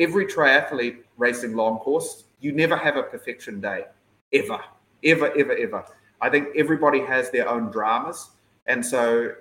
[0.00, 3.84] every triathlete racing long course, you never have a perfection day,
[4.32, 4.58] ever,
[5.04, 5.84] ever, ever, ever.
[6.20, 8.30] I think everybody has their own dramas.
[8.66, 9.32] And so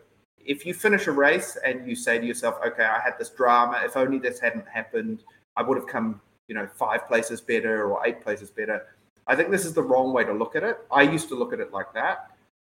[0.46, 3.82] if you finish a race and you say to yourself, okay, I had this drama,
[3.84, 5.24] if only this hadn't happened,
[5.56, 8.86] I would have come, you know, five places better or eight places better.
[9.28, 10.80] I think this is the wrong way to look at it.
[10.91, 12.32] I used to look at it like that.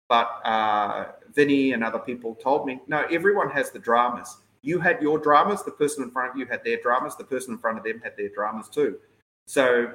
[0.08, 4.38] But uh, Vinny and other people told me, no, everyone has the dramas.
[4.66, 7.54] You had your dramas, the person in front of you had their dramas, the person
[7.54, 8.98] in front of them had their dramas too.
[9.46, 9.92] So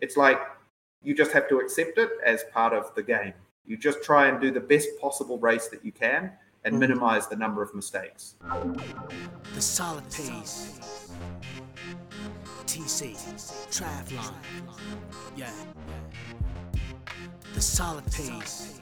[0.00, 0.40] it's like
[1.02, 3.34] you just have to accept it as part of the game.
[3.66, 6.32] You just try and do the best possible race that you can
[6.64, 6.80] and mm-hmm.
[6.80, 8.36] minimize the number of mistakes.
[9.54, 10.80] The solid pace.
[12.64, 13.14] TC,
[13.68, 14.32] Triathlon.
[15.36, 15.52] Yeah.
[17.52, 18.80] The solid pace.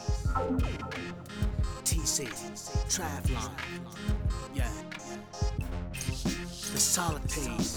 [1.84, 2.28] TC,
[2.88, 3.50] Triathlon.
[4.54, 4.70] Yeah.
[6.82, 7.72] Solid pace.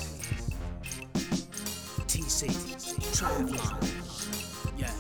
[2.08, 2.42] TC,
[3.16, 3.78] Travlon.
[4.82, 4.92] Yeah.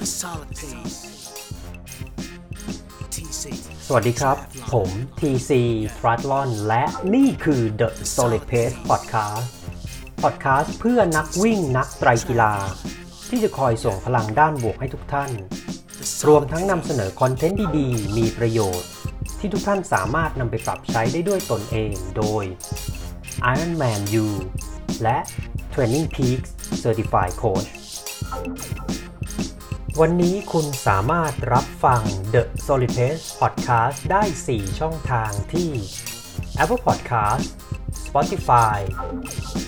[0.00, 0.98] The solid pace.
[3.14, 3.44] TC.
[3.86, 4.36] สวัสดีครับ
[4.72, 5.50] ผม TC
[5.98, 9.46] t r a t l o n และนี่คือ The Solid Pace Podcast
[10.22, 12.54] Podcast เพื่อนักวิ่งนักไตรกีฬา
[13.28, 15.30] ที่จะคอยส่งพลังด้านบวกให้ทุกท่าน
[16.28, 18.88] รวมทั้งนำเสนอคอนเทนต์ดีๆ มีประโยชน์
[19.38, 22.44] ที่ทุกท่านสามารถนำไปปรับใช้ได้ด้วยตนเองโดย
[23.54, 24.26] Ironman U
[25.02, 25.18] และ
[25.72, 26.50] Training Peaks
[26.82, 27.68] Certified Coach
[30.00, 32.00] วันนี้คุณสามารถรับฟัง
[32.34, 35.70] The Solid Pace Podcast ได้ 4 ช่องทางที่
[36.62, 37.46] Apple Podcast
[38.06, 38.78] Spotify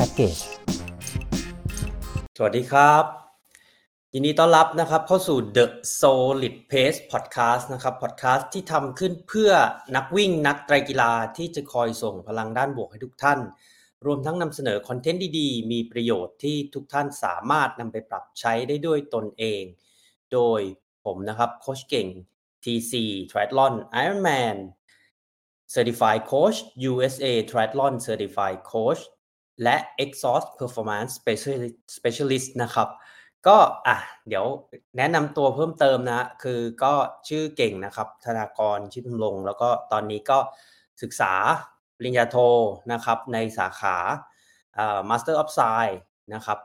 [0.00, 0.42] package
[2.36, 3.04] สวัสดีครับ
[4.14, 5.66] ยินดีต้อนรับนะครับเข้าสู่ The
[6.00, 9.50] Solid Pace Podcast นะครับ Podcast ที่ทำขึ้นเพื่อ
[9.96, 13.38] นักวิ่งนักไตรกีฬาที่จะคอยส่งพลังด้านบวกให้ทุกท่าน
[14.06, 19.62] รวมทั้งนำเสนอคอนเทนต์ดีๆ มีประโยชน์ที่ทุกท่านสามารถนำไปปรับใช้ได้ด้วยตนเอง
[20.32, 20.60] โดย
[21.04, 22.06] ผมนะครับโคชเก่ง
[22.64, 22.92] TC
[23.30, 24.56] Triathlon Ironman
[25.74, 26.58] Certified Coach
[26.88, 29.02] USA Triathlon Certified Coach
[29.62, 31.12] และ Exhaust Performance
[31.96, 32.88] Specialist นะครับ
[33.46, 33.96] ก็อะ
[34.28, 34.46] เดี๋ยว
[34.96, 36.92] แนะนำตัวเพิ่มเติมนะ คือก็
[37.28, 40.38] ชื่อเก่งนะครับ ธนากรชิดพลง แล้วก็ตอนนี้ก็
[41.02, 41.32] ศึกษา
[41.96, 42.36] ปริญญาโท
[42.92, 43.96] นะครับ ในสาขา
[44.78, 45.98] อ่า Master of Science
[46.34, 46.58] นะครับ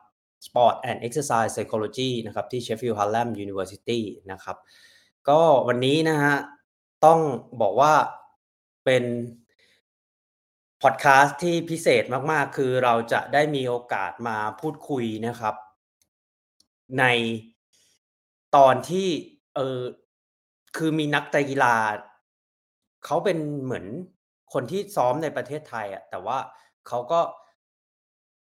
[0.46, 4.02] Sport and Exercise Psychology นะครับ ที่ Sheffield Hallam University
[4.32, 4.58] นะครับ
[5.30, 6.36] ก็วันนี้นะฮะ
[7.06, 7.20] ต้อง
[7.62, 7.94] บอกว่า
[8.86, 9.04] เป็น
[10.82, 15.56] พอดแคสต์ที่พิเศษมากๆ คือเราจะได้มีโอกาสมาพูดคุยนะครับ
[17.00, 17.04] ใน
[18.56, 19.08] ตอนที่
[19.56, 19.82] เออ
[20.78, 21.76] คือมีนักไตกีฬา
[23.06, 23.86] เขาเป็นเหมือน
[24.54, 26.38] คนที่ซ้อมในประเทศไทยอะแต่ว่า
[26.88, 27.22] เขาก็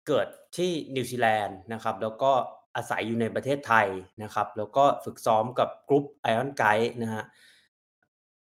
[0.07, 0.27] เกิด
[0.57, 2.33] ที่นิวซีแลนด์นะครับ แล้วก็
[2.77, 3.87] อาศัยอยู่ในประเทศไทย
[4.23, 7.25] นะครับ แล้วก็ฝึกซ้อมกับกรุ๊ปไอออนไกด์นะฮะ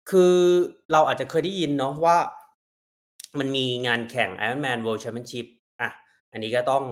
[0.09, 0.35] คือ
[0.91, 2.17] เราอาจจะเคยได้ยินเนาะว่า
[3.39, 5.45] มันมีงานแข่ง Ironman World Championship
[5.81, 5.89] อะ
[6.31, 6.83] อันนี้ก็ต้อง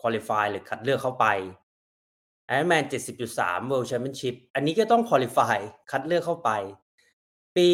[0.00, 1.26] qualify หรือคัดเลือกเข้าไป
[2.50, 2.84] Ironman
[3.28, 5.58] 70.3 World Championship อันนี้ก็ต้อง qualify
[5.90, 6.50] คัดเลือกเข้าไป
[7.56, 7.68] ปี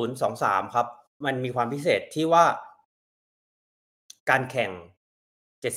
[0.00, 0.86] 2023 ครับ
[1.24, 2.44] มันมีความพิเศษที่ว่า
[4.30, 4.70] การแข่ง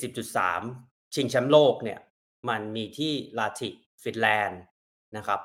[0.04, 2.00] 70.3 ชิงแชมป์โลกเนี่ย
[2.48, 3.68] มันมีที่ลาติ
[4.02, 4.60] ฟินแลนด์
[5.16, 5.40] นะครับ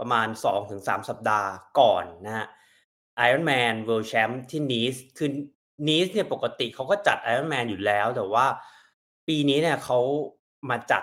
[0.00, 0.28] ประมาณ
[0.68, 2.46] 2-3 สัปดาห์ก่อนนะฮะ
[3.26, 5.30] Ironman World Champ ที่นีสคือ
[5.88, 8.46] นีสเนี่ยปกติเขาก็จัด Ironman อยู่แล้ว แต่ว่า
[9.28, 9.98] ปีนี้เนี่ยเขา
[10.70, 11.02] มาจัด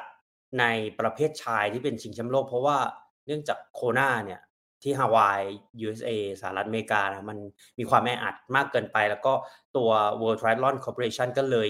[0.60, 0.66] ใน
[1.00, 2.78] ประเภทชายที่เป็นชิงแชมป์โลก เพราะว่า
[3.26, 4.42] เนื่องจากโคนาเนี่ย
[4.84, 5.42] ที่ฮาวาย
[5.86, 6.10] USA
[6.42, 7.38] สหรัฐอเมริกานะมัน
[7.80, 9.34] มีความแออัดมากเกินไป แล้วก็
[9.76, 9.90] ตัว
[10.22, 11.68] World Triathlon Corporation ก็เลย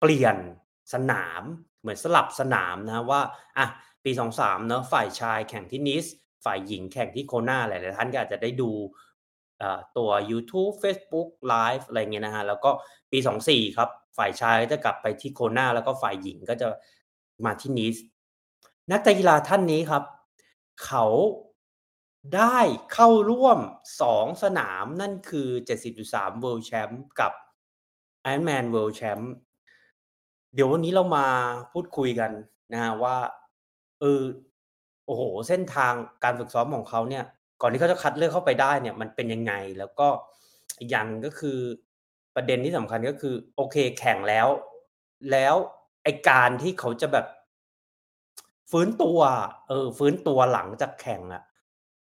[0.00, 0.36] เปลี่ยน
[0.94, 1.42] สนาม
[1.80, 3.20] เหมือนสลับสนามนะว่า
[3.58, 3.66] อะ
[4.06, 6.04] ปี 23เนอะฝ่ายชายแข่งที่นิส
[6.44, 8.70] ฝ่ายหญิงแข่งที่โคนาหลายๆท่านก็อาจจะได้ดู
[9.96, 12.70] ตัว YouTube Facebook Live อะไรเงี้ยนะฮะแล้วก็
[13.10, 13.88] ปี 24 ครับ
[14.18, 16.68] ฝ่ายชายจะกลับไปที่โคนาแล้วก็ฝ่ายหญิงก็จะ
[17.44, 17.96] มาที่นิส
[18.90, 20.02] นักกีฬาท่านนี้ครับ
[20.84, 21.06] เขา
[22.36, 22.58] ได้
[22.92, 23.58] เข้าร่วม
[24.00, 25.48] 2 สนามนั่นคือ
[25.96, 27.32] 70.3 World Champ กับ
[28.32, 29.24] Ironman World Champ
[30.54, 31.26] เดี๋ยววันนี้เรามา
[31.72, 32.30] พูดคุยกัน
[32.72, 33.16] นะฮะว่า
[34.00, 34.22] เออ
[35.06, 35.92] โอ้โห เส้นทาง
[36.24, 37.24] การฝึกซ้อมของเขาเนี่ย
[37.60, 40.08] ก่อนที่เขาจะคัดเลือกเข้าไปได้เนี่ย มันเป็นยังไง แล้วก็
[40.78, 41.58] อีกอย่างก็คือ
[42.34, 44.48] ประเด็นที่สำคัญก็คือ โอเคแข่งแล้ว
[45.32, 45.54] แล้ว
[46.02, 47.26] ไอการที่เขาจะแบบ
[48.70, 49.18] ฟื้นตัว
[49.68, 51.42] เออ ฟื้นตัวหลังจากแข่งอะ่ะ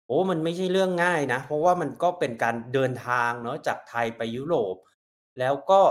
[0.05, 4.75] โอ้มันไม่ใช่เรื่องง่ายนะ เพราะว่ามันก็เป็นการเดินทางเนาะจากไทยไปยุโรป
[5.39, 5.81] แล้วก็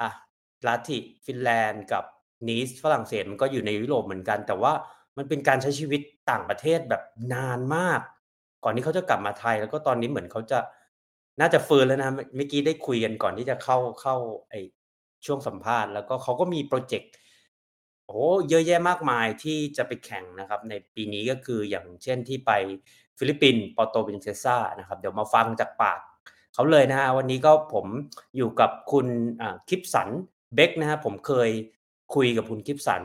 [0.00, 0.10] อะ
[0.66, 2.04] ลาติฟินแลนด์กับ
[2.48, 4.72] นีสฝรั่งเศสมันก็อยู่ในยุโรปเหมือนกัน แต่ว่า
[5.16, 6.00] มันเป็นการใช้ชีวิต
[6.30, 7.02] ต่างประเทศแบบ
[7.34, 8.00] นานมาก
[8.64, 10.58] ก่อนที่เขาจะกลับมาไทย แล้วก็ตอนนี้เหมือนเขาจะ
[11.40, 14.16] น่าจะฟื้นแล้วนะเมื่อกี้ได้คุยกันก่อนที่จะเข้าเข้า
[14.50, 14.54] ไอ
[15.26, 17.10] ช่วงสัมภาษณ์ แล้วก็เขาก็มีโปรเจกต์
[18.06, 22.52] โอ้เยอะแยะมากมายที่จะไปแข่งนะครับ ในปีนี้ก็คืออย่างเช่นที่ไป
[23.18, 26.00] ฟิลิปปินส์ปอโตเบนเซซ่านะครับ เดี๋ยวมาฟังจากปาก
[26.54, 27.86] เขาเลยนะฮะวันนี้ก็ผม
[28.36, 29.06] อยู่กับคุณ
[29.68, 30.08] คิปสัน
[30.54, 31.50] เบกนะฮะผมเคย
[32.14, 33.02] คุยกับคุณคิปสัน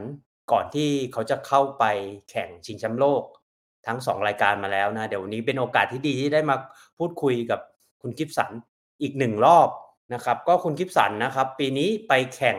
[0.52, 1.84] ก่อนที่เขาจะเข้าไป
[2.30, 3.24] แข่งชิงแชมป์โลก
[3.88, 6.56] ทั้งสองรายการมาแล้วนะ เดี๋ยววันนี้เป็นโอกาสที่ดีที่ได้มา
[6.98, 7.60] พูดคุยกับ
[8.02, 8.52] คุณกิฟสัน
[9.02, 9.70] อีกหนึ่งรอบ
[10.14, 12.58] นะครับ ก็คุณกิฟสันนะครับ ปีนี้ไปแข่ง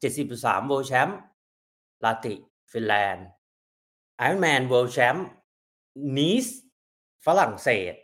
[0.00, 1.12] 70.3 World Champ
[2.04, 2.34] ลาติ
[2.72, 3.26] ฟินแลนด์
[4.26, 5.18] Ironman World Champ
[6.16, 6.46] นีส
[7.26, 7.94] ฝรั่งเศส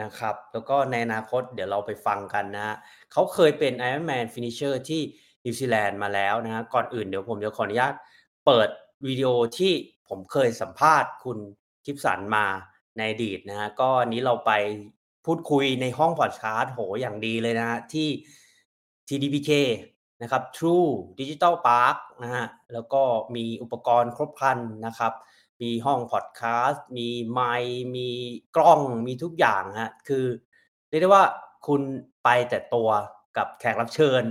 [0.00, 2.76] นะครับ แล้วก็ในอนาคตเดี๋ยวเราไปฟังกันนะ
[3.12, 5.00] เขาเคยเป็น Ironman Finisher ที่
[5.44, 7.94] นิวซีแลนด์มาแล้วนะก่อนอื่นเดี๋ยวผมจะขออนุญาต
[8.50, 8.70] เปิด
[9.06, 9.28] วิดีโอ
[9.58, 9.72] ที่
[10.08, 11.38] ผมเคยสัมภาษณ์คุณ
[11.84, 12.46] คิปสันมา
[12.96, 14.52] ในอดีตนะฮะก็นี้เราไป
[15.26, 18.08] พูดคุยในห้องพอดคาสต์โหอย่างดีเลยนะฮะที่
[19.08, 19.50] TDPK
[20.22, 23.02] นะครับ True Digital Park นะฮะแล้วก็
[23.34, 25.12] มีอุปกรณ์ครบครันนะครับ
[25.62, 28.08] มีห้องพอดคาสต์มีไมค์มี
[28.56, 30.26] กล้องมีทุกอย่างฮะคือ
[30.88, 31.24] เรียกได้ว่า
[31.66, 31.80] คุณ
[32.24, 32.88] ไปแต่ตัว
[33.36, 34.22] กับแขกรับเชิญ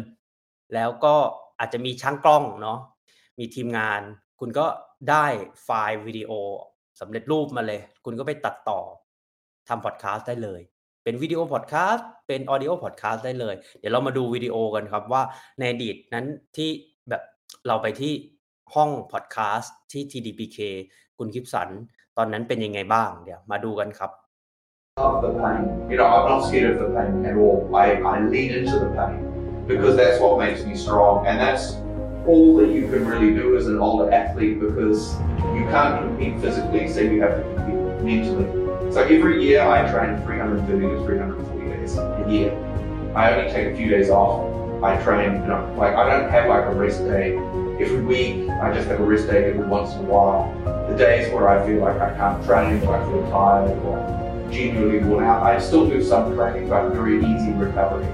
[0.74, 1.16] แล้วก็
[1.60, 2.80] อาจจะมีช่างกล้องเนาะ
[3.40, 4.02] มีทีมงาน
[4.40, 4.66] คุณก็
[5.10, 5.26] ได้
[5.64, 6.32] ไฟล์วิดีโอ
[7.00, 8.80] สำเร็จรูปมาเลย คุณก็ไปตัดต่อ
[9.68, 10.62] ทำพอดแคสต์ได้เลย
[11.04, 15.22] เป็นวิดีโอพอดแคสต์เป็นออดิโอพอดแคสต์ได้เลย เดี๋ยวเรามาดูวิดีโอกันครับว่า
[15.60, 16.26] ในอดีตนั้น
[16.58, 16.70] ที่
[17.10, 17.22] แบบ
[17.68, 18.14] เราไปที่
[18.76, 20.60] ห้องพอดแคสต์ที่ TDPK
[21.18, 21.70] คุณคิปสัน
[22.18, 24.12] ตอนนั้นเป็นยังไงบ้างเดี๋ยวมาดูกันครับ
[24.98, 25.62] Love the pain.
[25.92, 27.70] You know, I'm not scared of the pain at all.
[27.76, 29.18] I, I lean into the pain
[29.68, 31.14] because that's what makes me strong.
[31.28, 31.66] And that's
[32.28, 35.14] all that you can really do as an older athlete because
[35.56, 38.92] you can't compete physically, so you have to compete mentally.
[38.92, 43.14] So every year I train 330 to 340 days a year.
[43.16, 44.54] I only take a few days off.
[44.84, 47.36] I train, you know, like I don't have like a rest day
[47.80, 48.50] every week.
[48.50, 50.54] I just have a rest day every once in a while.
[50.90, 55.00] The days where I feel like I can't train, or I feel tired, or genuinely
[55.00, 58.06] worn out, I still do some training, but very easy recovery.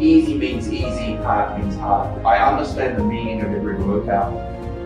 [0.00, 2.24] Easy means easy, hard means hard.
[2.24, 4.30] I understand the meaning of every workout,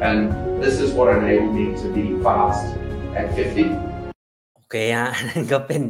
[0.01, 2.65] and this is what enabled me to be fast
[3.15, 3.67] at 50.
[4.55, 5.83] โอเคฮะนั่นก็เป็น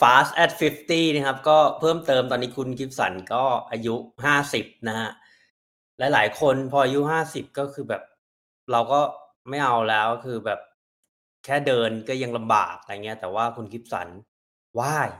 [0.00, 0.50] fast at
[0.82, 3.94] 50 นะครับ ก็เพิ่มเติมตอนนี้คุณกิฟสันก็อายุ
[4.42, 5.10] 50 นะฮะ
[5.98, 8.02] หลายๆ คนพออายุ 50 ก็คือแบบ
[8.72, 9.00] เราก็
[9.48, 10.60] ไม่เอาแล้วคือแบบ
[11.44, 14.08] แค่เดินก็ยังลำบากอะไรเงี้ย แต่ว่าคุณกิฟสัน
[14.80, 15.10] ว่าย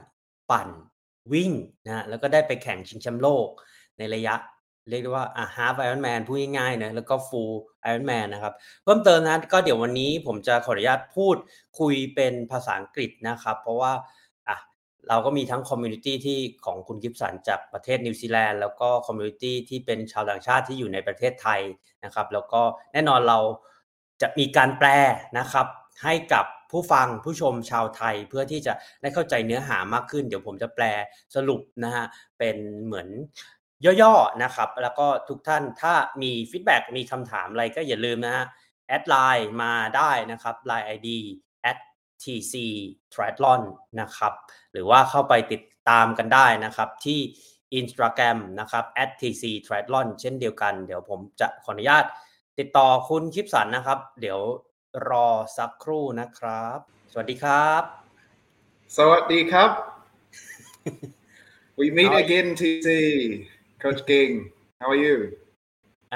[0.50, 0.69] ปั่น
[1.33, 1.50] วิ่ง
[1.87, 3.49] นะแล้วก็ได้ไปแข่งชิงแชมป์โลก
[3.99, 4.35] ในระยะ
[4.90, 7.52] เรียกได้ว่าอะฮาร์ฟไอรอนแมนพูดง่ายๆนะแล้วก็ฟูล
[7.83, 8.54] ไอรอนแมนนะครับ
[8.85, 11.37] เพิ่มเติมนะก็เดี๋ยววันนี้ผมจะขออนุญาตพูด
[11.78, 13.93] คุยเป็นภาษาอังกฤษนะครับ เพราะว่า
[14.49, 14.57] อะ
[15.09, 21.61] เราก็มีทั้งคอมมูนิตี้ที่ของคุณกิฟสันจากประเทศนิวซีแลนด์แล้วก็คอมมูนิตี้ที่เป็นชาวต่างชาติที่อยู่ในประเทศไทย
[22.04, 22.62] นะครับ แล้วก็
[22.93, 23.38] แน่นอนเรา
[24.23, 24.88] จะมีการแปล
[25.38, 25.66] นะครับ
[26.02, 30.85] ให้กับ ผู้ฟังผู้ชมชาวไทยเพื่อที่จะได้เข้าใจเนื้อหามากขึ้น เดี๋ยวผมจะแปล
[31.35, 32.04] สรุปนะฮะ
[32.38, 33.09] เป็นเหมือน
[34.02, 38.45] ย่อๆนะครับ แล้วก็ทุกท่านถ้ามีฟีดแบ็มีคำถามอะไรก็อย่าลืมนะฮะ
[38.88, 41.09] แอดไลน์มาได้นะครับ Line ID
[41.71, 41.78] at
[42.23, 42.54] tc
[43.12, 43.62] triathlon
[44.00, 44.33] นะครับ
[44.73, 47.21] หรือว่าเข้าไปติดตามกันได้นะครับที่
[47.78, 52.04] Instagram นะครับ at tc triathlon เช่นเดียวกัน เดี๋ยวผมจะขออนุญาต
[52.59, 54.40] ติดต่อคุณคิปสันนะครับ เดี๋ยว
[55.09, 56.79] รอสักครู่นะครับ
[57.13, 57.83] สวัสดีครับ
[58.97, 59.71] สวัสดีครับ
[61.79, 63.49] we meet again today
[63.83, 64.31] coach king
[64.81, 65.17] how are you?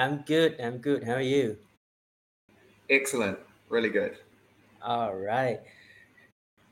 [0.00, 1.46] I'm good I'm good how are you?
[2.98, 4.16] Excellent really good.
[4.82, 5.60] All right.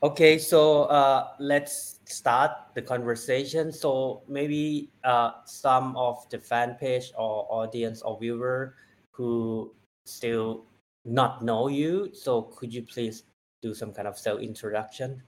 [0.03, 3.71] Okay, so uh, let's start the conversation.
[3.71, 8.75] So maybe uh, some of the fan page or audience or viewer
[9.11, 9.73] who
[10.05, 10.65] still
[11.07, 12.11] not know you.
[12.13, 13.23] So could you please
[13.61, 15.23] do some kind of self introduction?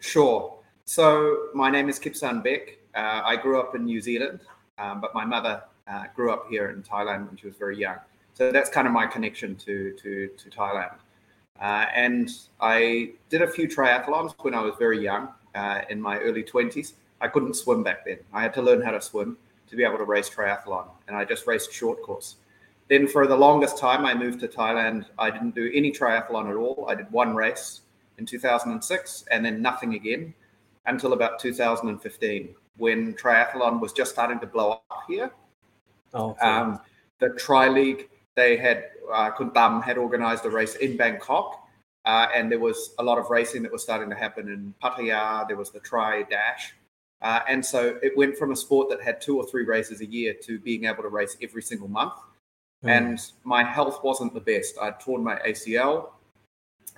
[0.00, 0.58] Sure.
[0.84, 2.78] So my name is Kipsan Beck.
[2.94, 4.40] Uh, I grew up in New Zealand,
[4.78, 7.96] um, but my mother uh, grew up here in Thailand when she was very young.
[8.34, 10.94] So that's kind of my connection to to, to Thailand.
[11.60, 16.18] Uh, and I did a few triathlons when I was very young, uh, in my
[16.18, 16.94] early twenties.
[17.20, 18.18] I couldn't swim back then.
[18.32, 19.36] I had to learn how to swim
[19.68, 22.36] to be able to race triathlon, and I just raced short course.
[22.88, 25.06] Then for the longest time, I moved to Thailand.
[25.18, 26.86] I didn't do any triathlon at all.
[26.88, 27.82] I did one race
[28.16, 30.34] in 2006, and then nothing again
[30.86, 35.30] until about 2015 when triathlon was just starting to blow up here.
[36.14, 36.40] Okay.
[36.40, 36.80] Um,
[37.18, 41.68] the Tri League, they had uh, Kuntam had organized a race in Bangkok,
[42.04, 45.46] uh, and there was a lot of racing that was starting to happen in Pattaya.
[45.46, 46.74] There was the Tri Dash,
[47.20, 50.06] uh, and so it went from a sport that had two or three races a
[50.06, 52.14] year to being able to race every single month.
[52.84, 52.90] Mm.
[52.90, 54.76] And my health wasn't the best.
[54.80, 56.10] I'd torn my ACL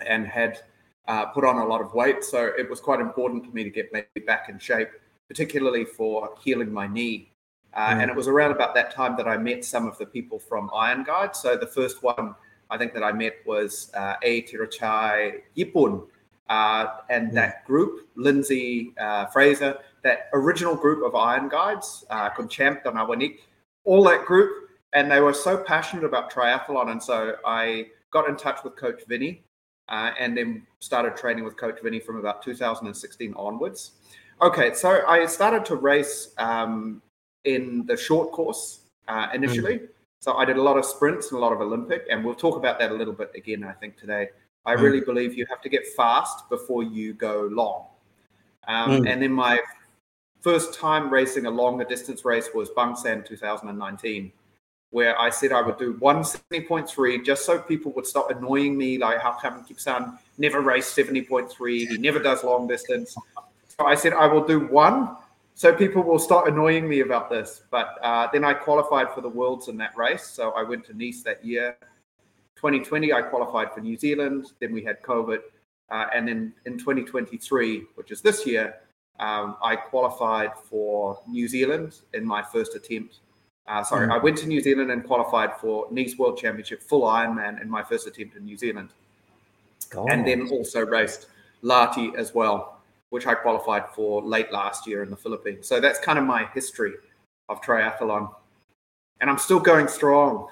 [0.06, 0.60] and had
[1.08, 3.70] uh, put on a lot of weight, so it was quite important for me to
[3.70, 4.90] get maybe back in shape,
[5.28, 7.32] particularly for healing my knee.
[7.72, 8.02] Uh, Mm.
[8.02, 10.70] And it was around about that time that I met some of the people from
[10.74, 11.36] Iron Guide.
[11.36, 12.34] So the first one
[12.68, 14.42] I think that I met was uh, A.
[14.42, 16.06] Tirachai Yipun.
[16.48, 22.82] Uh, and that group, Lindsay uh, Fraser, that original group of Iron Guides, uh, Champ
[22.82, 23.38] Donawanik,
[23.84, 26.90] all that group, and they were so passionate about triathlon.
[26.90, 29.42] And so I got in touch with Coach Vinny
[29.88, 33.92] uh, and then started training with Coach Vinny from about 2016 onwards.
[34.42, 37.02] Okay, so I started to race um,
[37.44, 39.80] in the short course uh, initially.
[40.20, 42.56] So I did a lot of sprints and a lot of Olympic, and we'll talk
[42.56, 44.28] about that a little bit again, I think, today.
[44.66, 44.82] I Mm.
[44.82, 47.86] really believe you have to get fast before you go long.
[48.68, 49.10] Um, Mm.
[49.10, 49.58] And then my
[50.40, 54.32] first time racing a longer distance race was Bangsaen 2019
[54.90, 59.20] where I said I would do 170.3 just so people would stop annoying me, like
[59.20, 63.14] how come Kipsan never raced 70.3, he never does long distance.
[63.68, 65.16] So I said I will do one
[65.60, 67.64] so people will stop annoying me about this.
[67.70, 70.24] But uh, then I qualified for the Worlds in that race.
[70.24, 71.76] So I went to Nice that year.
[72.56, 74.52] 2020, I qualified for New Zealand.
[74.58, 75.40] Then we had COVID.
[75.90, 78.76] Uh, and then in 2023, which is this year,
[79.18, 83.18] um, I qualified for New Zealand in my first attempt.
[83.66, 84.12] Uh, sorry, mm.
[84.12, 87.82] I went to New Zealand and qualified for Nice World Championship full Ironman in my
[87.82, 88.90] first attempt in New Zealand.
[89.90, 90.10] God.
[90.10, 91.26] And then also raced
[91.62, 95.66] Lahti as well, which I qualified for late last year in the Philippines.
[95.68, 96.94] So that's kind of my history
[97.48, 98.32] of triathlon.
[99.20, 100.48] And I'm still going strong.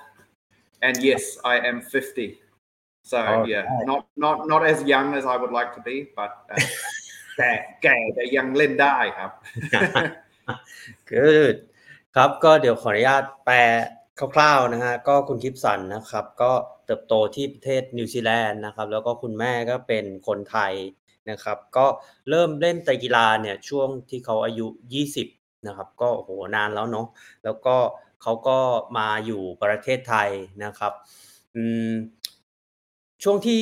[0.83, 2.38] And yes, I am 50.
[3.03, 3.87] So oh, yeah, God.
[3.87, 6.61] not not not as young as I would like to be, but uh,
[7.38, 7.79] that
[8.31, 10.17] young Linda I have.
[11.07, 11.68] Good.
[12.21, 13.57] ครับก็เดี๋ยวขออนุญาตแปล
[14.35, 16.53] คร่าวๆนะฮะก็คุณคิปสันนะครับ ก็
[16.87, 20.73] เติบโตที่ประเทศนิวซีแลนด์นะครับ แล้วก็คุณแม่ก็เป็นคนไทย
[21.31, 21.87] นะครับ ก็
[22.29, 24.67] เริ่มเล่นไตรกีฬาเนี่ยช่วงที่เขาอายุ
[25.17, 27.07] 20 นะครับ ก็โอ้โหนานแล้วเนาะ
[27.45, 27.77] แล้วก็
[28.23, 28.59] เขาก็
[28.99, 30.31] มาอยู่ประเทศไทย
[30.65, 30.93] นะครับ
[31.57, 31.93] อืม
[33.23, 33.61] ช่วงที่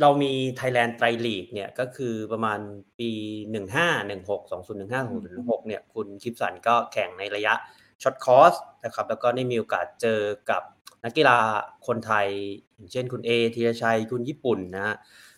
[0.00, 2.58] เรามี Thailand ไตรลีกเนี่ยก็คือประมาณ
[2.98, 3.10] ปี
[3.54, 7.54] 15 16 2015 2016เนี่ยคุณคิปสันก็แข่งในระยะ
[8.02, 10.20] ช็อตคอร์สนะครับแล้วก็ได้มีโอกาสเจอ
[10.50, 10.62] กับ
[11.04, 11.38] นักกีฬา
[11.86, 12.26] คนไทย
[12.74, 14.96] อย่างเช่นคุณเอธีรชัยคุณญี่ปุ่นนะฮะ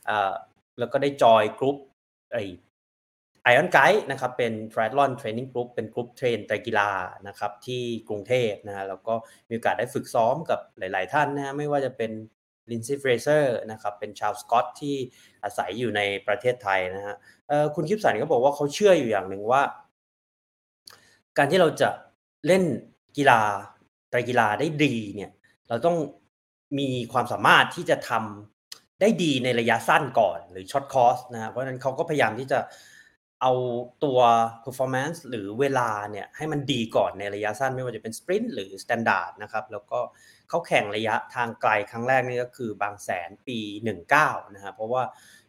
[0.09, 0.33] อ่า
[0.79, 1.77] แล้วก็ได้จอยกรุ๊ป
[2.33, 2.39] ไอ
[3.43, 6.91] ไอออนไกด์นะครับเป็น Triathlon Training Group เป็นกรุ๊ปเทรนไตรกีฬา
[7.29, 9.15] นะครับที่กรุงเทพนะฮะแล้วก็
[9.49, 12.11] มีโอกาสได้ฝึกซ้อมกับหลาย ๆ ท่านนะฮะไม่ว่าจะเป็น
[12.71, 14.97] ลินซี่เฟรเซอร์นะครับเป็นชาวสกอตที่
[15.45, 17.17] อาศัยอยู่ในประเทศไทยนะฮะ
[17.75, 19.63] คุณคิปสันก็บอกว่าเขาเชื่ออยู่อย่างหนึ่งว่า
[21.39, 21.91] การที่เราจะ
[22.47, 22.63] เล่น
[23.17, 23.41] กีฬา
[24.11, 25.31] ไตรกีฬาได้ดีเนี่ย
[25.69, 25.97] เราต้อง
[26.79, 32.61] มีความสามารถที่จะทำได้ดีในระยะสั้นก่อนหรือช็อตคอร์สนะเพราะฉะนั้นเขาก็พยายามที่จะ
[33.43, 33.53] เอา
[34.05, 34.19] ตัว
[34.65, 39.99] performance หรือเวลาเนี่ยให้มันดีก่อนในระยะสั้นไม่ว่าจะเป็นสปรินต์หรือ standard นะครับ แล้วก็
[40.49, 45.03] เขาแข่งระยะทางไกลครั้งแรกนี่ก็คือบางแสนปี 19นะฮะเพราะว่า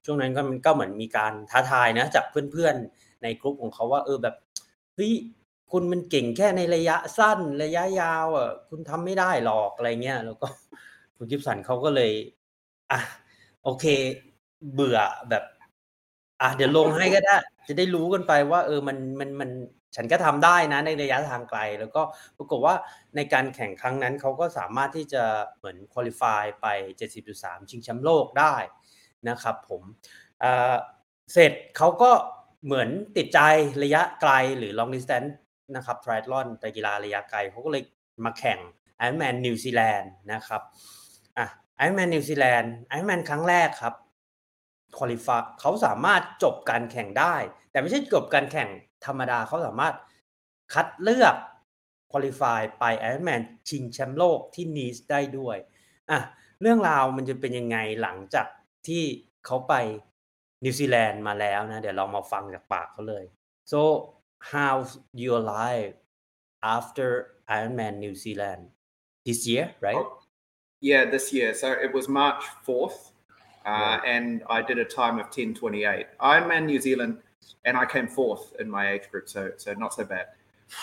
[0.05, 4.35] ช่วงนั้นก็มันก็เหมือนมีการท้าทายนะจากเพื่อนๆในกลุ่มของเขาว่าเออแบบ
[4.95, 5.11] เฮ้ย
[5.71, 10.47] คุณมันเก่งแค่ในระยะสั้นระยะยาวอะคุณทำไม่ได้หรอกอะไรเงี้ยแล้วก็
[11.17, 12.11] คุณกิฟสันเขาก็เลย
[12.91, 12.99] อะ
[13.63, 13.85] โอเค
[14.73, 14.99] เบื่อ
[15.29, 15.43] แบบ
[16.41, 17.35] อะเดี๋ยวลงให้ก็ได้
[17.67, 19.49] จะได้รู้กันไปว่า เออมันมันมัน
[19.95, 22.01] ฉันก็ทำได้นะในระยะทางไกล แล้วก็
[22.37, 22.75] ปรากฏว่า
[23.15, 25.23] ในการแข่งครั้งนั้นเขาก็สามารถที่จะ
[25.57, 26.67] เหมือนคุริฟายไป
[27.19, 28.55] 70.3 ชิงแชมป์โลกได้
[29.29, 29.81] นะครับผม
[30.39, 32.11] เเสร็จเขาก็
[32.65, 33.39] เหมือนติดใจ
[33.83, 35.31] ระยะไกลหรือ long distance
[35.75, 37.83] นะครับ triathlon ไตรกีฬาระยะไกลเขาก็เลย
[38.25, 38.59] มาแข่ง
[39.01, 40.61] Ironman นิวซีแลนด์นะครับ
[41.37, 41.47] อะ
[41.79, 43.93] Ironman นิวซีแลนด์ Ironman ครั้งแรกครับ
[44.97, 47.35] คุริฟายเขาสามารถจบการแข่งได้
[47.71, 48.69] แต่ไม่ใช่จบการแข่ง
[49.05, 49.95] ธรรมดาเขาสามารถ
[50.73, 51.35] คัดเลือก
[52.11, 55.57] คุริฟายไป Ironman ชิงแชมป์โลกที่นีสได้ด้วย
[56.09, 56.19] อะ
[56.61, 58.47] เรื่องราวมันจะเป็นยังไงหลังจาก
[58.87, 59.03] ที่
[59.45, 59.73] เขาไป
[60.63, 63.23] นิวซีแลนด์มาแล้วนะ เดี๋ยวเรามาฟังจากปากเขาเลย
[63.71, 63.79] so
[64.51, 64.89] how's
[65.23, 65.95] your life
[66.75, 67.07] after
[67.55, 68.63] Ironman New Zealand
[69.25, 70.07] this year right
[70.79, 71.53] Yeah, this year.
[71.53, 73.11] So it was March 4th,
[73.65, 76.05] uh, and I did a time of 10.28.
[76.21, 77.17] Ironman New Zealand,
[77.65, 80.27] and I came fourth in my age group, so so not so bad.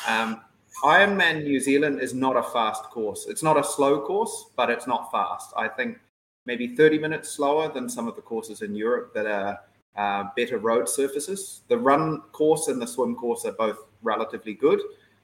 [0.06, 0.42] Um,
[0.82, 3.26] Ironman New Zealand is not a fast course.
[3.28, 5.52] It's not a slow course, but it's not fast.
[5.56, 5.98] I think
[6.46, 9.60] maybe 30 minutes slower than some of the courses in Europe that are
[9.96, 11.62] uh, better road surfaces.
[11.68, 14.80] The run course and the swim course are both relatively good,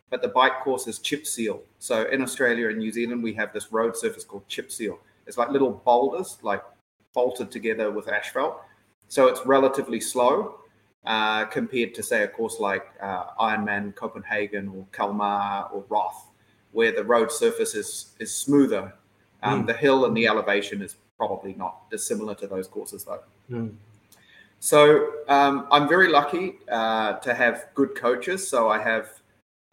[0.09, 1.63] but the bike course is chip seal.
[1.79, 4.99] So in Australia and New Zealand, we have this road surface called chip seal.
[5.27, 6.63] It's like little boulders, like
[7.13, 8.63] bolted together with asphalt.
[9.09, 10.60] So it's relatively slow
[11.05, 16.27] uh, compared to, say, a course like uh, Ironman Copenhagen or Kalmar or Roth,
[16.73, 18.95] where the road surface is is smoother.
[19.43, 19.67] Um, Mm.
[19.69, 23.23] The hill and the elevation is probably not dissimilar to those courses, though.
[23.53, 23.69] อืม
[24.61, 24.81] So
[25.27, 28.47] um, I'm very lucky uh, to have good coaches.
[28.47, 29.07] So I have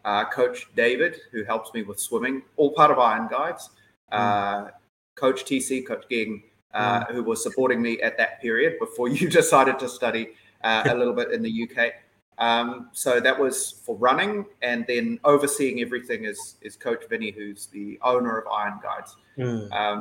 [0.04, 3.68] uh, Coach David, who helps me with swimming, all part of Iron Guides.
[4.10, 4.68] Uh,
[5.14, 6.42] Coach TC, Coach Ging,
[6.72, 10.30] uh, who was supporting me at that period before you decided to study
[10.62, 11.92] uh, a little bit in the UK.
[12.38, 17.66] Um, so that was for running, and then overseeing everything is is Coach Vinny, who's
[17.66, 19.16] the owner of Iron Guides.
[19.40, 20.00] อืม Um,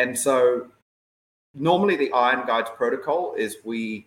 [0.00, 0.34] and so
[1.54, 4.06] normally the Iron Guides protocol is we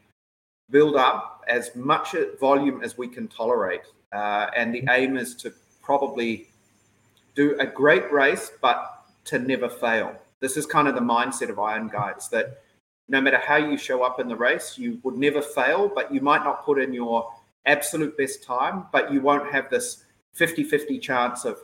[0.69, 3.85] build up as much volume as we can tolerate.
[4.11, 5.51] Uh, and the aim is to
[5.81, 6.47] probably
[7.35, 10.15] do a great race, but to never fail.
[10.39, 12.62] This is kind of the mindset of Iron Guides that
[13.13, 16.19] no matter how you show up in the race, you would never fail, but you
[16.19, 17.31] might not put in your
[17.67, 21.59] absolute best time, but you won't have this 50 50 chance of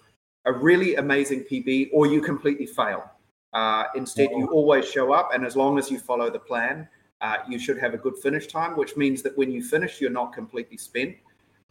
[0.45, 3.03] a really amazing PB or you completely fail.
[3.51, 6.87] Uh, instead, you always show up, and as long as you follow the plan,
[7.21, 10.11] uh, you should have a good finish time, which means that when you finish, you're
[10.11, 11.15] not completely spent.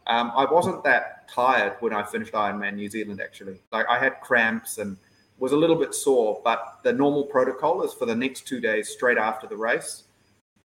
[0.07, 3.61] Um, I wasn't that tired when I finished Ironman New Zealand, actually.
[3.71, 4.97] Like, I had cramps and
[5.39, 8.89] was a little bit sore, but the normal protocol is for the next two days
[8.89, 10.03] straight after the race.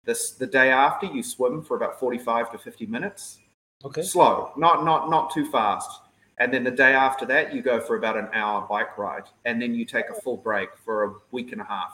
[0.05, 3.39] This, the day after, you swim for about 45 to 50 minutes
[3.85, 6.01] okay slow, not not not too fast.
[6.37, 9.61] And then the day after that, you go for about an hour bike ride, and
[9.61, 11.91] then you take a full break for a week and a half.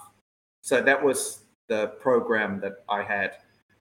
[0.61, 3.37] So that was the program that I had.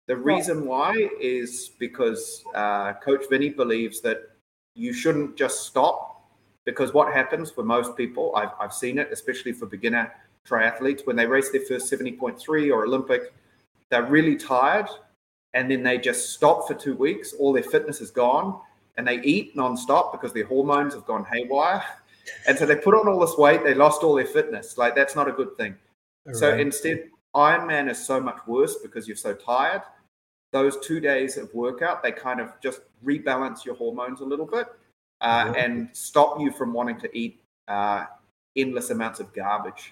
[0.06, 4.22] The reason why is because uh, Coach Vinny believes that
[4.74, 6.13] you shouldn't just stop,
[6.64, 10.12] because what happens for most people, I've, I've seen it, especially for beginner
[10.48, 13.32] triathletes, when they race their first 70.3 or Olympic,
[13.90, 14.88] they're really tired
[15.54, 17.32] and then they just stop for two weeks.
[17.32, 18.60] All their fitness is gone,
[18.96, 21.82] and they eat nonstop because their hormones have gone haywire.
[22.48, 24.78] And so they put on all this weight, they lost all their fitness.
[24.78, 25.76] Like that's not a good thing.
[26.32, 29.82] So instead, Ironman is so much worse because you're so tired.
[30.50, 34.68] Those two days of workout, they kind of just rebalance your hormones a little bit
[35.28, 35.72] uh, and
[36.08, 37.34] stop you from wanting to eat
[37.76, 38.00] uh,
[38.62, 39.82] endless amounts of garbage.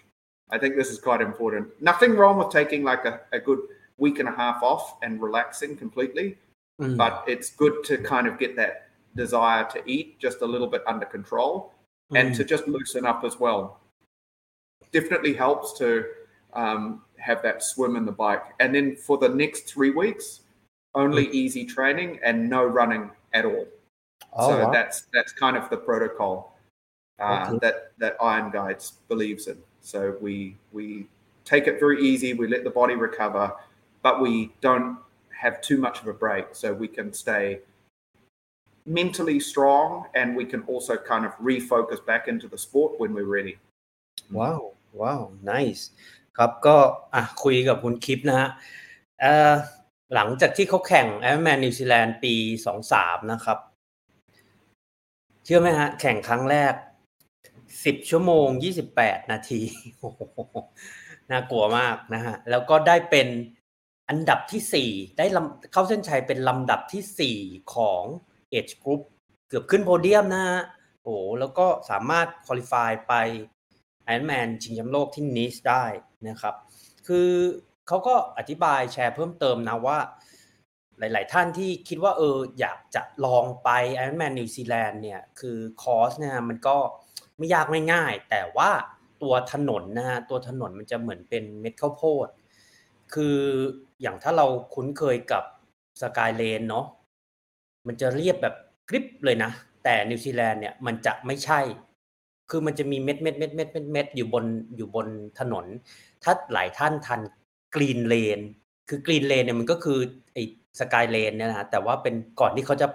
[0.55, 1.64] I think this is quite important.
[1.90, 3.61] Nothing wrong with taking like a, a good
[4.05, 6.29] week and a half off and relaxing completely,
[6.81, 8.75] อืม but it's good to kind of get that
[9.23, 11.53] desire to eat just a little bit under control
[12.18, 12.37] and Mm.
[12.38, 13.62] to just loosen up as well.
[14.97, 15.88] Definitely helps to
[16.62, 16.83] um,
[17.29, 18.45] have that swim and the bike.
[18.61, 20.27] And then for the next three weeks,
[21.03, 23.05] only easy training and no running
[23.38, 23.66] at all.
[24.34, 24.71] Oh, so wow.
[24.71, 26.36] that's that's kind of the protocol
[27.19, 27.58] uh, Okay.
[27.63, 29.58] that that Iron Guides believes in.
[29.82, 30.36] So we
[30.77, 30.86] we
[31.45, 32.34] take it very easy.
[32.34, 33.45] We let the body recover,
[34.06, 34.97] but we don't
[35.43, 37.60] have too much of a break, so we can stay
[38.86, 43.32] mentally strong, and we can also kind of refocus back into the sport when we're
[43.39, 43.56] ready.
[44.39, 44.62] ว้าว
[45.01, 45.21] ว้าว
[45.53, 45.84] nice
[46.38, 46.77] ครับก็
[47.13, 48.49] อ่ะคุยกับคุณคลิปนะฮะ
[49.21, 49.56] เอ่อ
[50.13, 52.34] หลังจากที่เขาแข่ง Ironman นิวซีแลนด์ปี
[52.84, 53.58] 23 นะครับ
[55.44, 56.74] เชื่อไหมฮะ แข่งครั้งแรก
[57.42, 58.46] 10ชั่วโมง
[58.88, 59.61] 28นาที
[59.98, 60.20] โอ้โห
[61.31, 63.28] น่ากลัวมากนะฮะ แล้วก็ได้เป็น
[64.09, 67.38] อันดับที่สี่ได้ลำเข้าเส้นชัยเป็นลำดับที่สี่
[67.74, 68.05] ของ
[68.50, 69.00] เอจกรุ๊ป
[69.48, 70.61] เกือบขึ้นโพเดียมนะฮะ
[71.02, 73.14] โอ้แล้วก็สามารถคุริฟายไป
[74.05, 75.85] ไอรอนแมนชิงแชมป์โลกที่นิสได้
[76.28, 76.55] นะครับ
[77.07, 77.31] คือ
[77.88, 79.98] เขาก็อธิบายแชร์เพิ่มเติมนะว่า
[81.02, 86.76] หลาย ๆ ท่านที่คิดว่าเอออยากจะลองไปไอรอนแมนนิวซีแลนด์เนี่ยคือคอสเนี่ยมันก็
[87.38, 88.70] ไม่ยากไม่ง่าย แต่ว่า
[89.22, 92.28] ตัวถนนนะฮะตัวถนนมันจะเหมือนเป็นเม็ดข้าวโพด
[93.14, 93.38] คือ
[94.00, 95.44] อย่างถ้าเราคุ้นเคยกับ
[96.00, 96.86] สกายเลนเนาะ
[97.86, 98.54] มันจะเรียบแบบ
[98.88, 99.50] กริปเลยนะ
[99.84, 101.60] แต่นิวซีแลนด์เนี่ยมันจะไม่ใช่
[102.50, 105.66] คือมันจะมีเม็ดเม็ดเม็ดเม็ดเม็ดเม็ดอยู่บนอยู่บนถนน
[106.22, 107.20] ถ้าหลายท่านทัน
[107.74, 108.40] กรีนเลน
[108.88, 109.98] คือกรีนเลนเนี่ยมันก็คือ
[110.32, 110.44] ไอ้
[110.80, 112.87] สกายเลนเนี่ยนะฮะแต่ว่าเป็นก่อนที่เขาจะ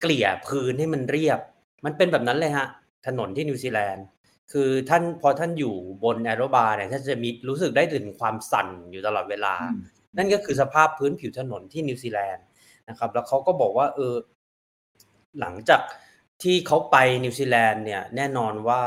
[0.00, 1.40] เกลี่ยพื้นให้มันเรียบ
[1.84, 2.66] มันเป็นแบบนั้นเลยฮะ
[3.06, 4.04] ถนนที่นิวซีแลนด์
[4.52, 9.82] คือท่านพอท่านอยู่บนแอโรบาร์เนี่ยท่านจะมีรู้สึกได้ถึงความสั่นอยู่ตลอดเวลาอืม
[10.16, 12.44] นั่นก็คือสภาพพื้นผิวถนนที่นิวซีแลนด์
[12.88, 14.14] นะครับ แล้วเขาก็บอกว่าเออ
[15.40, 15.80] หลังจาก
[16.42, 18.82] ที่เขาไปนิวซีแลนด์เนี่ยแน่นอนว่า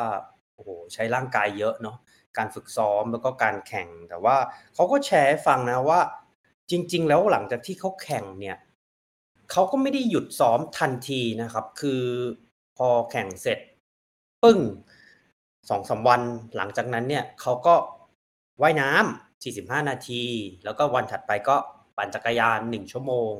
[0.55, 1.97] โอ้โหใช้ร่างกายเยอะเนาะ
[2.37, 4.37] การฝึกซ้อมแล้วก็การแข่งแต่ว่า
[4.75, 5.99] เขาก็แชร์ให้ฟังนะว่า
[6.71, 8.57] จริง ๆ แล้วหลังจากที่เขาแข่งเนี่ย
[9.51, 12.01] เขาก็ไม่ได้หยุดซ้อมทันทีนะครับ คือ
[12.77, 13.59] พอแข่งเสร็จ
[14.43, 14.59] ปึ้ง
[15.69, 16.21] สองสามวัน
[16.55, 17.75] หลังจากนั้นเนี่ยเขาก็
[18.61, 20.23] ว่ายน้ำ45 นาที
[20.63, 21.55] แล้วก็วันถัดไปก็
[21.97, 23.33] ปั่นจักรยาน 1 ชั่วโมง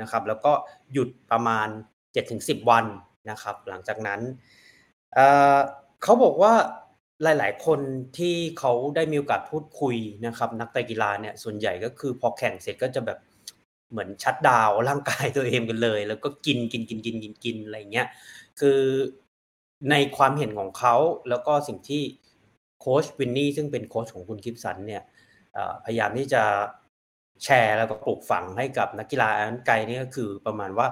[0.00, 0.52] นะครับ แล้วก็
[0.92, 1.68] หยุดประมาณ
[2.18, 2.84] 7-10 วัน
[3.30, 4.20] นะครับ หลังจากนั้น
[5.14, 6.54] เเขาบอกว่า
[7.22, 7.80] หลาย ๆ คน
[8.18, 13.18] ที่เขาได้มีโอกาสพูดคุยนะครับ นักไตรกีฬาเนี่ยส่วนใหญ่ก็คือพอแข่งเสร็จก็จะแบบ
[13.90, 18.06] เหมือนชัดดาวร่างกายตัวเองกันเลย แล้วก็กินกินกินกินกินกินอะไรเงี้ย
[18.60, 18.80] คือ
[19.90, 20.94] ในความเห็นของเขา
[21.28, 22.02] แล้วก็สิ่งที่
[22.80, 25.02] โค้ชวินนี่ซึ่งเป็นโค้ชของคุณกิฟสันเนี่ย
[25.84, 26.42] พยายามที่จะ
[27.44, 30.86] แชร์แล้วก็ปลูกฝังให้กับนักกีฬาอันไกลนี่ก็คือประมาณว่า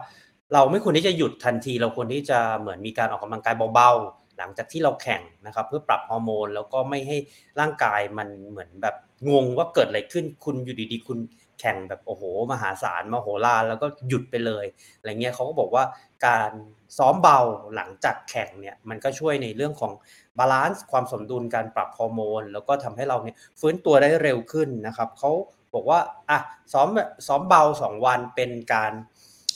[0.53, 7.16] เราไม่ควรที่จะหยุดทันที เราควรที่จะเหมือนมีการออกกำลังกายเบาๆ หลังจากที่เราแข่งนะครับ เพื่อปรับฮอร์โมนแล้วก็ไม่ให้
[7.61, 8.96] ร่างกายมันเหมือนแบบ
[9.31, 11.18] งงว่าเกิดอะไรขึ้นคุณอยู่ดีๆ คุณ
[11.61, 12.22] แข่งแบบโอ้โห
[12.53, 15.85] มหาศาลมโหฬารแล้วก็หยุดไปเลยอะไรเงี้ยเขาก็บอกว่า
[16.27, 16.51] การ
[16.99, 17.38] ซ้อมเบา
[17.77, 19.92] หลังจากแข่งเนี่ยมันก็ช่วยในเรื่องของ
[20.38, 25.31] บาลานซ์ความสมดุลการปรับฮอร์โมน แล้วก็ทำให้เราเนี่ยฟื้นตัวได้เร็วขึ้นนะครับเขา
[25.75, 26.38] บอกว่าอะ
[26.72, 26.88] ซ้อม
[27.27, 28.92] ซ้อมเบาสองวันเป็นการ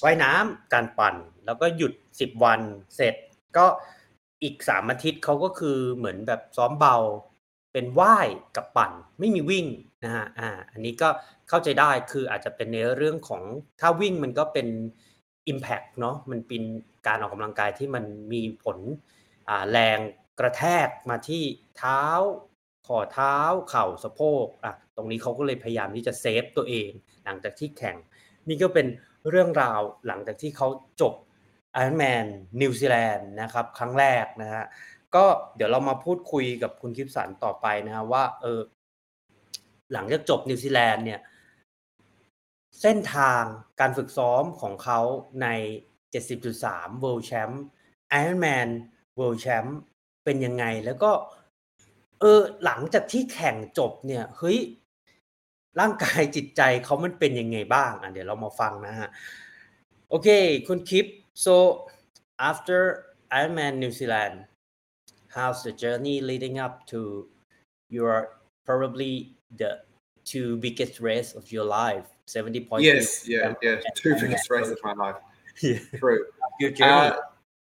[0.04, 1.14] ว่ายน้ำการปั่น
[1.46, 2.60] แล้วก็หยุดสิบวัน
[2.96, 3.14] เสร็จ
[3.56, 3.66] ก็
[4.42, 6.96] อีกสามอาทิตย์เขาก็คือเหมือนแบบซ้อมเบา
[7.72, 9.66] เป็นว่ายกับปั่นไม่มีวิ่ง
[10.04, 11.08] นะฮะอ่าอันนี้ก็
[11.48, 13.42] เข้าใจได้คืออาจจะเป็นในเรื่องของ
[13.80, 14.68] ถ้าวิ่งมันก็เป็น
[15.52, 16.62] Impact เนาะมันเป็น
[17.06, 18.78] การออกกำลังกายที่มันมีผล
[19.48, 19.98] อ่าแรง
[20.38, 21.42] กระแทกมาที่
[21.76, 22.02] เท้า
[22.86, 23.36] ข้อเท้า
[23.70, 26.90] เข่าสะโพกอะตรงนี้เขาก็เลยพยายามที่จะเซฟตัวเอง
[27.24, 27.96] หลังจากที่แข่ง
[28.48, 28.86] นี่ก็เป็น
[29.30, 30.68] เรื่องราวหลังจากที่เขา
[31.00, 31.14] จบ
[31.78, 32.26] Ironman
[32.60, 34.64] นิวซีแลนด์นะครับครั้งแรกนะฮะ
[35.14, 35.24] ก็
[35.56, 38.60] เดี๋ยวเรามาพูดคุยกับคุณคิปสันต่อไปนะฮะว่าเออ
[39.92, 41.20] หลังจากจบนิวซีแลนด์เนี่ย
[42.80, 43.42] เส้นทาง
[43.80, 45.00] การฝึกซ้อมของเขา
[45.42, 45.48] ใน
[46.22, 47.54] 70.3 World Champ
[48.20, 48.68] Ironman
[49.18, 49.68] World Champ
[50.24, 51.10] เป็นยังไง แล้วก็
[52.20, 54.58] เออ หลังจากที่แข่งจบเนี่ย เฮ้ย
[55.80, 59.08] ร่างกายจิตใจเขามันเป็นยังไงบ้าง อะ เดี๋ยวเรามาฟังนะฮะ
[60.08, 60.28] โอเค
[60.68, 61.06] คุณคลิป
[61.40, 61.88] so
[62.38, 64.44] after Ironman New Zealand
[65.28, 67.28] how's the journey leading up to
[67.88, 69.80] your probably the
[70.24, 73.80] two biggest race of your life 70.3 Yes, yeah, yeah.
[73.94, 75.16] Two biggest races of my life.
[75.62, 75.78] Yeah.
[75.98, 76.24] True.
[76.60, 77.16] your journey Uh,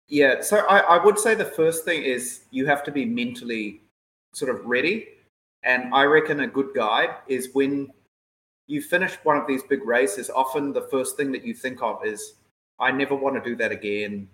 [0.07, 3.81] yeah, so I, I would say the first thing is you have to be mentally
[4.33, 5.07] sort of ready.
[5.63, 7.89] And I reckon a good guide is when
[8.67, 12.05] you finish one of these big races, often the first thing that you think of
[12.05, 12.35] is,
[12.79, 14.27] I never want to do that again.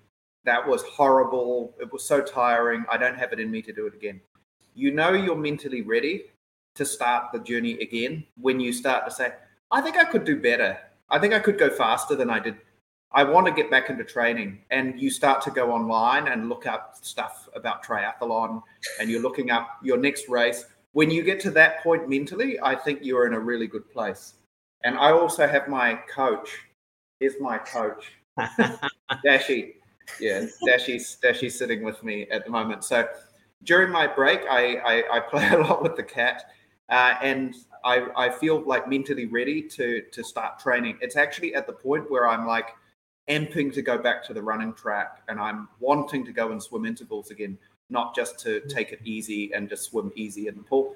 [0.45, 1.75] That was horrible.
[1.80, 2.86] It was so tiring.
[2.91, 4.19] I don't have it in me to do it again.
[4.73, 6.25] You know you're mentally ready
[6.75, 9.34] to start the journey again when you start to say,
[9.69, 10.77] I think I could do better.
[11.10, 12.56] I think I could go faster than I did.
[13.13, 14.60] I want to get back into training.
[14.71, 18.63] And you start to go online and look up stuff about triathlon
[18.99, 20.65] and you're looking up your next race.
[20.93, 24.34] When you get to that point mentally, I think you're in a really good place.
[24.84, 26.49] And I also have my coach.
[27.19, 28.13] Here's my coach,
[29.25, 29.73] Dashi.
[30.19, 32.84] Yeah, Dashi's Dashi's sitting with me at the moment.
[32.84, 33.08] So
[33.63, 36.51] during my break, I I, I play a lot with the cat,
[36.89, 40.97] uh, and I I feel like mentally ready to to start training.
[41.01, 42.69] It's actually at the point where I'm like
[43.30, 46.86] amping to go back to the running track, and I'm wanting to go and swim
[46.86, 47.58] intervals again,
[47.89, 50.95] not just to take it easy and just swim easy in the pool.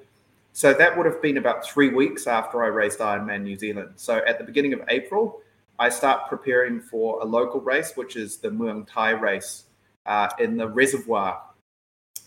[0.52, 3.92] So that would have been about three weeks after I raced Ironman New Zealand.
[3.98, 5.42] So at the beginning of April,
[5.80, 9.66] I start preparing for a local race, which is the Muang Thai race
[10.06, 11.42] uh, in the reservoir.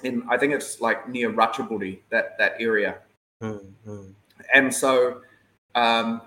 [0.05, 2.99] In I think it's like near Ratchaburi, that that area.
[3.43, 4.11] Mm-hmm.
[4.55, 5.23] And so
[5.75, 6.21] um,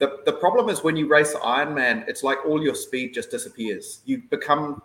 [0.00, 4.00] the the problem is when you race Ironman, it's like all your speed just disappears.
[4.04, 4.82] You become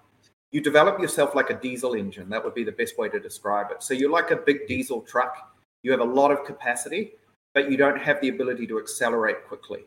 [0.52, 2.30] you develop yourself like a diesel engine.
[2.30, 3.84] That would be the best way to describe it.
[3.84, 5.52] So you're like a big diesel truck.
[5.84, 7.14] You have a lot of capacity,
[7.54, 9.82] but you don't have the ability to accelerate quickly.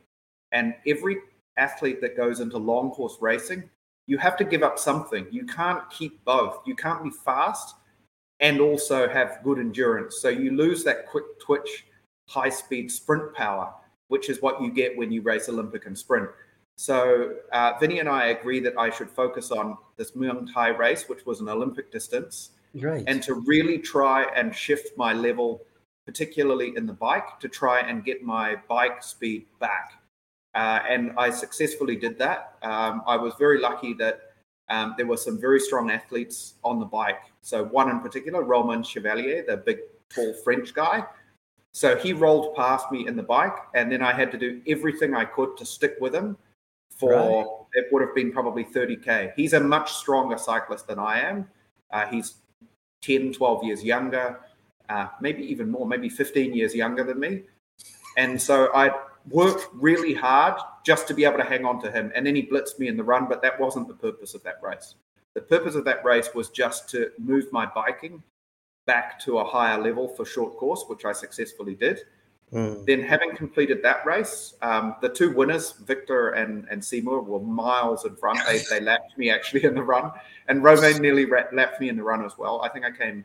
[0.53, 1.19] And every
[1.57, 3.69] athlete that goes into long course racing,
[4.07, 5.27] you have to give up something.
[5.31, 6.61] You can't keep both.
[6.67, 7.77] You can't be fast
[8.41, 10.19] and also have good endurance.
[10.21, 11.87] So you lose that quick twitch,
[12.29, 13.73] high speed sprint power,
[14.09, 16.29] which is what you get when you race Olympic and sprint.
[16.77, 21.09] So uh, Vinny and I agree that I should focus on this Muang Thai race,
[21.09, 23.05] which was an Olympic distance, Right.
[23.07, 25.63] and to really try and shift my level,
[26.07, 29.93] particularly in the bike, to try and get my bike speed back.
[30.55, 32.55] Uh, and I successfully did that.
[32.63, 34.33] Um, I was very lucky that
[34.69, 37.21] um, there were some very strong athletes on the bike.
[37.41, 41.05] So one in particular, Roman Chevalier, the big, tall French guy.
[41.73, 45.15] So he rolled past me in the bike, and then I had to do everything
[45.15, 46.37] I could to stick with him
[46.91, 47.47] for Right.
[47.73, 49.33] it would have been probably 30k.
[49.35, 51.49] He's a much stronger cyclist than I am.
[51.91, 52.35] Uh, he's
[53.01, 54.41] 10, 12 years younger,
[54.89, 57.43] uh, maybe even more, maybe 15 years younger than me.
[58.19, 58.91] And so I
[59.31, 62.13] worked really hard just to be able to hang on to him.
[62.15, 64.59] And then he blitzed me in the run, but that wasn't the purpose of that
[64.63, 64.95] race.
[65.35, 68.23] The purpose of that race was just to move my biking
[68.87, 72.01] back to a higher level for short course, which I successfully did.
[72.53, 72.85] Mm.
[72.85, 78.05] Then, having completed that race, um, the two winners, Victor and, and Seymour, were miles
[78.05, 78.41] in front.
[78.47, 80.13] They, they lapped me actually in the run,
[80.49, 82.61] and Romain nearly lapped me in the run as well.
[82.63, 83.25] I think I came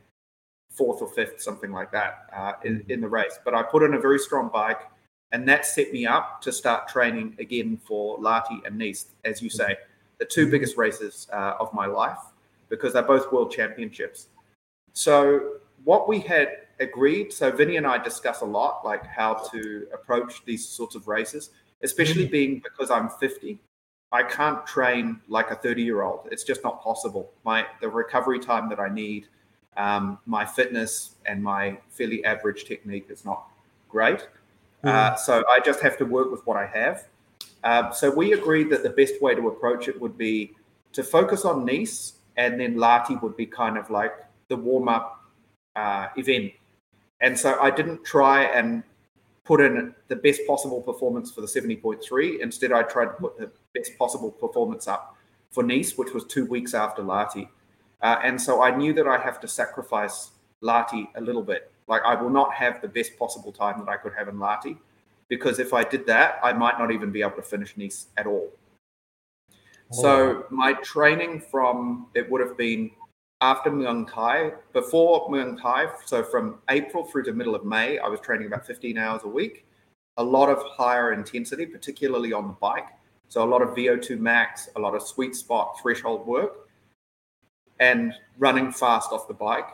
[0.70, 3.38] fourth or fifth, something like that, uh, in, in the race.
[3.44, 4.80] But I put in a very strong bike,
[5.32, 9.50] and that set me up to start training again for Lahti and Nice, as you
[9.50, 9.76] say,
[10.18, 12.18] the two biggest races uh, of my life,
[12.68, 14.28] because they're both world championships.
[14.92, 16.48] So what we had
[16.80, 21.08] agreed, so Vinny and I discuss a lot, like how to approach these sorts of
[21.08, 21.50] races,
[21.82, 23.60] especially being because I'm 50.
[24.10, 26.28] I can't train like a 30 year old.
[26.30, 27.30] It's just not possible.
[27.44, 29.26] My the recovery time that I need,
[29.76, 33.44] um, my fitness and my fairly average technique is not
[33.88, 34.26] great.
[34.84, 37.06] Uh, so I just have to work with what I have.
[37.64, 40.54] Um, so we agreed that the best way to approach it would be
[40.92, 44.12] to focus on Nice, and then Lahti would be kind of like
[44.48, 45.24] the warm up
[45.76, 46.52] uh, event.
[47.20, 48.84] And so I didn't try and
[49.44, 52.40] put in the best possible performance for the 70.3.
[52.40, 55.16] Instead, I tried to put the best possible performance up
[55.50, 57.48] for Nice, which was two weeks after Lahti.
[58.00, 60.30] Uh, and so I knew that I have to sacrifice
[60.62, 61.72] Lahti a little bit.
[61.88, 64.76] Like I will not have the best possible time that I could have in Lahti,
[65.28, 68.26] because if I did that, I might not even be able to finish Nice at
[68.26, 68.50] all.
[69.90, 70.46] So oh.
[70.50, 72.90] my training from it would have been
[73.40, 78.08] after Muang Thai, before Muang Thai, so from April through to middle of May, I
[78.08, 79.64] was training about 15 hours a week.
[80.16, 82.88] A lot of higher intensity, particularly on the bike.
[83.28, 86.68] So a lot of VO2 max, a lot of sweet spot threshold work,
[87.78, 89.68] and running fast off the bike.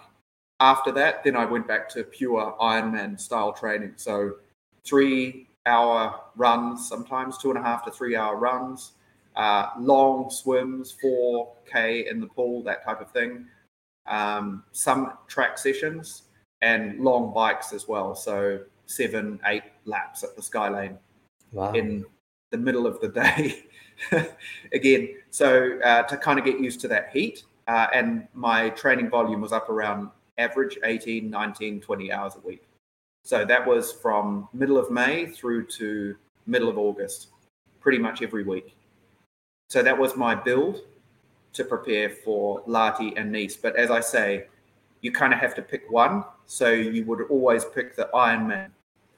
[0.61, 3.95] After that, then I went back to pure Ironman style training.
[3.97, 4.37] So
[4.87, 8.93] three hour runs, sometimes two and a half to three hour runs,
[9.37, 13.47] uh, long swims, 4K in the pool, that type of thing.
[14.07, 16.25] Um, some track sessions
[16.63, 18.15] and long bikes as well.
[18.15, 20.99] So seven, eight laps at the Skylane
[21.53, 21.73] Wow.
[21.73, 22.05] in
[22.51, 23.65] the middle of the day
[24.73, 25.09] again.
[25.31, 29.41] So uh, to kind of get used to that heat, uh, and my training volume
[29.41, 32.65] was up around average 18, 19, 20 hours a week.
[33.25, 36.17] So that was from middle of May through to
[36.47, 37.29] middle of August,
[37.81, 38.77] pretty much every week.
[39.71, 40.83] So that was my build
[41.55, 43.57] to prepare for Lahti and Nice.
[43.57, 44.47] But as I say,
[45.01, 46.25] you kind of have to pick one.
[46.47, 48.71] So you would always pick the Ironman.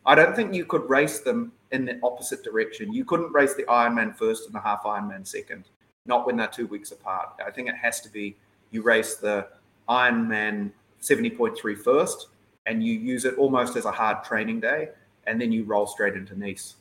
[0.05, 2.93] I don't think you could race them in the opposite direction.
[2.93, 5.65] You couldn't race the Ironman first and the half Ironman second,
[6.05, 7.31] not when they're two weeks apart.
[7.45, 8.37] I think it has to be
[8.71, 9.49] you race the
[9.89, 10.71] Ironman
[11.07, 12.29] 70.3 first
[12.67, 14.89] and you use it almost as a hard training day
[15.27, 16.77] and then you roll straight into Nice.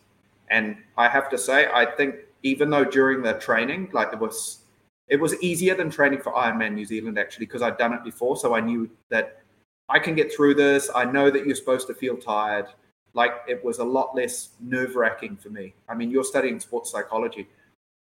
[0.49, 4.59] And I have to say, I think even though during the training, like it was,
[5.07, 8.37] it was easier than training for Ironman New Zealand actually because I'd done it before,
[8.37, 9.41] so I knew that
[9.89, 10.89] I can get through this.
[10.93, 12.67] I know that you're supposed to feel tired.
[13.13, 15.73] Like it was a lot less nerve wracking for me.
[15.87, 17.47] I mean, you're studying sports psychology.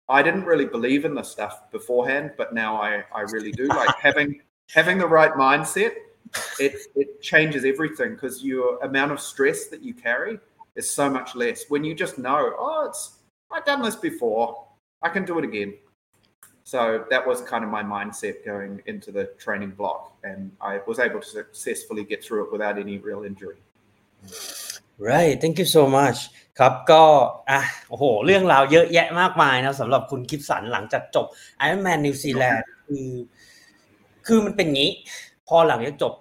[0.08, 3.66] I didn't really believe in this stuff beforehand, but now I, I really do.
[3.66, 5.94] Like having having the right mindset
[6.59, 10.39] it it changes everything because your amount of stress that you carry
[10.75, 13.17] is so much less when you just know, oh, it's
[13.51, 14.65] I've done this before,
[15.01, 15.73] I can do it again.
[16.63, 20.99] So that was kind of my mindset going into the training block, and I was
[20.99, 23.57] able to successfully get through it without any real injury.
[25.09, 26.17] right thank you so much
[26.59, 27.03] ครับก็
[27.49, 31.25] อ่ะโอ้โห เรื่องราวเยอะแยะมากมายนะสำหรับคุณคิปสันหลังจากจบ
[31.65, 33.09] Iron Man นิวซีแลนด์คือ
[34.27, 34.91] คือมันเป็นงี้
[35.48, 36.12] พอหลังจากจบ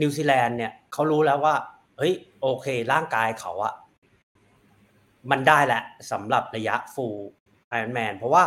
[0.00, 1.54] นิวซีแลนด์เนี่ยเขารู้แล้วว่า
[1.96, 3.74] เฮ้ย โอเค ร่างกายเขาอะ
[5.30, 7.18] มันได้แหละสำหรับระยะ full
[7.76, 8.44] Iron Man เพราะว่า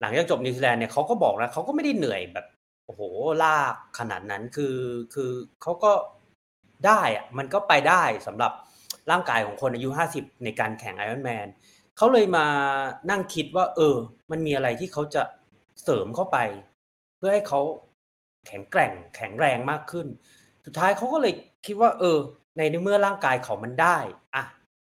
[0.00, 2.46] หลังจากจบนิวซีแลนด์เนี่ยเขาก็บอกแล้วเขาก็ไม่ได้เหนื่อยแบบ
[2.86, 3.02] โอ้โห
[3.42, 4.76] ลากขนาดนั้นคือ
[5.14, 5.30] คือ
[5.62, 5.92] เขาก็
[6.86, 8.52] ได้อะมันก็ไปได้สำหรับ
[9.10, 11.46] ร่างกายของคนอายุ50ในการแข่ง Iron Man
[11.96, 12.46] เขาเลยมา
[13.10, 13.96] นั่งคิดว่า เออ
[14.30, 15.22] มันมีอะไรที่เขาจะ
[15.82, 16.38] เสริมเข้าไป
[17.16, 17.60] เพื่อให้เขา
[18.46, 20.06] แข็งแกร่งแข็งแรงมากขึ้น
[20.64, 21.32] สุดท้ายเขาก็เลย
[21.66, 22.18] คิดว่า เออ
[22.56, 23.98] ในเมื่อร่างกายเขามันได้
[24.34, 24.44] อะ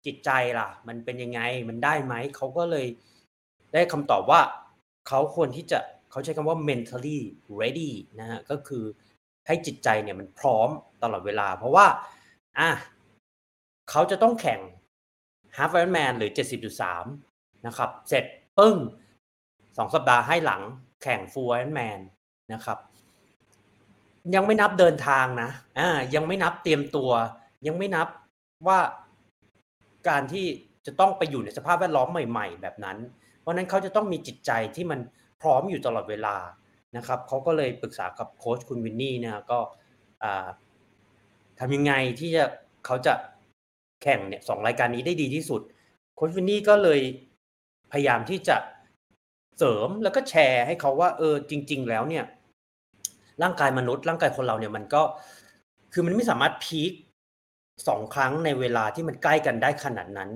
[0.06, 2.86] จิตใจล่ะ มันเป็นยังไงมันได้ไหมเขาก็เลย
[3.74, 4.40] ได้คำตอบว่า
[5.08, 5.78] เขาควรที่จะ
[6.10, 7.18] เขาใช้คำว่า mentally
[7.60, 8.84] ready นะฮะก็คือ
[9.46, 10.68] ให้จิตใจเนี่ยมันพร้อม
[11.02, 11.86] ตลอดเวลา เพราะว่า
[12.58, 12.70] อะ
[13.90, 14.60] เขาจะต้องแข่ง
[15.56, 16.30] half Ironman หรือ
[16.98, 18.24] 70.3 นะครับ เสร็จ
[18.58, 18.76] ปึ้ง
[19.76, 20.62] สองสัปดาห์ให้หลัง
[21.02, 22.00] แข่ง full Ironman
[22.52, 22.78] นะครับ
[24.34, 27.10] ยังไม่นับเดินทางนะอ่ายังไม่นับเตรียมตัว
[27.66, 28.08] ยังไม่นับ
[28.66, 28.78] ว่า
[30.08, 30.46] การที่
[30.86, 32.98] จะต้องไปอยู่ในสภาพแวดล้อมใหม่ ๆ แบบนั้น
[33.40, 35.00] เพราะนั้นเขาจะต้องมีจิตใจที่มัน
[35.40, 36.36] พร้อมอยู่ตลอดเวลา
[36.96, 39.58] นะครับเขาก็เลยปรึกษากับโค้ชคุณวินนี่นะก็
[41.58, 42.44] ทำยังไงที่จะ
[42.86, 43.14] เขาจะ
[44.02, 45.62] แข่งเนี่ยสองรายการนี้ได้ดีที่สุด
[46.14, 47.00] โค้ชวินนี่ก็เลย
[47.92, 48.56] พยายามที่จะ
[49.58, 52.24] เสริมแล้วก็แชร์ให้เขาว่าเออจริง ๆ แล้วเนี่ย
[53.42, 55.02] ร่างกายมนุษย์ ร่างกายคนเราเนี่ยมันก็
[55.92, 56.92] คือมันไม่สามารถพีค
[57.88, 60.30] สองครั้งในเวลาที่มันใกล้กันได้ขนาดนั้น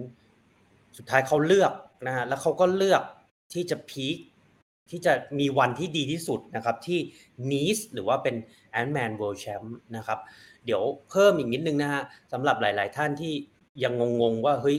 [0.96, 1.72] สุดท้ายเขาเลือก
[2.06, 3.02] นะฮะแล้วเขาก็เลือก
[3.54, 4.16] ที่จะพีค
[4.90, 6.98] ที่จะมีวันที่ดีที่สุดนะครับที่
[7.50, 8.34] นีสหรือว่าเป็น
[8.80, 10.18] Ant Man World Champ นะครับ
[10.64, 13.32] เดี๋ยวเพิ่มอีกนิดนึงนะฮะสำหรับหลาย ๆ ท่านที่
[13.82, 14.78] ยังงง ๆ ว่าเฮ้ย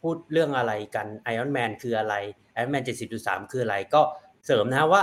[0.00, 2.14] พูดเรื่องอะไรกัน Iron Man คืออะไร
[2.56, 2.84] Iron Man
[3.16, 4.02] 70.3คืออะไรก็
[4.46, 5.02] เสริมนะว่า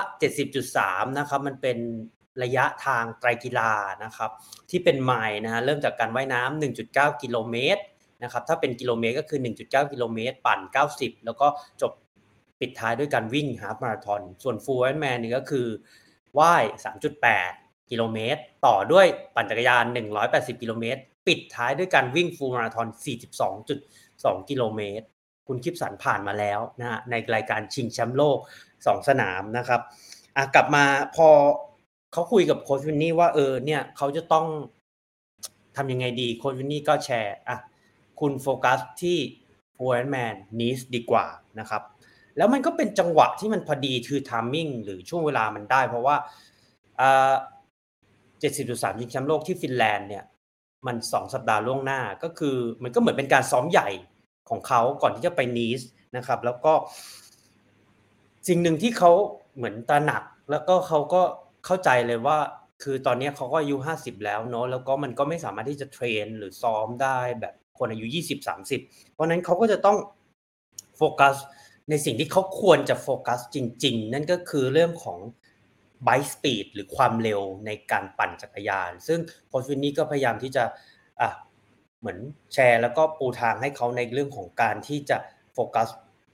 [0.58, 1.78] 70.3นะครับมันเป็น
[2.44, 3.72] ระยะทางไตรกีฬา
[4.04, 4.32] นะครับ
[4.70, 7.82] ที่เป็นไมล์นะฮะเริ่มจากการว่ายน้ำ1.9 กิโลเมตร
[8.24, 10.60] นะครับถ้าเป็นกิโลเมตรก็คือ 1.9 กิโลเมตร ปั่น
[10.94, 11.48] 90 แล้วก็
[11.82, 11.92] จบ
[12.60, 15.68] ปิดท้ายด้วยการวิ่งฮาล์ฟมาราธอนส่วนฟูลไอนแมนนี่ก็คือ
[16.40, 16.64] ว่าย
[17.28, 19.84] 3.8 กิโลเมตร ต่อด้วยปั่นจักรยาน
[20.24, 22.88] 180 กิโลเมตร ปิดท้ายด้วยการวิ่งฟูลมาราธอน
[23.68, 25.06] 42.2 กิโลเมตร
[25.48, 28.38] คุณคิปสันผ่านมาแล้วนะฮะในรายการชิงแชมป์โลก
[28.74, 29.82] 2 สนามนะครับ
[30.36, 30.84] อะกลับมา
[31.16, 31.30] พอ
[32.12, 34.46] เขาคุยกับโค้ชวินนี่ว่าเออเนี่ยเขาจะต้อง
[35.78, 37.58] ทำยังไงดีโค้ชวินนี่ก็แชร์อะ
[38.20, 39.18] คุณโฟกัสที่
[39.76, 41.26] ฟูลไอนแมนนีสดีกว่า
[41.60, 41.82] นะครับ
[42.38, 46.16] แล้วมันก็เป็นจังหวะที่มันพอดีคือทามมิ่งหรือช่วงเวลามันได้ เพราะว่า
[48.40, 50.24] เจ็ดสิบจุดสามชิงแชมป์โลกที่ฟินแลนด์เนี่ย
[50.86, 53.90] มันสองสัปดาห์ล่วงหน้าก็คือมันก็เหมือนเป็นการซ้อมใหญ่
[54.50, 55.82] ของเขาก่อนที่จะไปนีส
[56.18, 56.74] นะครับ แล้วก็
[58.48, 59.12] สิ่งหนึ่งที่เขา
[59.56, 61.22] เหมือนตระหนัก แล้วก็เขาก็
[61.66, 62.38] เข้าใจเลยว่า
[62.84, 68.82] คือตอนนี้เขาก็อายุห้าสิบแล้วเนาะแล้วก็มันก็ไม่สามารถที่จะเทรนหรือซ้อมได้แบบคนอายุยี่สิบสามสิบ
[69.14, 69.98] เพราะนั้นเขาก็จะต้อง
[70.98, 71.36] โฟกัส
[71.90, 75.20] ในสิ่งที่เขาควรจะโฟกัสจริง ๆ นั่นก็คือเรื่องของ
[76.04, 80.64] ไบสปีดหรือความเร็วในการปั่นจักรยาน ซึ่งโค้ชวินนี่ก็พยายามที่จะ
[81.22, 81.30] อะ
[82.00, 82.20] เหมือน
[82.54, 85.18] แชร์ แล้วก็ปูทางให้เขาในเรื่องของการที่จะ
[85.54, 85.88] โฟกัส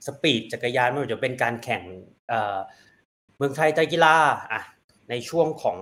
[0.06, 1.82] สปีดจักรยานไม่ว่าจะเป็นการแข่ง
[3.36, 4.14] เมืองไทยไตกีฬา
[4.52, 4.62] อะ
[5.10, 5.78] ในช่วงของ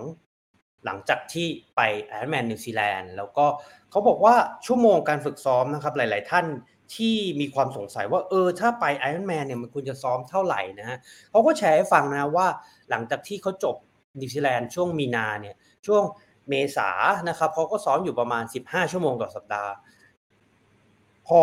[0.85, 3.47] หลังจากที่ไปแอร์แมนนิวซีแลนด์แล้วก็
[3.91, 4.35] เขาบอกว่า
[4.67, 6.47] ชั่วโมงการฝึกซ้อมนะครับ หลาย ๆ ท่าน
[6.95, 10.99] ที่มีความสงสัยว่าเออถ้าไปไอรอนแมนเนี่ยมันควรจะซ้อมเท่าไหร่นะฮะ
[11.31, 12.47] เขาก็แชร์ให้ฟังนะว่า
[12.91, 13.77] หลังจากที่เขาจบ
[14.21, 15.57] นิวซีแลนด์ช่วงมีนาเนี่ย
[15.87, 16.03] ช่วง
[16.49, 16.89] เมษา
[17.29, 19.73] นะครับเขาก็ซ้อมอยู่ประมาณ 15 ชั่วโมงต่อสัปดาห์
[21.29, 21.41] พอ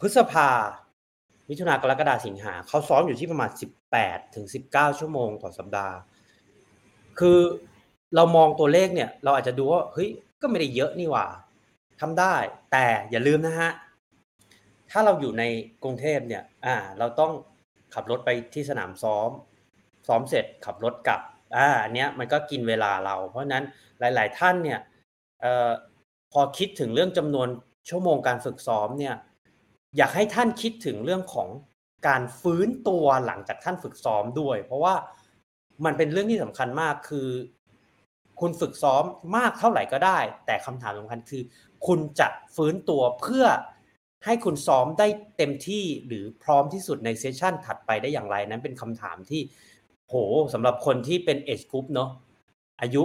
[0.00, 0.48] พฤษภา
[1.48, 3.50] มิถุนากรกฎาสิงหาเขาซ้อมอยู่ที่ประมาณ
[3.92, 5.96] 18ถึง19 ชั่วโมงต่อสัปดาห์
[7.18, 7.38] คือ
[8.16, 10.08] เรามองตัวเลขเนี่ย เราอาจจะดูว่าเฮ้ย
[10.42, 11.26] ก็ไม่ได้เยอะนี่หว่า
[12.00, 12.34] ทำได้
[12.72, 13.70] แต่อย่าลืมนะฮะ
[14.90, 15.44] ถ้าเราอยู่ใน
[15.82, 17.32] กรุงเทพเนี่ย อ่า เราต้อง
[17.94, 19.30] ขับรถไปที่สนามซ้อม
[20.08, 21.20] ซ้อมเสร็จขับรถกลับ
[21.56, 23.64] อ่าอันเนี้ยมันก็กินเวลาเรา เพราะนั้น
[24.00, 24.80] หลาย ๆ ท่านเนี่ย
[25.40, 25.70] เอ่อ
[26.32, 27.48] พอคิดถึงเรื่องจำนวน
[27.88, 29.14] ชั่วโมงการฝึกซ้อมเนี่ย
[29.96, 31.48] อยากให้ท่านคิดถึงเรื่องของ
[32.08, 34.94] การฟื้นตัวหลังจากท่านฝึกซ้อมด้วย เพราะว่า
[35.84, 37.28] มันเป็นเรื่องที่สำคัญมากคือ
[38.40, 39.04] คุณฝึกซ้อม
[39.36, 41.42] มากเท่าไหร่ก็ได้ แต่คำถามสำคัญคือ
[41.86, 43.46] คุณจะฟื้นตัวเพื่อ
[44.24, 49.40] ให้คุณซ้อมได้เต็มที่หรือพร้อมที่สุดในเซสชันถัดไปได้อย่างไรนั้นเป็นคำถามที่
[50.08, 50.14] โห
[50.52, 52.10] สำหรับคนที่เป็นเอจกรุ๊ปเนาะ
[52.80, 53.02] อายุ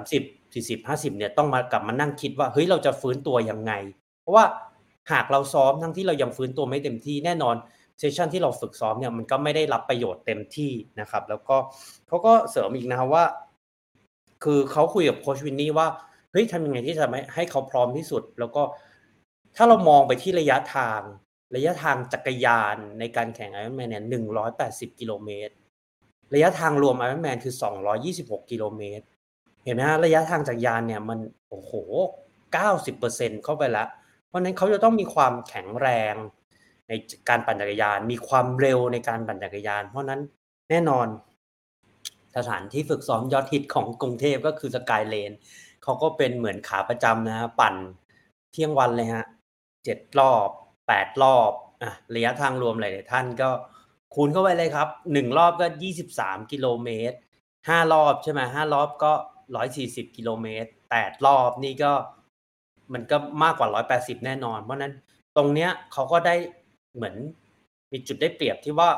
[0.00, 3.72] 30 40 50เนี่ยต้องมากลับมานั่งคิดว่าเฮ้ยเราจะฟื้นตัวยังไง
[4.22, 4.44] เพราะว่า
[5.12, 7.56] หากเราซ้อมทั้งที่เรายังฟื้นตัวไม่เต็มที่แน่นอน
[7.98, 11.56] เซสชันที่เราฝึกซ้อมเนี่ยมันก็ไม่ได้รับประโยชน์เต็มที่นะครับ แล้วก็
[12.08, 13.24] เขาก็เสริมอีกนะครับว่า
[14.44, 15.86] คือเขาคุยกับโคชวินนี่ว่า
[16.32, 18.62] เฮ้ยทำยังไงที่จะให้เขาพร้อมที่สุด แล้วก็
[19.56, 21.00] ถ้าเรามองไปที่ระยะทาง
[21.54, 25.54] ระยะทางจักรยานในการแข่งไอรอนแมนเนี่ยหนึ่งร้อยแปดสิบกิโลเมตร
[26.34, 29.04] ระยะทางรวมไอรอนแมนคือสองร้อยี่สิบหกกิโลเมตร
[29.64, 31.18] เห็นไหมฮะระยะทางจักรยานเนี่ยมัน
[31.48, 31.72] โอ้โห
[32.52, 33.88] เก้าสิบเปอร์เซ็นเข้าไปแล้ว
[34.28, 36.14] เพราะนั้นเขาจะต้องมีความแข็งแรง
[36.88, 36.92] ใน
[37.28, 40.20] การปั่นจักรยาน มีความเร็วในการปั่นจักรยาน เพราะนั้น
[40.70, 41.06] แน่นอน
[42.36, 45.32] สถานที่ฝึกซ้อมยอดฮิตของกรุงเทพก็คือสกายเลน
[45.82, 47.74] เขาก็เป็นเหมือนขาประจำนะปั่น
[48.52, 49.26] เที่ยงวันเลยฮะ
[49.84, 50.48] เจ็ดรอบ
[50.88, 53.50] แปดรอบอะระยะทางรวมหลายๆท่านก็
[54.14, 57.16] คูณเข้าไปเลยครับหนึ่งรอบก็ยี่สิบสามกิโลเมตร
[57.68, 59.12] ห้ารอบใช่ไหมห้ารอบก็
[59.56, 61.92] ร้อยสี่สิบกิโลเมตรแปดรอบนี่ก็
[62.92, 64.92] มันก็มากกว่าร้อยแปดสิบแน่นอน เพราะนั้น
[65.36, 66.34] ตรงเนี้ยเขาก็ได้
[66.96, 67.16] เหมือน
[67.92, 68.90] มีจุดได้เปรียบที่ว่า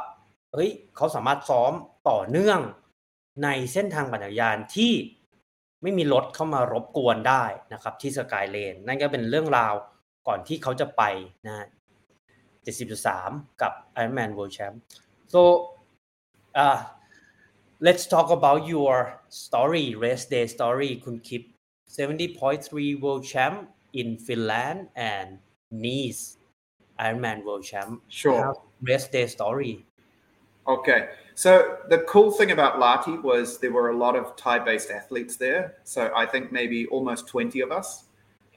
[0.52, 1.72] เฮ้ย เขาสามารถซ้อม
[2.10, 2.60] ต่อเนื่อง
[3.44, 4.92] ในเส้นทางปั่นจักรยานที่
[5.82, 9.74] ไม่มีรถเข้ามารบกวนได้นะครับ ที่สกายเลนนั่นก็เป็นเรื่องราว
[10.26, 11.02] ก่อนที่เขาจะไป
[11.46, 11.66] นะ
[12.74, 14.76] 70.3 กับ Ironman World Champ
[15.32, 15.40] so
[16.62, 16.78] uh,
[17.86, 18.94] let's talk about your
[19.42, 21.42] story race day story คุณคิป
[21.96, 23.56] 70.3 World Champ
[24.00, 24.80] in Finland
[25.12, 25.28] and
[25.84, 26.22] Nice
[27.00, 28.54] Ironman World Champ Sure.
[28.82, 29.84] race day story
[30.68, 31.08] Okay.
[31.34, 35.76] So the cool thing about Lahti was there were a lot of Thai-based athletes there.
[35.84, 38.04] So I think maybe almost 20 of us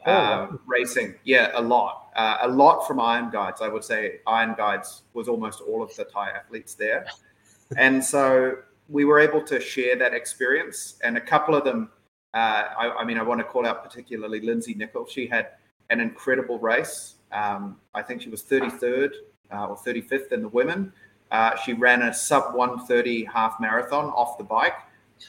[0.06, 1.16] Oh, um, racing.
[1.24, 2.10] Yeah, a lot.
[2.16, 3.62] Uh, a lot from Iron Guides.
[3.62, 7.06] I would say Iron Guides was almost all of the Thai athletes there.
[7.78, 8.58] and so
[8.89, 10.98] we were able to share that experience.
[11.04, 11.92] And a couple of them,
[12.34, 15.06] uh, I, I, mean, I want to call out particularly Lindsay Nicol.
[15.06, 15.50] She had
[15.92, 17.16] an incredible race.
[17.32, 19.12] Um, I think she was 33rd
[19.52, 20.92] uh, or 35th in the women.
[21.32, 24.76] Uh, she ran a sub 130 half marathon off the bike,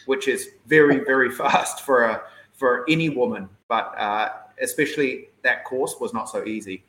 [0.06, 2.22] which is very, very fast for a
[2.54, 3.48] for any woman.
[3.68, 4.30] But uh,
[4.60, 6.84] especially that course was not so easy.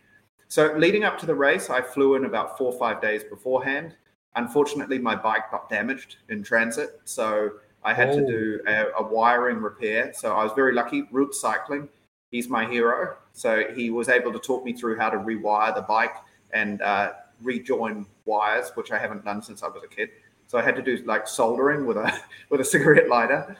[0.47, 3.95] So leading up to the race, I flew in about four or five days beforehand.
[4.35, 7.53] Unfortunately, my bike got damaged in transit, so
[7.83, 8.19] I had oh.
[8.19, 10.13] to do a, a, wiring repair.
[10.13, 11.03] So I was very lucky.
[11.11, 11.89] Route Cycling,
[12.33, 13.15] he's my hero.
[13.31, 16.15] So he was able to talk me through how to rewire the bike
[16.51, 20.09] and uh, rejoin wires, which I haven't done since I was a kid.
[20.47, 22.11] So I had to do like soldering with a
[22.49, 23.55] with a cigarette lighter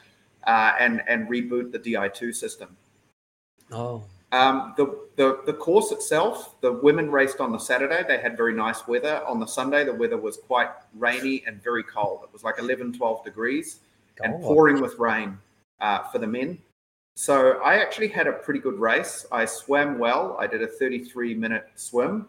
[0.46, 2.76] uh, and and reboot the Di2 system.
[3.72, 4.04] Oh.
[4.32, 8.04] Um, the, the the course itself, the women raced on the Saturday.
[8.08, 9.24] They had very nice weather.
[9.28, 12.22] On the Sunday, the weather was quite rainy and very cold.
[12.24, 13.80] It was like 11, 12 degrees
[14.24, 15.38] and pouring with rain
[15.80, 16.58] uh, for the men.
[17.16, 19.26] So I actually had a pretty good race.
[19.32, 20.36] I swam well.
[20.40, 22.28] I did a 33 minute swim,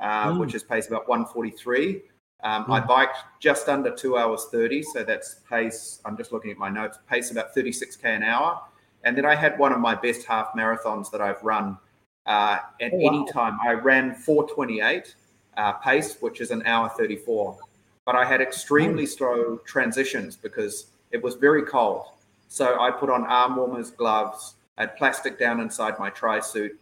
[0.00, 0.40] uh, mm.
[0.40, 2.02] which is pace about 143.
[2.42, 2.70] Um, mm.
[2.70, 4.82] I biked just under two hours 30.
[4.82, 8.60] So that's pace, I'm just looking at my notes, pace about 36K an hour.
[9.04, 11.78] And then I had one of my best half marathons that I've run
[12.26, 13.08] uh, at oh, wow.
[13.08, 13.58] any time.
[13.62, 15.14] I ran 428
[15.56, 17.56] uh, pace, which is an hour 34.
[18.04, 22.06] But I had extremely slow transitions because it was very cold.
[22.54, 26.78] So I put on arm warmers, gloves, I had plastic down inside my tri suit.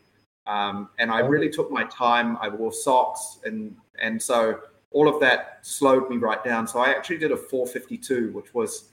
[0.47, 2.37] Um, and I really took my time.
[2.43, 4.61] I wore socks, and and so
[4.91, 6.69] all of that slowed me right down.
[6.69, 8.91] So I actually did a 452, which was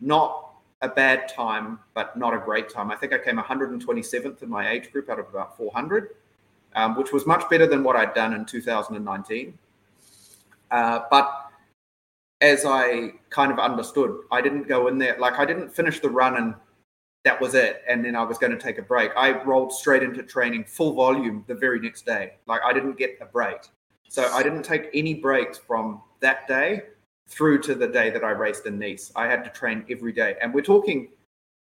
[0.00, 0.52] not
[0.82, 2.92] a bad time, but not a great time.
[2.92, 6.10] I think I came 127th in my age group out of about 400,
[6.76, 9.58] um, which was much better than what I'd done in 2019.
[10.70, 11.43] Uh, but
[12.44, 16.10] as I kind of understood, I didn't go in there, like I didn't finish the
[16.10, 16.54] run and
[17.24, 17.82] that was it.
[17.88, 19.12] And then I was going to take a break.
[19.16, 22.34] I rolled straight into training full volume the very next day.
[22.46, 23.56] Like I didn't get a break.
[24.10, 26.82] So I didn't take any breaks from that day
[27.28, 29.10] through to the day that I raced in Nice.
[29.16, 30.36] I had to train every day.
[30.42, 31.08] And we're talking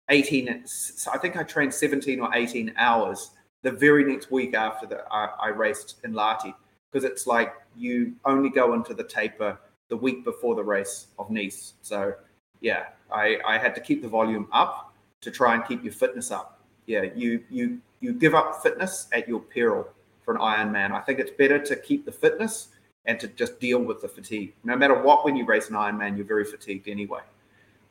[0.10, 0.66] 18,
[1.14, 5.24] I think I trained 17 or 18 hours the very next week after that I,
[5.24, 6.54] uh, I raced in Lahti
[6.92, 9.58] because it's like you only go into the taper
[9.90, 11.74] the week before the race of Nice.
[11.82, 12.14] So
[12.62, 16.32] yeah, I, I had to keep the volume up to try and keep your fitness
[16.32, 16.60] up.
[16.86, 19.88] Yeah, you you you give up fitness at your peril
[20.24, 20.92] for an Ironman.
[20.92, 22.70] I think it's better to keep the fitness
[23.06, 24.54] and to just deal with the fatigue.
[24.64, 27.22] No matter what, when you race an Ironman, you're very fatigued anyway.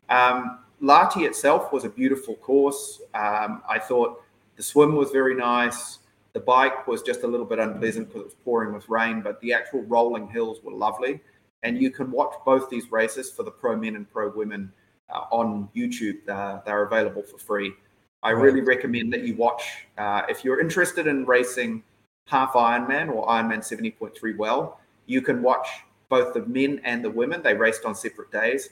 [0.09, 3.01] Um, Lahti itself was a beautiful course.
[3.15, 4.23] Um, I thought
[4.57, 6.01] the swim was very nice.
[6.33, 9.41] The bike was just a little bit unpleasant because it was pouring with rain, but
[9.41, 11.21] the actual rolling hills were lovely.
[11.65, 14.73] And you can watch both these races for the pro men and pro women
[15.13, 16.29] uh, on YouTube.
[16.29, 17.73] Uh, they're available for free.
[18.23, 19.87] I really recommend that you watch.
[19.99, 21.83] Uh, if you're interested in racing
[22.27, 25.69] half Ironman or Ironman 70.3 well, you can watch
[26.09, 27.43] both the men and the women.
[27.43, 28.71] They raced on separate days.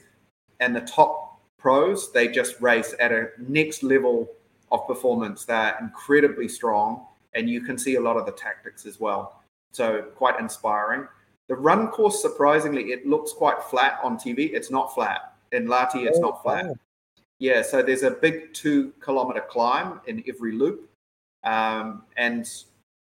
[0.59, 4.29] And the top pros, they just race at a next level
[4.71, 5.45] of performance.
[5.45, 9.43] They're incredibly strong, and you can see a lot of the tactics as well.
[9.71, 11.07] So, quite inspiring.
[11.49, 14.53] The run course, surprisingly, it looks quite flat on TV.
[14.53, 15.35] It's not flat.
[15.51, 16.65] In Lahti, it's not flat.
[16.67, 16.75] Oh,
[17.39, 20.89] Yeah, so there's a big two kilometer climb in every loop.
[21.43, 22.49] Um, and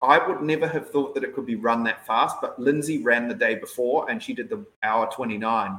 [0.02, 3.28] I would never have thought that it could be run that fast, but Lindsay ran
[3.28, 5.78] the day before and she did the hour 29.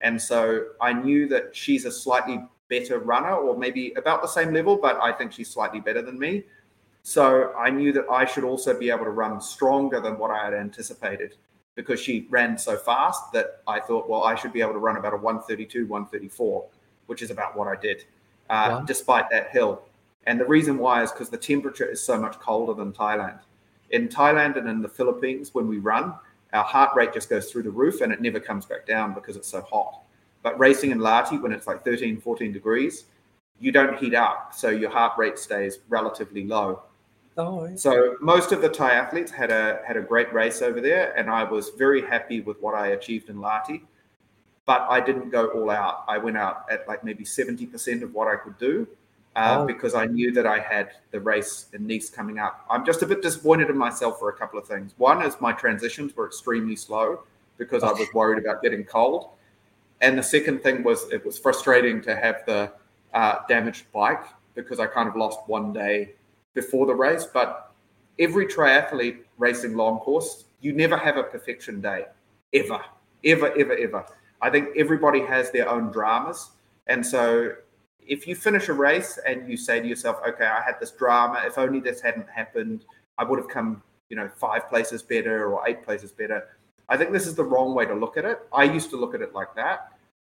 [0.00, 2.40] And so I knew that she's a slightly
[2.70, 6.18] better runner or maybe about the same level, but I think she's slightly better than
[6.18, 6.44] me.
[7.02, 10.44] So I knew that I should also be able to run stronger than what I
[10.44, 11.34] had anticipated
[11.78, 14.96] because she ran so fast that I thought, well, I should be able to run
[14.96, 16.66] about a 132, 134,
[17.06, 18.04] which is about what I did,
[18.50, 18.80] uh, Wow.
[18.80, 19.82] despite that hill.
[20.26, 23.38] And the reason why is because the temperature is so much colder than Thailand.
[23.90, 26.14] In Thailand and in the Philippines, when we run,
[26.52, 29.36] our heart rate just goes through the roof and it never comes back down because
[29.36, 30.00] it's so hot.
[30.42, 33.04] But racing in Lahti, when it's like 13, 14 degrees,
[33.60, 34.52] you don't heat up.
[34.52, 36.82] So your heart rate stays relatively low.
[37.38, 37.76] Oh, yeah.
[37.76, 41.30] So most of the Thai athletes had a had a great race over there, and
[41.30, 43.82] I was very happy with what I achieved in Lahti.
[44.66, 46.04] But I didn't go all out.
[46.08, 48.88] I went out at like maybe seventy percent of what I could do,
[49.36, 49.66] uh, oh.
[49.66, 52.66] because I knew that I had the race in Nice coming up.
[52.68, 54.94] I'm just a bit disappointed in myself for a couple of things.
[54.98, 57.22] One is my transitions were extremely slow
[57.56, 57.94] because I oh.
[57.94, 59.30] was worried about getting cold,
[60.00, 62.72] and the second thing was it was frustrating to have the
[63.14, 64.24] uh, damaged bike
[64.56, 66.14] because I kind of lost one day
[66.60, 67.72] before the race, but
[68.18, 70.30] every triathlete racing long course,
[70.60, 72.06] you never have a perfection day,
[72.52, 72.80] ever,
[73.24, 74.02] ever, ever, ever.
[74.40, 76.50] I think everybody has their own dramas.
[76.88, 77.52] And so
[78.14, 81.42] if you finish a race and you say to yourself, okay, I had this drama,
[81.46, 82.84] if only this hadn't happened,
[83.18, 86.40] I would have come, you know, five places better or eight places better.
[86.88, 88.40] I think this is the wrong way to look at it.
[88.52, 89.92] I used to look at it like that.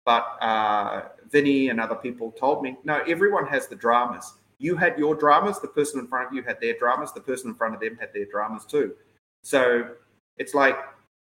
[0.06, 4.34] But uh, Vinny and other people told me, no, everyone has the dramas.
[4.60, 7.50] You had your dramas, the person in front of you had their dramas, the person
[7.50, 8.94] in front of them had their dramas too.
[9.42, 9.96] So
[10.38, 10.78] it's like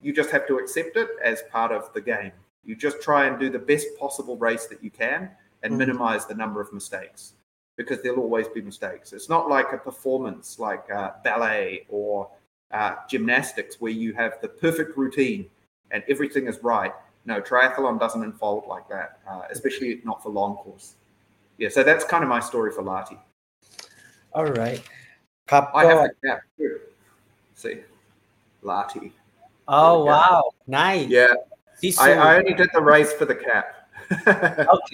[0.00, 2.32] you just have to accept it as part of the game.
[2.64, 5.30] You just try and do the best possible race that you can
[5.62, 5.78] and Mhm.
[5.78, 7.34] minimize the number of mistakes
[7.76, 9.12] because there'll always be mistakes.
[9.12, 12.30] It's not like a performance like uh, ballet or
[12.72, 15.50] uh, gymnastics where you have the perfect routine
[15.90, 16.92] and everything is right.
[17.26, 20.94] No, triathlon doesn't unfold like that, uh, especially not for long course.
[21.62, 23.16] Yeah, so that's kind of my story for Lati.
[24.38, 24.80] alright
[25.50, 26.74] ครับ I ก็ have the cap too.
[27.62, 27.76] See,
[28.70, 29.04] Lati.
[29.70, 30.42] อ๋อว้าว
[30.76, 31.34] nice Yeah,
[31.80, 33.64] ที่สุ I, ด I only did the race for the cap.
[34.68, 34.92] โอเค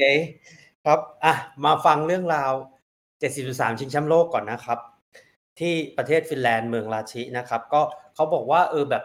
[0.84, 2.52] ครับอะมาฟังเรื่องราว
[3.16, 4.78] 73 ชิงแชมป์โลกก่อนนะครับ
[5.58, 7.80] ที่ประเทศฟินแลนด์เมืองราชินะครับ ก็
[8.14, 9.04] เขาบอกว่าเออแบบ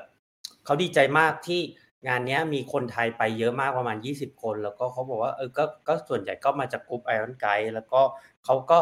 [0.66, 1.62] เขาดีใจมากที่
[2.08, 8.02] งานนี้มีคนไทยไปเยอะมากประมาณ 20 คน แล้วก็เขาบอกว่าเออก็ก็ส่วนใหญ่ก็มาจากกลุ่มไอรอนไกด์แล้วก็
[8.46, 8.80] เขาก็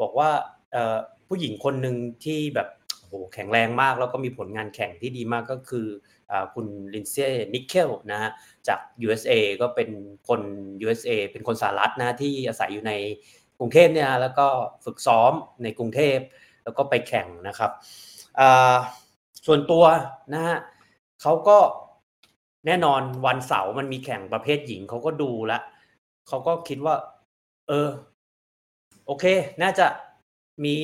[0.00, 0.30] บอกว่า
[0.72, 0.96] เออ
[1.28, 5.86] ผู้หญิงคนหนึ่งที่แบบโอ้โหแข็งแรงมาก แล้วก็มีผลงานแข่งที่ดีมากก็คือ
[6.30, 8.30] อคุณลินเซ่นิกเคิลนะฮะ
[8.68, 9.88] จาก USA ก็เป็น
[10.28, 10.40] คน
[10.84, 12.92] USA เป็นคนสหรัฐนะที่อาศัยอยู่ใน
[13.58, 14.46] กรุงเทพเนี่ยแล้วก็
[14.84, 16.18] ฝึกซ้อมในกรุงเทพ
[16.64, 17.70] แล้วก็ไปแข่งนะครับ
[19.46, 19.84] ส่วนตัว
[20.34, 20.56] นะฮะ
[21.22, 21.58] เขาก็
[22.66, 25.62] แน่นอนวันเสาร์มันมีแข่งประเภทหญิงเขาก็ดูแล้ว
[26.28, 26.94] เขาก็คิดว่า
[27.68, 27.88] เออ
[29.06, 29.24] โอเค
[29.62, 29.86] น่าจะ
[30.64, 30.74] มี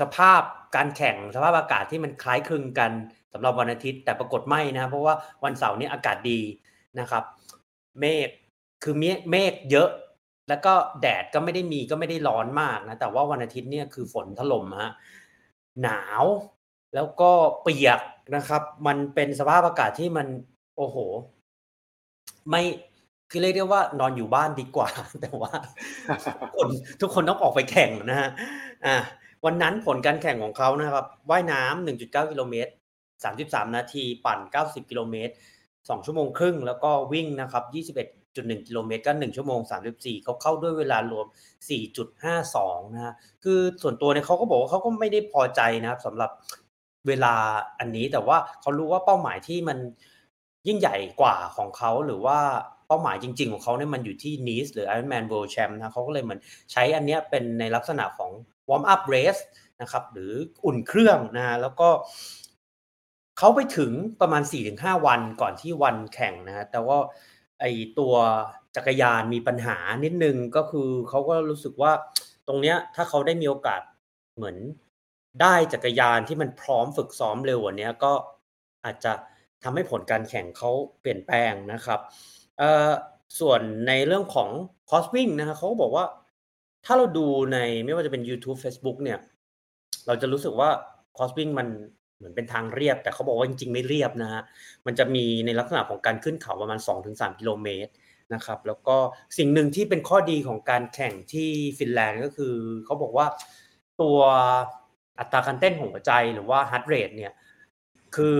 [0.00, 0.42] สภาพ
[0.76, 2.90] การแข่งสภาพอากาศที่มันคล้ายคลึงกัน
[3.32, 5.14] สำหรับวันอาทิตย์ แต่ปรากฏไม่นะ เพราะว่า
[5.44, 6.40] วันเสาร์นี้อากาศดี
[7.00, 7.24] นะครับ
[8.00, 8.28] เมฆ
[8.82, 9.90] คือเมฆเมฆเยอะ
[10.48, 14.92] แล้วก็แดดก็ไม่ได้มีก็ไม่ได้ร้อนมากนะ แต่ว่าวันอาทิตย์เนี่ยคือฝนถล่มฮะ
[15.82, 16.24] หนาว
[16.94, 17.30] แล้วก็
[17.62, 18.00] เปียก
[18.36, 20.26] นะครับ มันเป็นสภาพอากาศที่มัน
[20.78, 20.96] โอ้โห
[22.48, 22.62] ไม่
[23.30, 24.88] คือเรียกได้ว่านอนอยู่บ้านดีกว่า
[25.22, 25.52] แต่ว่า
[26.42, 26.68] ทุกคน
[27.00, 28.28] ทุกคนต้องออกไปแข่งนะฮะ
[28.86, 28.96] อ่า
[29.44, 32.72] วันนั้นผลการแข่งของเขานะครับว่ายน้ำ1.9กิโลเมตร
[33.22, 35.32] 33นาที ปั่น90กิโลเมตร
[35.68, 37.64] 2ชั่วโมงครึ่ง แล้วก็วิ่งนะครับ
[38.16, 39.60] 21.1กิโลเมตรก็1ชั่วโมง
[39.92, 41.26] 34เขาเข้าด้วยเวลารวม
[42.10, 43.14] 4.52นะฮะ
[43.44, 46.30] คือส่วนตัวเนี่ยเขาก็บอกว่าเขาก็ไม่ได้พอใจนะครับสำหรับ
[47.08, 47.34] เวลา
[47.78, 49.78] อันนี้แต่ว่าเขารู้ว่าเป้าหมายที่มัน
[50.68, 52.38] ยิ่งใหญ่กว่าของเขาหรือว่า
[52.86, 56.40] เป้าหมายจริง ๆ ของเขาเนี่ยมันอยู่ที่นีสหรือ Ironman World Champ นะเขาก็เลยเหมือน
[56.72, 58.30] ใช้อันเนี้ยเป็นในลักษณะของ
[58.68, 59.42] warm up race
[59.80, 60.32] นะครับ หรือ
[60.64, 61.88] อุ่นเครื่องนะ แล้วก็
[63.38, 64.42] เขาไปถึงประมาณ
[64.74, 66.98] 4-5 วันก่อนที่วันแข่งนะฮะแต่ว่า
[67.60, 67.64] ไอ
[67.98, 68.14] ตัว
[68.76, 71.92] จักรยานมีปัญหานิดนึงก็คือเขาก็รู้สึกว่า
[72.48, 73.80] ตรงเนี้ยถ้าเขาได้มีโอกาส
[74.36, 74.56] เหมือน
[75.42, 78.12] ได้จักรยานที่มันพร้อมฝึกซ้อมเร็วกว่านี้ก็
[78.84, 79.12] อาจจะ
[79.64, 82.00] ทำให้ผลการแข่งเขาเปลี่ยนแปลงนะครับ
[83.40, 84.48] ส่วนในเรื่องของ
[84.90, 86.04] คอสวิ่งนะฮะเขาก็บอกว่า
[86.84, 89.18] ถ้าเราดูในไม่ว่าจะเป็น YouTube Facebook เนี่ย
[90.06, 90.68] เราจะรู้สึกว่า
[91.16, 91.68] คอสวิ่งมัน
[92.16, 94.42] เหมือนเป็นทางเรียบ แต่เขาบอกว่าจริงๆไม่เรียบนะฮะ
[94.86, 96.78] มันจะมีในลักษณะของการขึ้นเขาประมาณ
[97.08, 97.92] 2-3 กิโลเมตร
[98.34, 98.96] นะครับ แล้วก็
[99.38, 102.54] สิ่งหนึ่งที่เป็นข้อดีของการแข่งที่ฟินแลนด์ก็คือ
[102.84, 103.26] เขาบอกว่า
[104.00, 104.18] ตัว
[105.18, 107.32] อัตราการเต้นของหัวใจหรือว่าฮาร์ดเรทเนี่ย
[108.16, 108.38] คือ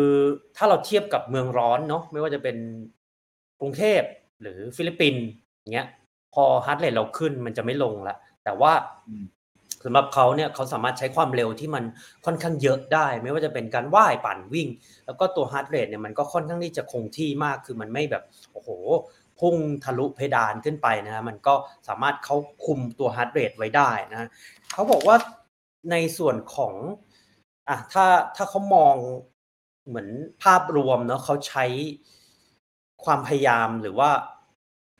[0.56, 2.56] ถ้าเราเทียบกับเมืองร้อนเนาะไม่ว่าจะเป็น
[3.60, 4.02] กรุงเทพ
[4.42, 5.24] หรือฟิลิปปินส์
[5.58, 5.88] อย่างเงี้ย
[6.34, 8.72] พอฮาร์ดเรทเราขึ้นมันจะไม่ลงละแต่ว่า
[9.08, 9.24] อืม
[9.84, 11.84] สำหรับเขาเนี่ยเขาสามารถใช้ความเร็วที่มัน
[12.24, 14.68] ค่อนข้างเยอะได้ ไม่ว่าจะเป็นการว่ายปั่นวิ่ง
[15.06, 18.70] แล้วก็ตัวฮาร์ดเรทเนี่ยมันก็ค่อนข้างที่จะคงที่มากคือมันไม่แบบโอ้โห
[19.40, 19.54] พุ่ง
[19.84, 21.54] ทะลุเพดานขึ้นไปนะฮะมันก็
[21.88, 24.28] สามารถเขาคุมตัวฮาร์ดเรทไว้ได้นะ
[24.72, 25.16] เขาบอกว่า
[25.90, 26.74] ในส่วนของ
[27.68, 28.04] อะถ้า
[28.36, 28.94] ถ้าเขามอง
[29.88, 30.08] เหมือน
[30.42, 31.64] ภาพรวมเนาะเขาใช้
[33.04, 34.10] ความพยายามหรือว่า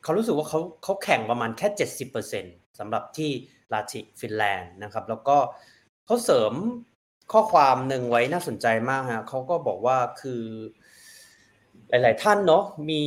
[0.02, 2.44] เขารู้สึกว่าเขาเขาแข่งประมาณแค่เจ็ดสิบเปอร์เซ็น
[2.78, 3.30] สำหรับที่
[3.72, 5.36] ลาติฟินแลนด์นะครับ แล้วก็
[6.06, 6.52] เขาเสริม
[7.32, 10.42] ข้อความหนึ่งไว้น่าสนใจมากฮะเขาก็บอกว่าคือ
[11.88, 13.02] หลาย ๆ ท่านเนาะมี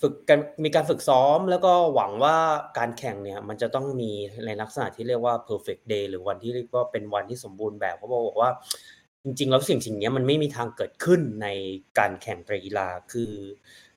[0.00, 2.36] ฝึกกันมีการฝึกซ้อม แล้วก็หวังว่า
[2.78, 4.10] การแข่งเนี่ยมันจะต้องมี
[4.46, 8.50] ในลักษณะที่เรียกว่า perfect day หรือวันที่เรียกว่าเป็นวันที่สมบูรณ์แบบเขาบอกว่า
[9.26, 11.48] จริงๆแล้วสิ่งสิ่งนี้มันไม่มีทางเกิดขึ้นใน
[11.98, 13.32] การแข่งกีฬาคือ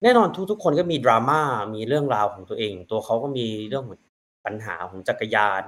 [0.04, 1.42] แน่นอนทุกๆ คนก็มีดราม่า
[1.76, 4.00] มีเรื่องราวของตัวเอง ตัวเขาก็มีเรื่องของ
[4.46, 5.62] ปัญหาของจักรยาน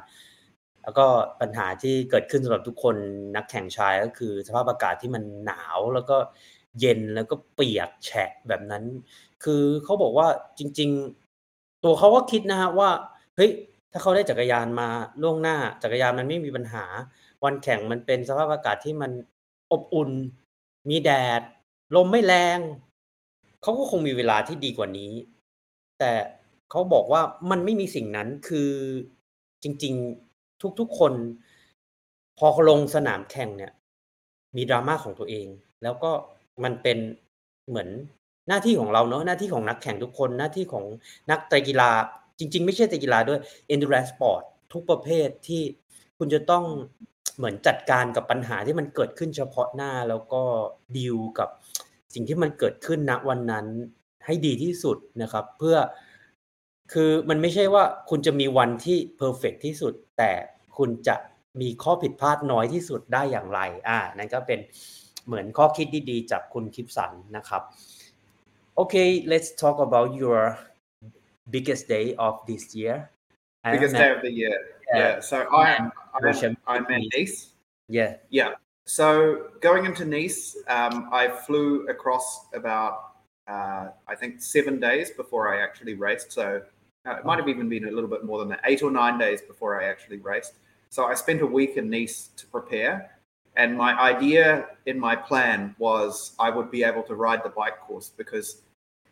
[0.83, 1.05] แล้วก็
[1.41, 2.95] ปัญหาที่เกิดขึ้นสำหรับทุกคน
[3.35, 6.17] นักแข่งชายก็คือ สภาพอากาศที่มันหนาวแล้วก็
[6.79, 8.83] เย็นแล้วก็เปียกแฉะแบบนั้น
[9.43, 10.27] คือเขาบอกว่า
[10.59, 10.89] จริง
[11.37, 12.89] ๆ ตัวเขาก็คิดนะฮะว่า
[13.35, 13.51] เฮ้ย
[13.91, 14.87] ถ้าเขาได้จักรยานมา
[15.21, 16.85] ล่วงหน้าจักรยานมันไม่มีปัญหา
[17.43, 19.11] วันแข่งมันเป็นสภาพอากาศที่มัน
[19.71, 20.11] อบอุ่น
[20.89, 21.41] มีแดด
[21.95, 22.59] ลมไม่แรง
[23.61, 25.11] เขาก็คงมีเวลาที่ดีกว่านี้
[25.99, 26.11] แต่
[26.69, 28.69] เขาบอกว่ามันไม่มีสิ่งนั้นคือ
[29.63, 29.93] จริง
[30.31, 31.13] ๆทุกๆคน
[32.37, 33.71] พอลงสนามแข่งเนี่ย
[34.55, 35.47] มีดราม่าของตัวเอง
[35.83, 36.11] แล้วก็
[36.63, 36.97] มันเป็น
[37.69, 37.89] เหมือน
[38.47, 40.85] หน้าที่ของเราเนอะหน้าที่ของนักแข่งทุกคนหน้าที่ของ
[41.31, 41.89] นักไตรกีฬา
[42.39, 43.39] จริง ๆ ไม่ใช่ไตรกีฬาด้วย
[43.73, 44.43] endurance sport
[44.73, 45.61] ทุกประเภทที่
[46.17, 46.65] คุณจะต้อง
[47.37, 50.43] เหมือนจัดการกับปัญหาที่มันเกิดขึ้นเฉพาะหน้าแล้วก็
[50.97, 51.49] ดีลกับ
[52.13, 53.65] สิ่งที่มันเกิดขึ้นณวันนั้น
[54.25, 55.77] ให้ดีที่สุดนะครับ เพื่อ
[56.93, 60.31] คือมันไม่ใช่ว่าคุณจะมีวันที่เพอร์เฟกที่สุด แต่
[60.77, 61.15] คุณจะ
[61.61, 64.59] มีข้อผิดพลาดน้อยที่สุดได้อย่างไร อ่า นั่นก็เป็น
[65.25, 67.61] เหมือนข้อคิดดีๆ จากคุณคลิปสันนะครับ
[68.75, 68.95] โอเค
[69.31, 70.39] let's talk about your
[71.53, 72.97] biggest day of this year
[73.63, 74.57] Biggest day of the year.
[74.93, 75.19] Yeah.
[75.19, 75.91] So I I'm,
[76.67, 77.17] I'm in Nice.
[77.17, 77.53] Nice.
[77.87, 78.51] yeah Yeah.
[78.85, 83.13] So going into Nice, um, I flew across about
[83.47, 86.31] uh, I think seven days before I actually raced.
[86.31, 86.61] So
[87.05, 89.17] uh, it might have even been a little bit more than that, eight or nine
[89.17, 90.53] days before I actually raced.
[90.89, 93.17] So I spent a week in Nice to prepare.
[93.57, 97.79] And my idea in my plan was I would be able to ride the bike
[97.81, 98.61] course because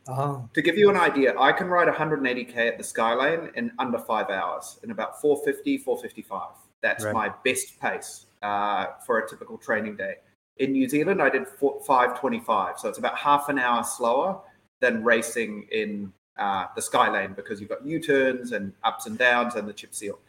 [0.07, 3.99] oh to give you an idea, I can ride 180k at the Skylane in under
[3.99, 6.49] five hours, in about 450, 455.
[6.81, 7.13] That's Right.
[7.13, 10.15] my best pace uh, for a typical training day.
[10.57, 14.39] In New Zealand, I did four, 525, so it's about half an hour slower
[14.81, 19.67] than racing in uh, the Skylane because you've got U-turns and ups and downs and
[19.67, 20.19] the chip seal.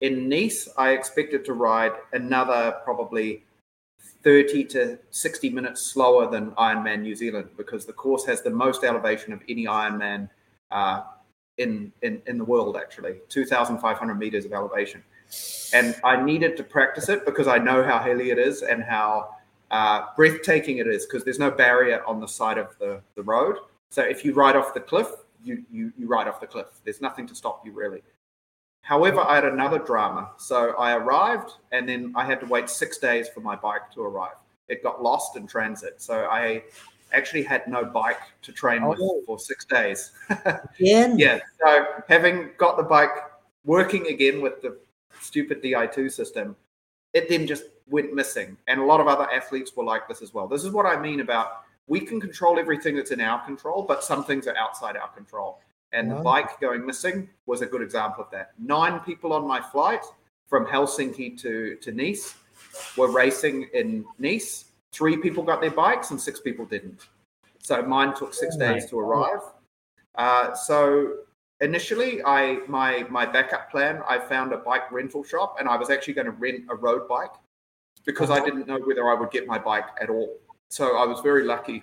[0.00, 3.44] In Nice, I expected to ride another probably
[4.22, 8.84] 30 to 60 minutes slower than Ironman New Zealand because the course has the most
[8.84, 10.28] elevation of any Ironman
[10.70, 11.02] uh,
[11.58, 15.02] in, in, in the world, actually 2,500 meters of elevation.
[15.72, 19.36] And I needed to practice it because I know how hilly it is and how
[19.70, 23.56] uh, breathtaking it is because there's no barrier on the side of the, the road.
[23.90, 25.08] So if you ride off the cliff,
[25.42, 26.66] you, you, you ride off the cliff.
[26.84, 28.02] There's nothing to stop you, really.
[28.82, 30.30] However, I had another drama.
[30.38, 34.02] So I arrived and then I had to wait six days for my bike to
[34.02, 34.36] arrive.
[34.68, 36.00] It got lost in transit.
[36.02, 36.62] So I
[37.12, 39.22] actually had no bike to train with Oh.
[39.26, 40.12] for six days.
[40.78, 41.40] again yeah.
[41.64, 43.10] So having got the bike
[43.64, 44.78] working again with the
[45.20, 46.56] stupid DI2 system,
[47.12, 48.56] it then just went missing.
[48.68, 50.46] And a lot of other athletes were like this as well.
[50.46, 54.04] This is what I mean about we can control everything that's in our control, but
[54.04, 55.58] some things are outside our control.
[55.92, 58.52] And the bike going missing was a good example of that.
[58.58, 60.04] Nine people on my flight
[60.48, 62.36] from Helsinki to, to Nice
[62.96, 64.66] were racing in Nice.
[64.92, 67.08] Three people got their bikes and six people didn't.
[67.58, 69.40] So mine took six Oh days to arrive.
[70.16, 71.18] Uh, so
[71.60, 75.90] initially, I my my backup plan, I found a bike rental shop, and I was
[75.90, 77.34] actually going to rent a road bike
[78.04, 80.38] because I didn't know whether I would get my bike at all.
[80.70, 81.82] So I was very lucky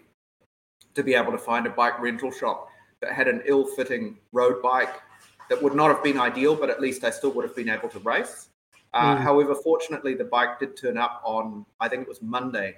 [0.96, 2.70] to be able to find a bike rental shop
[3.02, 5.02] that had an ill-fitting road bike
[5.50, 7.90] that would not have been ideal, but at least I still would have been able
[7.90, 8.50] to race.
[8.94, 9.20] Uh, Mm.
[9.20, 12.78] However, fortunately, the bike did turn up on I think it was Monday,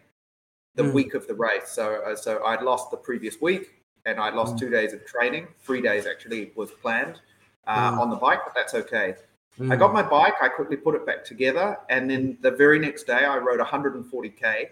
[0.76, 0.94] the Mm.
[0.94, 1.70] week of the race.
[1.70, 4.60] So uh, so I'd lost the previous week, and I lost Mm.
[4.60, 5.48] two days of training.
[5.60, 7.22] Three days actually was planned
[7.68, 8.00] uh, Mm.
[8.00, 9.16] on the bike, but that's okay.
[9.60, 9.80] I Mm.
[9.80, 10.36] got my bike.
[10.42, 14.72] I quickly put it back together, and then the very next day, I rode 140k.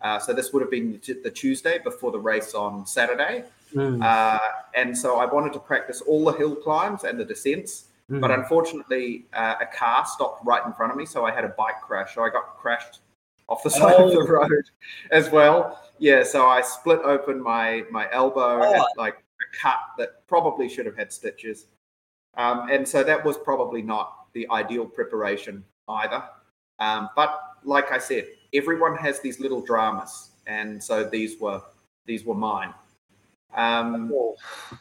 [0.00, 3.44] Uh, so this would have been the Tuesday before the race on Saturday,
[3.74, 4.02] Mm.
[4.02, 4.38] uh,
[4.74, 7.86] and so I wanted to practice all the hill climbs and the descents.
[8.10, 8.20] Mm.
[8.20, 11.48] But unfortunately, uh, a car stopped right in front of me, so I had a
[11.48, 12.14] bike crash.
[12.14, 13.00] So I got crashed
[13.48, 14.26] off the side of the Oh.
[14.26, 14.64] road
[15.10, 15.82] as well.
[15.98, 18.72] Yeah, so I split open my my elbow, Oh.
[18.72, 21.66] had like a cut that probably should have had stitches.
[22.36, 26.22] Um, and so that was probably not the ideal preparation either.
[26.78, 31.60] Um, but like I said, everyone has these little dramas, and so these were
[32.04, 32.72] these were mine.
[33.54, 34.12] Um,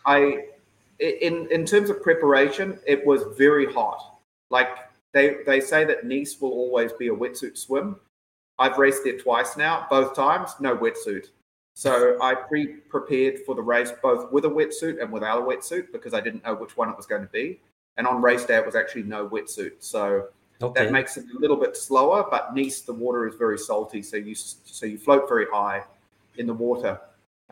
[0.05, 0.45] I,
[0.99, 4.17] in in terms of preparation, it was very hot.
[4.49, 4.69] Like
[5.13, 7.97] they they say that Nice will always be a wetsuit swim.
[8.59, 11.27] I've raced there twice now, both times no wetsuit.
[11.77, 16.13] So I pre-prepared for the race both with a wetsuit and without a wetsuit because
[16.13, 17.59] I didn't know which one it was going to be.
[17.97, 19.73] And on race day, it was actually no wetsuit.
[19.79, 20.29] So
[20.61, 20.85] Okay.
[20.85, 22.25] that makes it a little bit slower.
[22.31, 25.83] But Nice, the water is very salty, so you so you float very high
[26.37, 26.97] in the water.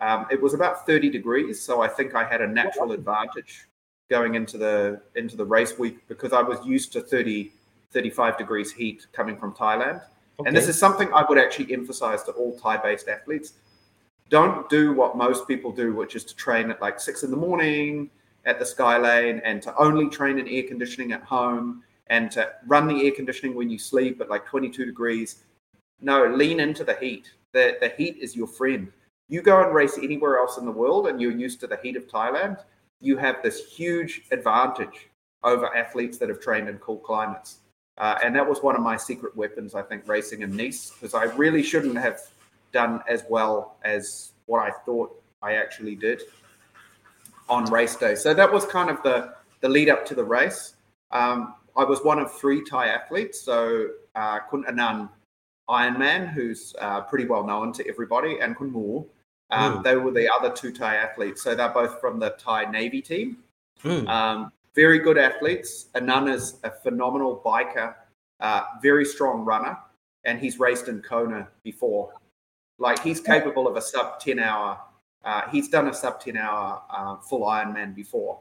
[0.02, 3.68] Um, it was about 30 degrees, so I think I had a natural advantage
[4.10, 7.52] going into the into the race week because I was used to 30
[7.94, 10.02] 35 degrees heat coming from Thailand.
[10.46, 13.54] And this is something I would actually emphasize to all Thai-based athletes.
[14.30, 17.38] Don't do what most people do, which is to train at like six in the
[17.38, 18.10] morning
[18.46, 22.52] at the Sky Lane and to only train in air conditioning at home and to
[22.68, 25.44] run the air conditioning when you sleep at like 22 degrees.
[26.02, 27.32] No, lean into the heat.
[27.54, 28.91] The, the heat is your friend.
[29.34, 31.95] You go and race anywhere else in the world and you're used to the heat
[31.95, 32.63] of Thailand,
[33.01, 35.09] you have this huge advantage
[35.43, 37.61] over athletes that have trained in cool climates.
[37.97, 41.15] Uh, and that was one of my secret weapons, I think, racing in Nice, because
[41.15, 42.19] I really shouldn't have
[42.73, 46.21] done as well as what I thought I actually did
[47.49, 48.13] on race day.
[48.13, 50.75] So that was kind of the, the lead up to the race.
[51.09, 53.41] Um, I was one of three Thai athletes.
[53.41, 55.09] So uh, Kun Anand
[55.67, 59.05] Ironman, who's uh, pretty well known to everybody, and Kun Mu.
[59.54, 59.84] Um, Mm.
[59.84, 61.41] They were the other two Thai athletes.
[61.41, 63.38] So they're both from the Thai Navy team.
[63.84, 64.08] Mm.
[64.08, 65.88] Um, very good athletes.
[65.95, 67.93] Anand is a phenomenal biker,
[68.39, 69.78] uh, very strong runner,
[70.26, 72.14] and he's raced in Kona before.
[72.80, 74.80] Like he's capable of a sub 10 hour,
[75.24, 78.39] uh, he's done a sub 10 hour uh, full Ironman before.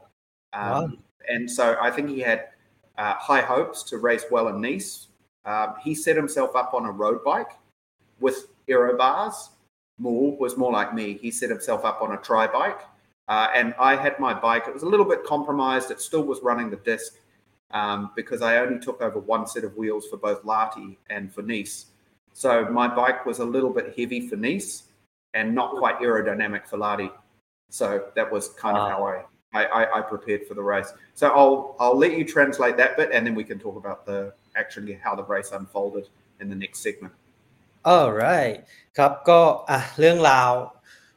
[0.53, 0.91] Um, Wow.
[1.29, 2.49] And so I think he had
[2.97, 5.07] uh, high hopes to race well in Nice.
[5.45, 7.51] Um, he set himself up on a road bike
[8.19, 9.51] with aero bars.
[10.03, 11.17] Mu was more like me.
[11.17, 12.81] He set himself up on a tri bike.
[13.29, 14.65] Uh, and I had my bike.
[14.67, 15.91] It was a little bit compromised.
[15.91, 17.13] It still was running the disc
[17.71, 21.41] um, because I only took over one set of wheels for both Lahti and for
[21.41, 21.85] Nice.
[22.33, 24.83] So my bike was a little bit heavy for Nice
[25.33, 27.09] and not quite aerodynamic for Lahti.
[27.69, 29.23] So that was kind of how I,
[29.53, 30.93] I, I, I prepared for the race.
[31.15, 34.33] So I'll I'll let you translate that bit, and then we can talk about the
[34.55, 37.13] actually how the race unfolded in the next segment.
[37.91, 38.55] Alright
[38.97, 40.51] ครับก็อะเรื่องราว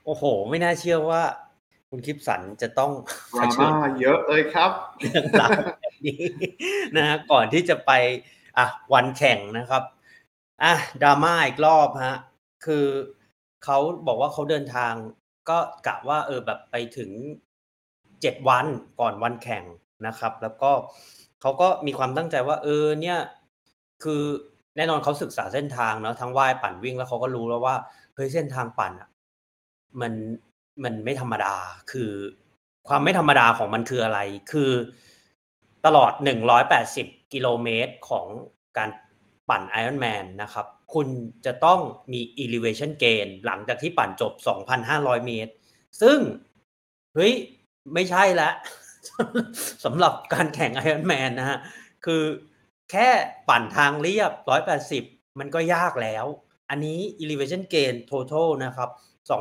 [0.05, 1.23] โอ้โห ไม่น่าเชื่อว่า
[1.91, 2.93] คุณคลิปสันจะต้อง
[3.37, 5.51] ดราม่าเยอะเลยครับเรื่องราว
[5.81, 6.21] แบบนี้
[6.97, 7.93] นะฮะก่อนที่จะไป
[8.59, 9.83] อะวันแข่งนะครับ
[10.63, 12.17] อะดราม่าอีกรอบฮะ
[12.65, 12.87] คือ
[13.65, 14.93] เขาบอกว่าเขาเดินทาง
[15.49, 17.11] ก็กะว่า เออแบบไปถึง
[18.21, 18.67] เจ็ดวัน
[19.01, 19.65] ก่อนวันแข่ง
[20.07, 20.71] นะครับ แล้วก็
[21.41, 23.19] เขาก็มีความตั้งใจว่า เออเนี่ย
[24.05, 24.23] คือ
[24.77, 27.77] แน่นอนเขาศึกษาเส้นทางเนาะทั้งว่ายปั่นวิ่งแล้วเขาก็รู้แล้วว่า
[28.15, 29.09] เฮ้ยเส้นทางปั่นอะ
[30.01, 30.13] มัน
[30.85, 31.55] มันไม่ธรรมดา
[31.93, 32.11] คือ
[32.89, 34.21] ความไม่ธรรมดาของมันคืออะไร
[34.53, 34.71] คือ
[35.87, 36.13] ตลอด
[36.73, 38.27] 180 กิโลเมตรของ
[38.79, 38.91] การ
[39.49, 41.09] ปั่น Ironman นะครับ คุณ
[41.47, 41.81] จะต้อง
[42.13, 44.33] มี elevation gain หลังจากที่ปั่นจบ
[44.81, 45.53] 2,500 เมตร
[46.03, 46.19] ซึ่ง
[47.15, 47.33] เฮ้ย
[47.95, 48.51] ไม่ใช่ละ
[49.85, 51.59] สำหรับการแข่ง Ironman นะฮะ
[52.05, 52.23] คือ
[52.91, 53.09] แค่
[53.49, 54.33] ปั่นทางเรียบ
[54.85, 56.27] 180 มันก็ยากแล้ว
[56.71, 58.91] อันนี้ elevation gain total นะครับ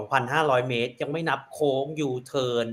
[0.08, 2.66] 2,500 เมตร ยังไม่นับโค้งยูเทิร์น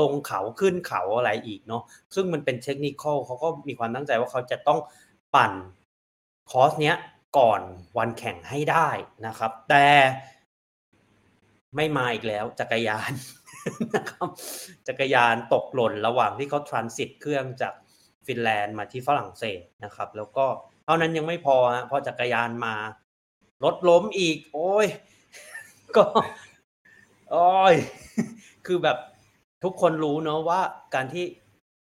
[0.00, 1.82] ลงเขาขึ้นเขาอะไรอีกเนาะ
[2.14, 2.94] ซึ่งมันเป็นเทคนิค
[3.26, 4.80] เขาก็มีความตั้งใจว่าเขาจะต้อง
[5.34, 5.52] ปั่น
[6.50, 6.96] คอร์สเนี้ย
[7.38, 7.62] ก่อน
[7.98, 8.88] วันแข่งให้ได้
[9.26, 9.86] นะครับ แต่
[11.76, 13.12] ไม่มาอีกแล้วจักรยาน
[13.96, 14.28] นะครับ
[14.88, 17.74] จักรยานตกหล่นระหว่างที่เขาทรานสิตเครื่องจาก
[18.30, 20.46] ฟินแลนด์มาที่ฝรั่งเศสนะครับ แล้วก็
[20.84, 22.74] เท่านั้นยังไม่พอฮะพอจักรยานมา
[23.64, 24.86] รถล้มอีก โอ้ย
[25.96, 26.04] ก็
[27.30, 27.74] โอ้ย
[28.66, 28.98] คือแบบ
[29.64, 30.60] ทุกคนรู้เนาะว่า
[30.94, 31.24] การที่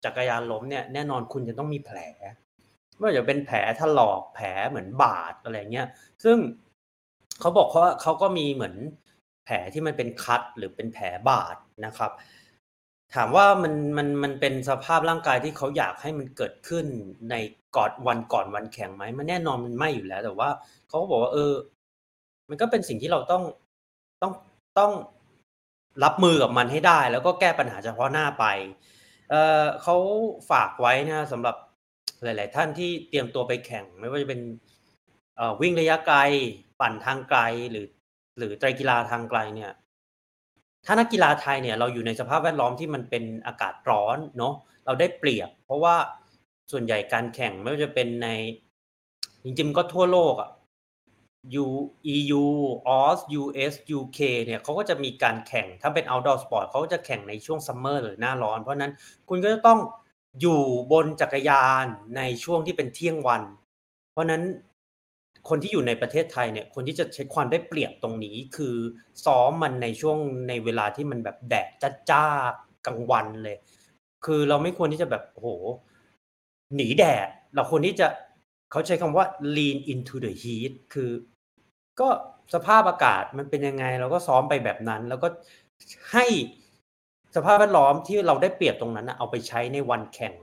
[0.05, 1.99] จักรยานล้มเนี่ยแน่นอนคุณจะต้องมีแผล
[2.97, 5.87] ไม่ว่าจะเป็นแผลถลอกแผลเหมือนบาดอะไรเงี้ย
[6.23, 6.37] ซึ่ง
[7.39, 8.75] เขาบอกว่าเขาก็มีเหมือน
[9.45, 12.11] แผลที่มันเป็นคัดหรือเป็นแผลบาดนะครับ
[13.15, 16.85] ถามว่ามันมันมันเป็นสภาพร่างกายที่เขาอยากให้มันเกิดขึ้น
[17.29, 17.35] ใน
[17.75, 20.49] ก่อนวันก่อนวันแข่งไหมมันแน่นอนมันไม่อยู่แล้ว แต่ว่า
[20.87, 21.53] เขาก็บอกว่า เออ
[22.49, 23.43] มันก็เป็นสิ่งที่เราต้อง
[24.21, 24.33] ต้อง
[24.79, 24.91] ต้อง
[26.03, 28.45] รับมือกับมันให้ได้ แล้วก็แก้ปัญหาเฉพาะหน้าไป
[29.29, 29.95] เออเขา
[30.51, 31.55] ฝากไว้นะสำหรับ
[32.23, 34.41] หลาย ๆ ท่านที่เตรียมตัวไปแข่ง ไม่ว่าจะเป็น
[35.61, 36.19] วิ่งระยะไกล
[36.79, 37.39] ปั่นทางไกล
[37.71, 37.87] หรือ
[38.37, 39.71] หรือไตรกีฬาทางไกลเนี่ย
[40.91, 44.53] ถ้านักกีฬาไทยเนี่ยเราอยู่ในสภาพแวดล้อมที่มันเป็นอากาศร้อนเนาะ
[44.85, 45.95] เราได้เปรียบ เพราะว่า
[46.71, 48.27] ส่วนใหญ่การแข่งไม่ว่าจะเป็นใน
[49.43, 50.49] จริงๆก็ทั่วโลกอะ
[51.65, 51.67] U
[52.15, 52.43] EU
[52.87, 58.91] OS US UK เนี่ยเขาก็จะมีการแข่งถ้าเป็น outdoor sport เขาก็จะแข่งในช่วงซัมเมอร์หรือหน้าร้อน เพราะนั้น
[59.29, 59.79] คุณก็จะต้อง
[60.41, 60.61] อยู่
[60.91, 61.85] บนจักรยาน
[62.17, 63.43] ในช่วงที่เป็นเที่ยงวัน
[64.11, 64.43] เพราะนั้น
[65.49, 68.75] คนที่อยู่ในประเทศไทยเนี่ย คนที่จะใช้ความได้เปรียบตรงนี้ คือ
[69.25, 70.17] ซ้อมมันในช่วง
[70.49, 71.67] ในเวลาที่มันแบบแดด
[72.09, 72.25] จ้า
[72.85, 73.57] กลางวันเลย
[74.25, 75.49] คือเราไม่ควรที่จะแบบโอ้โห
[76.75, 78.07] หนีแดด เราควรที่จะ
[78.71, 79.25] เขาใช้คำว่า
[79.55, 81.11] lean into the heat คือ
[81.99, 82.07] ก็
[82.53, 85.27] สภาพอากาศมันเป็นยังไง เราก็ซ้อมไปแบบนั้น แล้วก็
[86.13, 86.25] ให้
[87.35, 90.33] สภาพแวดล้อมที่เราได้เปรียบตรงนั้นนะเอาไปใช้ในวันแข่ง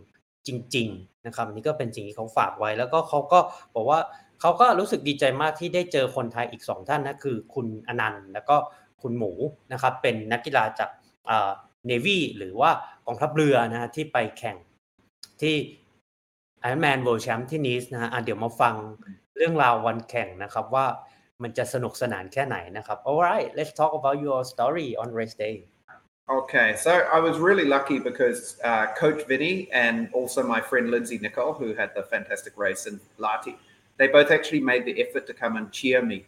[0.47, 3.38] จริง ๆ นะครับอันนี่ก็เป็นสิ่งที่เขาฝากไว้ แล้วก็เขาก็
[3.74, 3.99] บอกว่า
[4.41, 8.57] เขาก็รู้สึกดีใจมากที่ได้เจอคนไทยอีก 2 ท่านนะคือคุณอนันต์ แล้วก็
[9.03, 9.32] คุณหมู
[9.72, 10.91] นะครับเป็นนักกีฬาจาก
[11.87, 12.70] เนวีหรือว่า
[13.07, 14.57] กองทัพเรือนะที่ไปแข่ง
[15.41, 15.55] ที่
[16.61, 18.74] ไอรอแมนเวิลด์แชมป์ที่นีสนะฮะเดี๋ยวมาฟัง
[19.37, 20.87] เรื่องราววันแข่งนะครับว่า
[21.43, 25.57] มันจะสนุกสนานแค่ไหนนะครับ alright let's talk about your story on race day
[26.28, 31.18] Okay, so I was really lucky because uh, Coach Vinny and also my friend Lindsay
[31.18, 33.55] Nicole, who had the fantastic race in Lati,
[33.99, 36.26] they both actually made the effort to come and cheer me.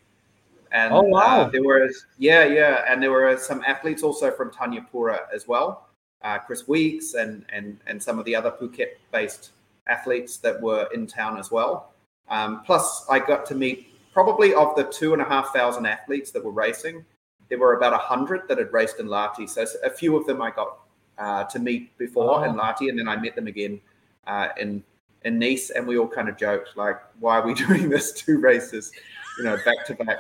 [0.73, 1.43] And Oh, wow.
[1.43, 5.89] uh, there was, yeah, yeah, and there were some athletes also from Thanyapura as well,
[6.23, 9.51] uh, Chris Weeks and and and some of the other Phuket-based
[9.87, 11.93] athletes that were in town as well.
[12.29, 16.31] Um, plus, I got to meet probably of the two and a half thousand athletes
[16.33, 17.05] that were racing
[17.49, 19.49] there were about a hundred that had raced in Lahti.
[19.49, 20.79] So a few of them I got
[21.19, 23.81] uh, to meet before in Lahti, and then I met them again
[24.27, 24.83] uh, in
[25.25, 28.39] in Nice, and we all kind of joked like, "Why are we doing this two
[28.39, 28.93] races,
[29.39, 30.19] you know, back to back?"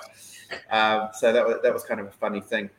[0.70, 2.70] Um, so that was that was kind of a funny thing.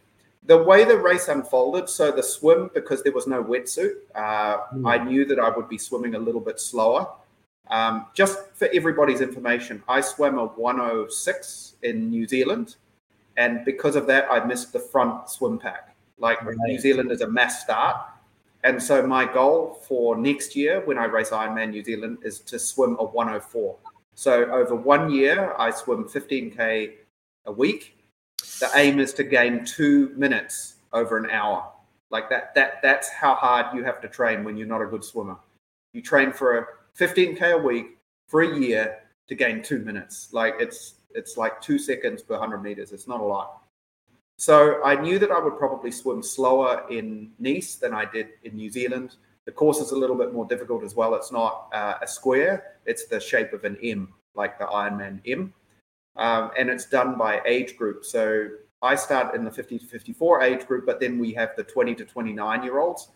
[0.43, 4.97] The way the race unfolded, so the swim because there was no wetsuit, uh, I
[4.97, 7.07] knew that I would be swimming a little bit slower.
[7.67, 12.77] Um, just for everybody's information, I swam a 106 in New Zealand
[13.39, 15.95] and because of that, I missed the front swim pack.
[16.17, 16.57] Like Right.
[16.65, 17.95] New Zealand is a mass start,
[18.63, 22.59] and so my goal for next year when I race Ironman New Zealand is to
[22.59, 23.77] swim a 104.
[24.15, 26.91] So over one year, I swim 15k
[27.45, 27.97] a week.
[28.59, 31.71] The aim is to gain two minutes over an hour.
[32.09, 32.53] Like that.
[32.55, 35.37] That that's how hard you have to train when you're not a good swimmer.
[35.93, 36.65] You train for a
[36.97, 37.97] 15k a week
[38.27, 40.29] for a year to gain two minutes.
[40.33, 42.91] Like it's it's like two seconds per 100 meters.
[42.91, 43.58] It's not a lot.
[44.39, 48.55] So I knew that I would probably swim slower in Nice than I did in
[48.55, 49.17] New Zealand.
[49.45, 51.13] The course is a little bit more difficult as well.
[51.15, 55.53] It's not uh, a square, it's the shape of an M, like the Ironman M.
[56.15, 58.05] Um, and it's done by age group.
[58.05, 58.47] So
[58.81, 61.93] I start in the 50 to 54 age group, but then we have the 20
[61.95, 63.09] to 29 year olds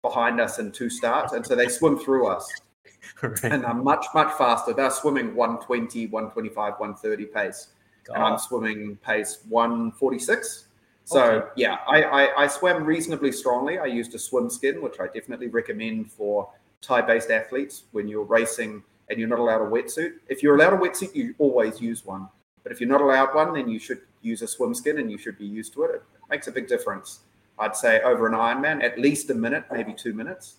[0.00, 1.34] behind us in two starts.
[1.34, 2.50] And so they swim through us
[3.42, 4.72] and are much, much faster.
[4.72, 7.66] They're swimming 120, 125, 130 pace.
[8.08, 10.68] And I'm swimming pace 146.
[11.10, 11.46] So Okay.
[11.56, 13.78] yeah, I, I, I swam reasonably strongly.
[13.78, 16.48] I used a swim skin, which I definitely recommend for
[16.82, 20.12] Thai-based athletes when you're racing and you're not allowed a wetsuit.
[20.28, 22.28] If you're allowed a wetsuit, you always use one.
[22.62, 25.18] But if you're not allowed one, then you should use a swim skin and you
[25.18, 25.90] should be used to it.
[25.96, 27.20] It makes a big difference.
[27.58, 30.58] I'd say over an Ironman, at least a minute, maybe two minutes.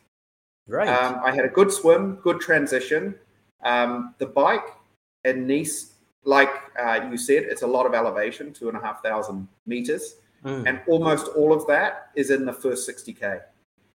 [0.67, 3.15] right Um, I had a good swim, good transition.
[3.63, 4.67] Um, the bike
[5.23, 5.93] in Nice,
[6.25, 10.15] like uh, you said, it's a lot of elevation, two and a half thousand meters.
[10.43, 10.67] Mm.
[10.67, 13.41] and almost all of that is in the first 60k.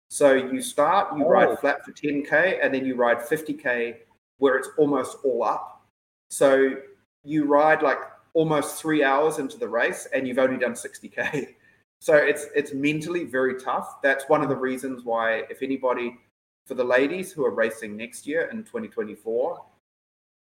[0.08, 1.28] So you start, you Oh.
[1.28, 3.96] ride flat for 10k, and then you ride 50k
[4.38, 5.84] where it's almost all up.
[6.30, 6.76] So
[7.24, 7.98] you ride like
[8.34, 11.54] almost three hours into the race, and you've only done 60k.
[11.98, 14.02] So it's it's mentally very tough.
[14.02, 16.18] That's one of the reasons why, if anybody,
[16.66, 19.64] for the ladies who are racing next year in 2024,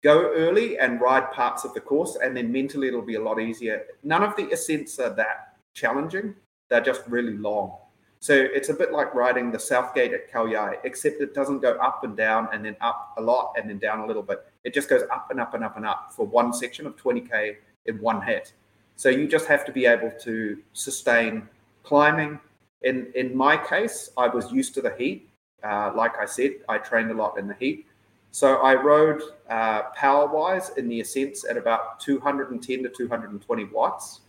[0.02, 3.38] go early and ride parts of the course, and then mentally it'll be a lot
[3.40, 3.86] easier.
[4.02, 5.47] None of the ascents are that
[5.78, 6.34] challenging;
[6.68, 7.76] they're just really long.
[8.20, 11.72] So it's a bit like riding the South Gate at Kalyai, except it doesn't go
[11.76, 14.44] up and down and then up a lot and then down a little bit.
[14.64, 17.56] It just goes up and up and up and up for one section of 20k
[17.86, 18.52] in one hit.
[18.96, 21.48] So you just have to be able to sustain
[21.84, 22.40] climbing.
[22.82, 25.30] In in my case, I was used to the heat.
[25.62, 27.86] Uh, like I said, I trained a lot in the heat.
[28.30, 34.20] So I rode uh, power wise in the ascents at about 210 to 220 watts,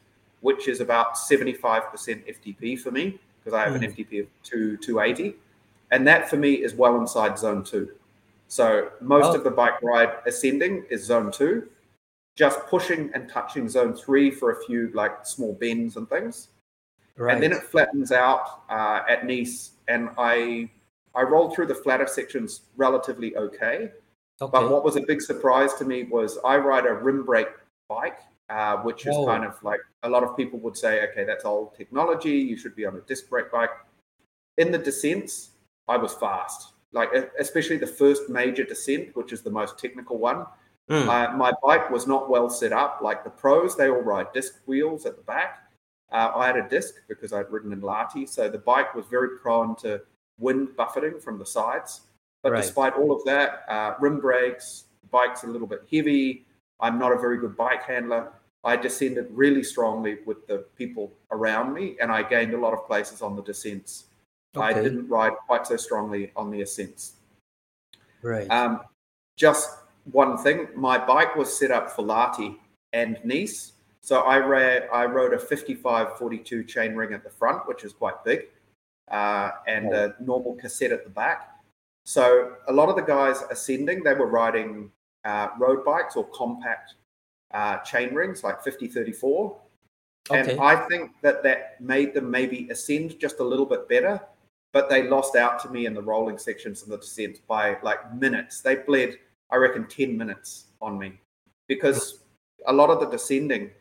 [0.42, 3.94] which is about 75% FTP for me because I have an Mm.
[3.96, 5.36] FTP of two 280,
[5.92, 7.92] and that for me is well inside zone two.
[8.48, 9.36] So most Oh.
[9.36, 11.70] of the bike ride ascending is zone two,
[12.36, 16.50] just pushing and touching zone three for a few like small bends and things
[17.18, 17.34] Right.
[17.34, 20.70] and then it flattens out uh, at Nice, and I
[21.16, 23.92] I rolled through the flatter sections relatively okay.
[24.42, 24.52] okay.
[24.52, 27.50] But what was a big surprise to me was I ride a rim brake
[27.90, 28.20] bike,
[28.50, 31.76] uh, which is kind of like a lot of people would say, okay, that's old
[31.76, 32.32] technology.
[32.32, 33.70] You should be on a disc brake bike.
[34.58, 35.52] In the descents,
[35.88, 40.46] I was fast, like especially the first major descent, which is the most technical one.
[40.90, 41.08] Mm.
[41.08, 43.00] Uh, my bike was not well set up.
[43.02, 45.60] Like the pros, they all ride disc wheels at the back.
[46.12, 49.38] Uh, I had a disc because I'd ridden in Lahti, so the bike was very
[49.38, 50.02] prone to
[50.40, 52.02] wind buffeting from the sides.
[52.42, 52.62] But Right.
[52.62, 56.48] despite all of that, uh, rim brakes, bike's a little bit heavy.
[56.80, 58.32] I'm not a very good bike handler.
[58.64, 62.86] I descended really strongly with the people around me, and I gained a lot of
[62.86, 64.06] places on the descents.
[64.56, 67.14] I didn't ride quite so strongly on the ascents.
[68.22, 68.50] right.
[68.50, 68.82] Um,
[69.38, 69.70] just
[70.12, 72.58] one thing, my bike was set up for Lahti
[72.92, 73.74] and Nice.
[74.02, 77.94] So I, ra- I rode a 55 42 chain ring at the front, which is
[77.94, 78.48] quite big,
[79.10, 81.56] uh, and a normal cassette at the back.
[82.06, 84.92] So a lot of the guys ascending, they were riding
[85.26, 86.96] uh, road bikes or compact
[87.54, 89.58] uh, chain rings like 50 34.
[90.30, 90.52] okay.
[90.52, 94.22] And I think that that made them maybe ascend just a little bit better,
[94.74, 98.14] but they lost out to me in the rolling sections and the descent by like
[98.14, 98.62] minutes.
[98.62, 99.18] They bled,
[99.50, 101.20] I reckon, 10 minutes on me
[101.68, 102.20] because
[102.68, 103.72] a lot of the descending,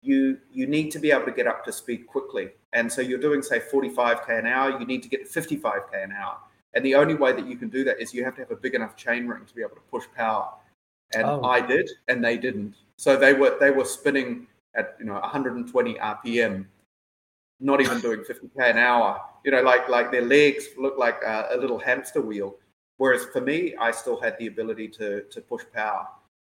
[0.00, 2.50] you you need to be able to get up to speed quickly.
[2.72, 6.12] And so you're doing, say, 45k an hour, you need to get to 55k an
[6.12, 6.38] hour.
[6.74, 8.56] And the only way that you can do that is you have to have a
[8.56, 10.48] big enough chain ring to be able to push power.
[11.14, 11.42] And Oh.
[11.42, 12.74] I did, and they didn't.
[13.02, 14.46] So they were they were spinning
[14.76, 16.66] at you know 120 RPM,
[17.58, 19.20] not even doing 50k an hour.
[19.44, 22.54] You know, like like their legs looked like a, a little hamster wheel.
[22.98, 26.06] Whereas for me, I still had the ability to to push power,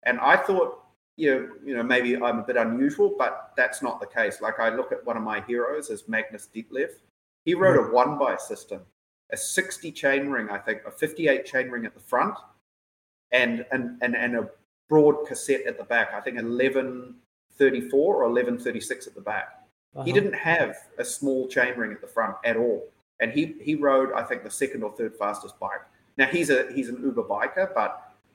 [0.02, 0.80] and I thought,
[1.16, 4.40] you know, you know, maybe I'm a bit unusual, but that's not the case.
[4.40, 6.90] Like I look at one of my heroes as Magnus Ditlev.
[7.44, 8.80] He rode a one by system,
[9.30, 12.34] a 60 chain ring, I think, a 58 chain ring at the front,
[13.30, 14.48] and and and, and a
[14.92, 16.08] broad cassette at the back.
[16.12, 19.48] I think 1134 or 1136 at the back.
[19.94, 20.12] He Uh-huh.
[20.12, 22.78] didn't have a small chain ring at the front at all,
[23.20, 25.80] and he he rode I think the second or third fastest bike.
[26.18, 27.90] Now he's a he's an Uber biker, but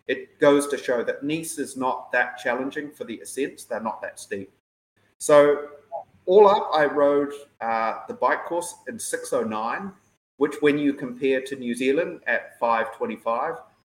[0.07, 3.65] it goes to show that Nice is not that challenging for the ascents.
[3.65, 4.49] They're not that steep.
[5.19, 5.69] So
[6.25, 9.91] all up, I rode uh, the bike course in 609,
[10.37, 13.55] which when you compare to New Zealand at 525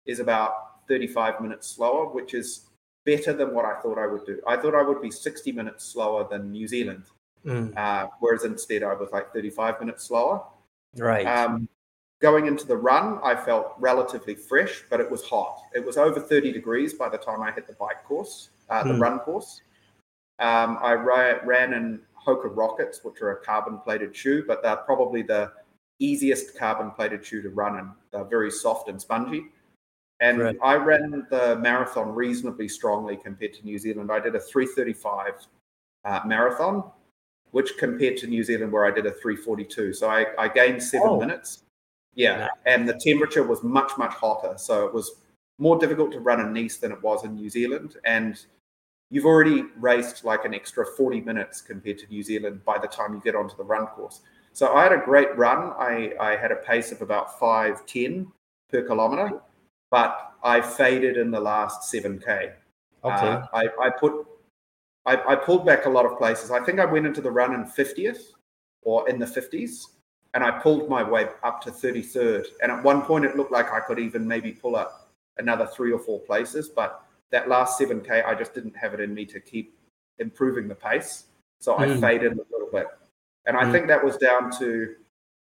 [0.06, 2.66] is about 35 minutes slower, which is
[3.04, 4.40] better than what I thought I would do.
[4.46, 7.04] I thought I would be 60 minutes slower than New Zealand,
[7.44, 7.76] Mm.
[7.76, 10.42] uh, whereas instead I was like 35 minutes slower.
[10.96, 11.24] Right.
[11.24, 11.68] Um,
[12.20, 15.60] going into the run, I felt relatively fresh, but it was hot.
[15.74, 18.94] It was over 30 degrees by the time I hit the bike course, uh, the
[18.94, 19.02] Hmm.
[19.02, 19.62] run course.
[20.40, 24.76] Um, I ra- ran in Hoka Rockets, which are a carbon plated shoe, but they're
[24.76, 25.52] probably the
[26.00, 27.90] easiest carbon plated shoe to run in.
[28.12, 29.50] They're very soft and spongy.
[30.20, 30.58] And Right.
[30.62, 34.10] I ran the marathon reasonably strongly compared to New Zealand.
[34.10, 35.46] I did a 335
[36.04, 36.90] uh, marathon,
[37.52, 39.92] which compared to New Zealand, where I did a 342.
[39.92, 41.20] So I, I gained seven Oh.
[41.20, 41.62] minutes.
[42.14, 42.48] Yeah.
[42.66, 44.54] And the temperature was much, much hotter.
[44.58, 45.20] So it was
[45.58, 47.96] more difficult to run in Nice than it was in New Zealand.
[48.04, 48.44] And
[49.10, 53.14] you've already raced like an extra 40 minutes compared to New Zealand by the time
[53.14, 54.20] you get onto the run course.
[54.52, 55.72] So I had a great run.
[55.78, 58.32] I, I had a pace of about 510
[58.70, 59.40] per kilometer,
[59.90, 62.26] but I faded in the last 7K.
[62.28, 62.52] okay.
[63.04, 64.26] Uh, I, I put
[65.06, 66.50] I, I pulled back a lot of places.
[66.50, 68.32] I think I went into the run in 50th
[68.82, 69.86] or in the 50s,
[70.34, 72.44] and I pulled my way up to 33rd.
[72.62, 75.08] And at one point, it looked like I could even maybe pull up
[75.38, 76.68] another three or four places.
[76.68, 79.78] But that last 7K, I just didn't have it in me to keep
[80.18, 81.24] improving the pace.
[81.58, 82.00] So I Mm.
[82.00, 82.88] faded a little bit.
[83.46, 83.72] And I Mm.
[83.72, 84.94] think that was down to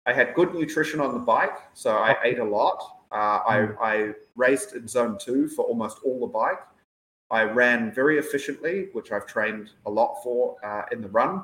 [0.06, 1.58] I had good nutrition on the bike.
[1.74, 2.97] So I ate a lot.
[3.12, 6.60] Uh, I, I raced in zone two for almost all the bike.
[7.30, 11.44] I ran very efficiently, which I've trained a lot for uh, in the run.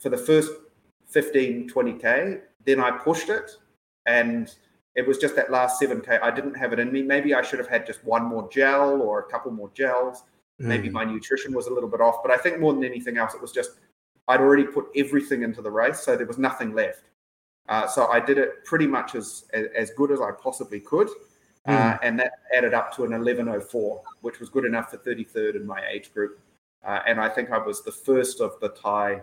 [0.00, 0.50] For the first
[1.08, 3.50] 15, 20K, then I pushed it.
[4.06, 4.54] And
[4.94, 6.22] it was just that last 7K.
[6.22, 7.02] I didn't have it in me.
[7.02, 10.24] Maybe I should have had just one more gel or a couple more gels.
[10.60, 10.92] Maybe Mm.
[10.92, 12.22] my nutrition was a little bit off.
[12.22, 13.72] But I think more than anything else, it was just
[14.28, 16.00] I'd already put everything into the race.
[16.00, 17.02] So there was nothing left.
[17.67, 21.09] Uh, so I did it pretty much as, as, as good as I possibly could.
[21.67, 25.67] Uh, and that added up to an 1104, which was good enough for 33rd in
[25.67, 26.39] my age group.
[26.83, 29.21] Uh, and I think I was the first of the Thai,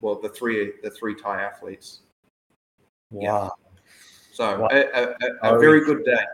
[0.00, 2.00] well, the three the three Thai athletes.
[3.10, 3.52] wow
[4.32, 4.68] So Wow.
[4.72, 5.02] a, a,
[5.44, 6.24] a, a very good day.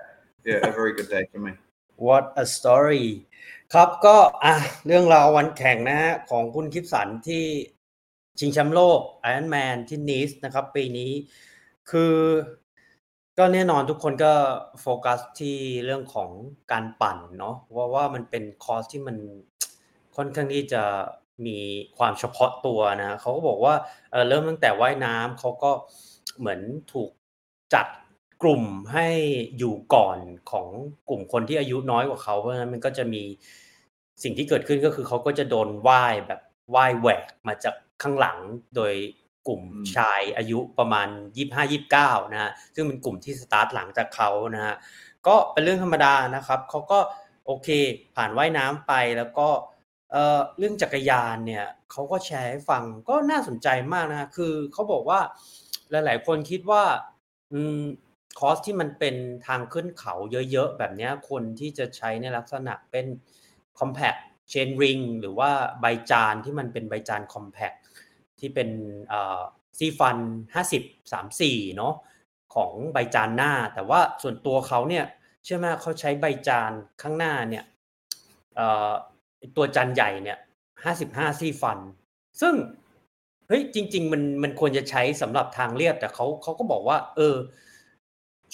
[0.47, 1.53] Yeah, a very good day for me.
[2.09, 3.07] what a story
[3.75, 4.55] ครับก็อ่ะ
[4.87, 7.45] เรื่องราววันแข่งนะฮะของคุณคิปสันที่
[8.40, 11.12] ชิงแชมป์โลก Iron Man ที่นิสนะครับปีนี้
[11.90, 12.16] คือ
[13.38, 14.34] ก็แน่นอนทุกคนก็
[14.82, 16.30] โฟกัสที่เรื่องของ
[16.72, 19.18] การปั่นเนาะว่าว่ามันเป็นคอร์สที่มัน
[20.16, 20.84] ค่อนข้างที่จะ
[21.46, 21.58] มี
[21.98, 23.76] ความเฉพาะตัวนะเขาก็บอกว่า
[24.12, 25.72] เเริ่มตั้งแต่ว่ายน้ำเขาก็
[26.40, 26.60] เหมือน
[26.94, 27.10] ถูก
[27.74, 27.88] จัด
[28.42, 28.64] กลุ่ม
[28.94, 29.08] ให้
[29.58, 30.18] อยู่ก่อน
[30.52, 30.68] ของ
[31.10, 33.24] กลุ่มคนที่อายุน้อยกว่าเขาเพราะฉะนั้นมันก็จะมี
[34.24, 36.42] สิ่งที่เกิดขึ้นก็คือเขาก็จะโดนว่ายแบบ
[36.76, 38.38] ว่ายแหวกมาจาก ข้างหลัง
[38.76, 38.93] โดย
[39.48, 41.08] กลุ่มอืมชายอายุประมาณ
[41.72, 44.76] 25-29 นะฮะซึ่งเป็นกลุ่มที่สตาร์ทหลังจากเขานะฮะ
[45.28, 47.00] ก็เป็นเรื่องธรรมดานะครับเขาก็
[47.46, 47.68] โอเค
[48.16, 49.48] ผ่านว่ายน้ำไปแล้วก็
[50.12, 55.20] เอ่อเรื่องจักรยานเนี่ยเขาก็แชร์ให้ฟังก็น่าสนใจมากนะฮะคือเขาบอกว่า
[55.91, 56.84] หลาย ๆ คนคิดว่า
[57.54, 57.80] อืม
[58.39, 59.16] คอร์สที่มันเป็น
[59.48, 60.14] ทางขึ้นเขา
[60.52, 63.06] เยอะๆ แบบเนี้ยคนที่จะใช้ในลักษณะเป็น
[63.80, 64.20] compact
[64.52, 67.78] chain ring หรือว่าใบจานที่มันเป็นใบจาน compact
[68.40, 68.70] ที่เป็น
[69.78, 70.18] ซีฟัน
[70.56, 71.94] 50 34เนาะ
[72.56, 75.06] ของใบจานหน้า แต่ว่าส่วนตัวเขาเนี่ย
[75.44, 76.72] เชื่อไหมเขาใช้ใบจาน
[77.02, 77.64] ข้างหน้าเนี่ย
[79.58, 80.38] ตัวจานใหญ่เนี่ย
[80.88, 81.80] 55ซีฟัน
[82.42, 82.54] ซึ่ง
[83.48, 87.36] เฮ้ยจริง ๆ มันมันควรจะใช้สำหรับทางเรียบ แต่เขาเขาก็บอกว่า เออ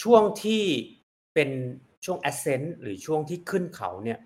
[0.02, 0.64] ช่วงที่
[1.34, 1.50] เป็น
[2.06, 4.20] ช่วง ascent หรือช่วงที่ขึ้นเขาเนี่ย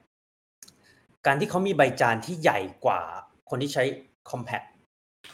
[1.26, 3.02] การที่เขามีใบจานที่ใหญ่กว่า
[3.50, 3.84] คนที่ใช้
[4.30, 4.68] compact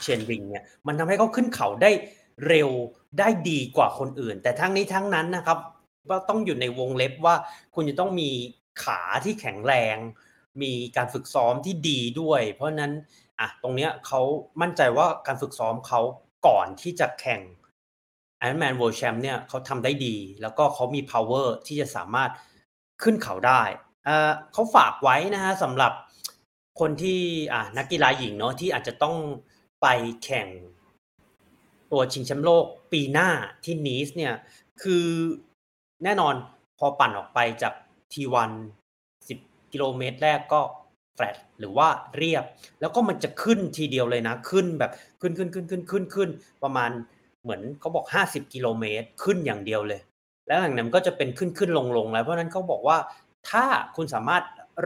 [0.03, 1.91] chain ring เนี่ยมันทำให้เขาขึ้นเขาได้
[2.47, 2.69] เร็ว
[3.19, 5.59] ได้ดีกว่าคนอื่น แต่ทั้งนี้ทั้งนั้นนะครับ
[6.09, 7.35] ว่าต้องอยู่ในวงเล็บว่า
[7.75, 8.29] คุณจะต้องมี
[8.83, 9.97] ขาที่แข็งแรง
[10.61, 12.91] มีการฝึกซ้อมที่ดีด้วย เพราะนั้น
[13.39, 14.21] อะตรงเนี้ยเขา
[14.61, 16.01] มั่นใจว่าการฝึกซ้อมเขา
[16.47, 17.41] ก่อนที่จะแข่ง
[18.43, 22.31] Ironman World Champ เนี่ยเขาทำได้ดี แล้วก็เขามี power ที่จะสามารถ
[23.03, 23.61] ขึ้นเขาได้
[24.05, 25.91] เออเขาฝากไว้นะฮะสำหรับ
[26.79, 27.19] คนที่
[27.53, 29.15] อะนักกีฬาหญิงเนาะที่อาจจะต้อง
[29.81, 29.87] ไป
[30.23, 30.47] แข่ง
[31.91, 33.29] ตัวชิงแชมป์โลกปีหน้า
[33.63, 34.33] ที่นีสเนี่ย
[34.81, 35.05] คือ
[36.03, 36.33] แน่นอน
[36.79, 37.73] พอปั่นออกไปจาก
[38.13, 38.51] T1
[39.07, 40.61] 10กิโลเมตรแรกก็
[41.15, 42.43] แฟลตหรือว่าเรียบ
[42.81, 46.29] แล้วก็มันจะขึ้นทีเดียวเลยนะ ขึ้นแบบขึ้นขึ้นขึ้นขึ้นขึ้นขึ้น
[46.63, 46.91] ประมาณ
[47.43, 50.01] เหมือนเขาบอก50กิโลเมตรขึ้นอย่างเดียวเลย
[50.47, 52.97] แล้วหลังนั้นก็จะเป็นขึ้นขึ้นลงลงแล้วเพราะนั้นเขาบอกว่า
[53.49, 54.43] ถ้าคุณสามารถ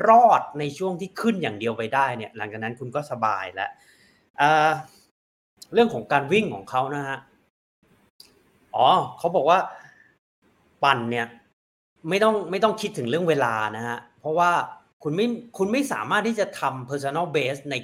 [0.07, 3.69] รอดในช่วงที่ขึ้นอย่างเดียวไปได้เนี่ย หลังจากนั้นคุณก็สบายแล้ว
[5.73, 7.19] เรื่องของการวิ่งของเขานะฮะ
[8.75, 8.87] อ๋อ
[9.17, 9.59] เขาบอกว่า
[10.83, 11.27] ปั่นเนี่ย
[12.09, 14.51] ไม่ต้องไม่ต้องคิดถึงเรื่องเวลานะฮะ เพราะว่า
[15.03, 15.25] คุณไม่
[15.57, 17.75] คุณไม่สามารถที่จะทำ personal base ใน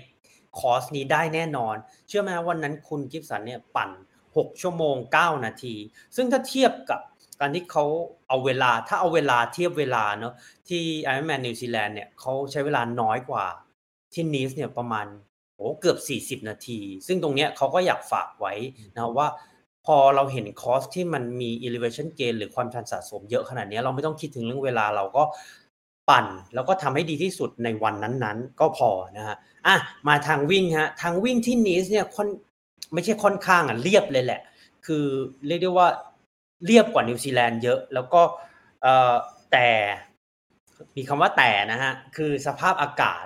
[0.59, 1.75] คอร์สนี้ได้แน่นอน
[2.07, 3.89] เชื่อไหมวันนั้นคุณกิฟสันเนี่ยปั่น
[4.27, 5.75] 6 ชั่วโมง 9 นาที
[6.15, 6.99] ซึ่งถ้าเทียบกับ
[7.39, 7.85] การที่เขา
[8.27, 10.33] เอาเวลาถ้าเอาเวลาเทียบเวลาเนาะ
[10.67, 13.45] ที่ Ironman New Zealand เนี่ยเขาใช้เวลาน้อยกว่า
[14.13, 15.05] ที่นีสเนี่ยประมาณ
[15.61, 18.53] โอ้เกือบ 40 นาที ซึ่งตรงเนี้ยเขาก็อยากฝากไว้
[18.95, 19.27] นะว่า
[19.85, 25.23] พอเราเห็นคอร์สที่มันมี elevation gain หรือความชันสะสมเยอะขนาดเนี้ยเราไม่ต้องคิดถึงเรื่องเวลาเราก็
[26.09, 29.35] ปั่น แล้วก็ทำให้ดีที่สุดในวันนั้นๆ ก็พอนะฮะ
[29.67, 29.75] อะ
[30.07, 32.27] มาทางวิ่งฮะทางวิ่งที่นีสเนี่ยค่อน
[32.93, 34.41] ไม่ใช่ค่อนข้างอะเรียบเลยแหละ
[34.85, 35.05] คือ
[35.47, 35.87] เรียกได้ว่า
[36.65, 38.21] เรียบกว่านิวซีแลนด์เยอะ แล้วก็
[38.81, 39.13] เอ่อ
[39.51, 39.69] แต่
[40.95, 43.25] มีคำว่าแต่นะฮะคือสภาพอากาศ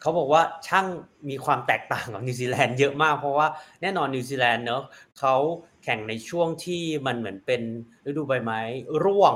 [0.00, 0.86] เขาบอกว่าช่าง
[1.28, 3.46] มีความแตกต่างกับนิวซีแลนด์เยอะมาก เพราะว่า
[3.82, 4.82] แน่นอนนิวซีแลนด์เนอะ
[5.18, 5.34] เขา
[5.84, 7.62] แข่งในช่วงที่มันเหมือนเป็น
[8.06, 8.60] ฤดูใบไม้
[9.04, 9.34] ร่วง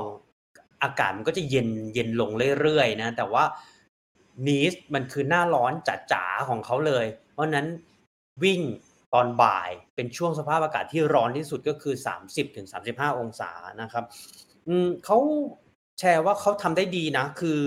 [0.83, 2.31] อากาศมันก็จะเย็นเย็นลง
[2.61, 3.43] เรื่อยๆนะแต่ว่า
[4.47, 5.73] นีสมันคือหน้าร้อน
[6.11, 7.67] จ๋าๆของเขาเลย เพราะนั้น
[8.43, 8.61] วิ่ง
[9.13, 11.95] ตอนบ่ายเป็นช่วงสภาพอากาศที่ร้อนที่สุดก็คือ
[12.57, 13.51] 30-35 องศา
[13.81, 14.05] นะครับ
[14.67, 15.17] อืมเขา
[15.99, 17.61] แชร์ว่าเขาทำได้ดีนะ คือ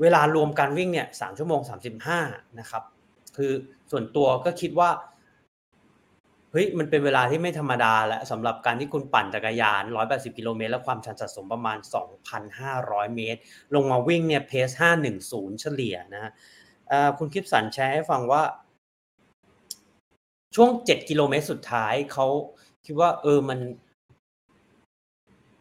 [0.00, 2.20] เวลารวมการวิ่งเนี่ยสามชั่วโมงสามสิบห้า
[2.58, 2.82] นะครับ
[3.36, 3.52] คือ
[3.90, 4.90] ส่วนตัวก็คิดว่า
[6.52, 11.78] เฮ้ยมันเป็นเวลาที่ไม่ธรรมดาแล้วสำหรับการที่คุณปั่นจักรยาน 180 กิโลเมตร และความชันสะสมประมาณ
[12.46, 13.40] 2,500 เมตร
[13.74, 14.68] ลงมาวิ่งเนี่ยเพส
[15.16, 16.32] 510 เฉลี่ยนะฮะ
[17.18, 18.42] คุณคลิปสันแชร์ให้ฟังว่า
[20.54, 22.26] ช่วง 7 กิโลเมตรสุดท้ายเขา
[22.84, 23.58] คิดว่าเออมัน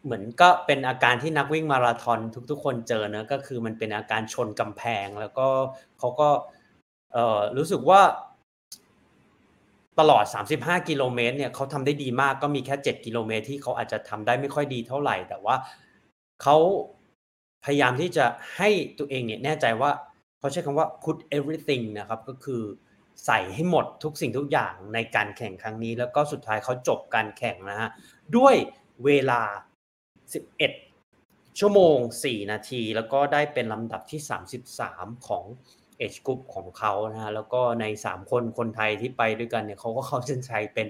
[0.08, 2.20] เหมือนก็เป็นอาการที่นักวิ่งมาราธอน
[2.50, 5.48] ทุกๆ คนเจอเนอะก็คือมันเป็นอาการชนกำแพง แล้วก็
[6.00, 6.30] เขาก็
[7.14, 8.02] เออรู้สึกว่า
[10.00, 10.26] ตลอด
[10.58, 15.56] 35 กิโลเมตรเนี่ยเขาทำได้ดีมากก็มีแค่ 7 กิโลเมตรที่เขาอาจจะทำได้ไม่ค่อยดีเท่าไหร่ แต่ว่า
[16.44, 16.58] เขา
[17.66, 18.26] พยายามที่จะ
[18.58, 18.70] ให้
[19.00, 19.92] ตัวเองเนี่ยแน่ใจว่า
[20.40, 22.62] เขาใช้คำว่า put everything นะครับ ก็คือ
[23.26, 27.90] ใส่ให้หมดทุกสิ่งทุกอย่างในการแข่งครั้งนี้ แล้วก็สุดท้ายเขาจบการแข่งนะฮะ
[28.38, 28.56] ด้วย
[29.06, 29.42] เวลา
[30.34, 34.22] 11 ชั่วโมง 4 นาที แล้วก็ได้เป็นลำดับที่
[34.74, 35.46] 33 ของ
[35.98, 40.88] เอจกรุ๊ปของเขานะฮะแล้วก็ใน 3 คนคนไทยที่ไปด้วยกันเนี่ยเขาก็เข้าเส้นชัยเป็น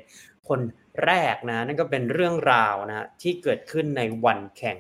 [0.50, 0.60] คน
[1.06, 4.78] แรกนะนั่นก็เป็นเรื่องราวนะฮะที่เกิดขึ้นในวันแข่ง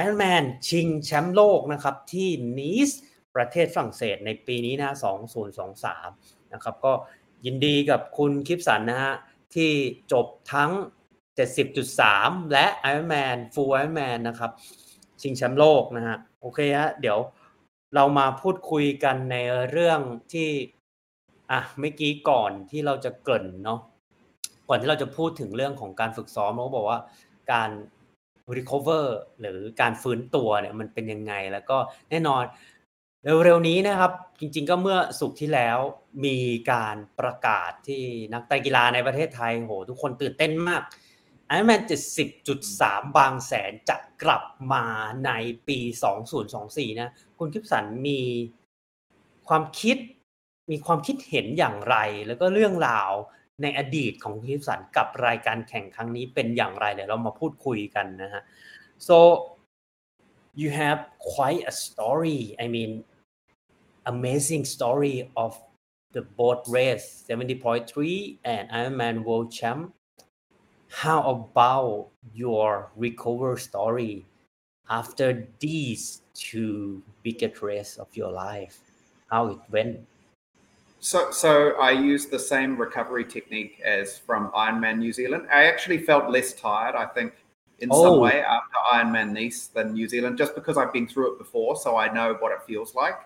[0.00, 2.28] Ironman ชิงแชมป์โลกนะครับที่
[2.58, 2.90] นีส
[3.36, 4.94] ประเทศฝรั่งเศสในปีนี้นะ
[5.72, 6.92] 2023 นะครับก็
[7.46, 9.14] ยินดีกับคุณคลิปสันนะฮะ
[9.54, 9.70] ที่
[10.12, 10.70] จบทั้ง
[11.38, 14.50] 70.3 และ Ironman Full Ironman นะครับ
[15.20, 17.18] ชิงแชมป์โลกนะฮะ โอเคฮะ เดี๋ยว
[17.94, 19.36] เรามาพูดคุยกันใน
[19.70, 20.00] เรื่อง
[20.32, 20.48] ที่
[21.50, 23.80] อะ เมื่อกี้ก่อนที่เราจะเกินเนาะ
[24.68, 27.00] ก่อนที่เราจะพูดถึงเรื่องของการฝึกซ้อมเราก็บอกว่า
[27.52, 27.70] การ
[28.56, 29.06] recover
[29.40, 31.76] หรือการฟื้นตัวเนี่ยมันเป็นยังไง แล้วก็
[32.10, 32.44] แน่นอน
[33.44, 35.78] เร็วๆนี้นะครับ จริง ๆ ก็เมื่อสุกร์ที่แล้ว
[36.24, 36.36] มี
[36.72, 38.02] การประกาศที่
[38.34, 40.82] นักไตกีฬาในประเทศไทยโหทุกคนตื่นเต้นมาก
[41.54, 41.82] Ironman
[42.48, 44.84] 70.3บางแสนจะกลับมา
[45.26, 45.30] ใน
[45.68, 45.78] ปี
[46.38, 48.20] 2024นะ คุณคิปสันมี
[49.48, 49.96] ความคิด
[50.70, 51.96] มีความคิดเห็นอย่างไร
[52.26, 53.10] แล้วก็เรื่องราว
[53.62, 58.42] ในอดีตของคุณคิปสันกับรายการแข่งครั้งนี้เป็นอย่างไรเดี๋ยวเรามาพูดคุยกันนะฮะ
[59.06, 59.16] so
[60.60, 61.00] you have
[61.34, 62.92] quite a story I mean
[64.14, 65.52] amazing story of
[66.14, 69.82] the boat race 70.3 and Ironman World Champ
[70.92, 74.24] how about your recover story
[74.90, 78.80] after these two biggest race of your life
[79.30, 79.98] how it went
[81.00, 85.48] So, so I used the same recovery technique as from Ironman New Zealand.
[85.52, 87.32] I actually felt less tired, I think,
[87.80, 88.02] in Oh.
[88.04, 91.74] some way after Ironman Nice than New Zealand, just because I've been through it before,
[91.76, 93.18] so I know what it feels like.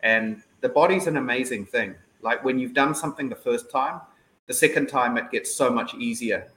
[0.00, 1.94] And the body's an amazing thing.
[2.22, 4.00] Like when you've done something the first time,
[4.46, 6.48] the second time it gets so much easier.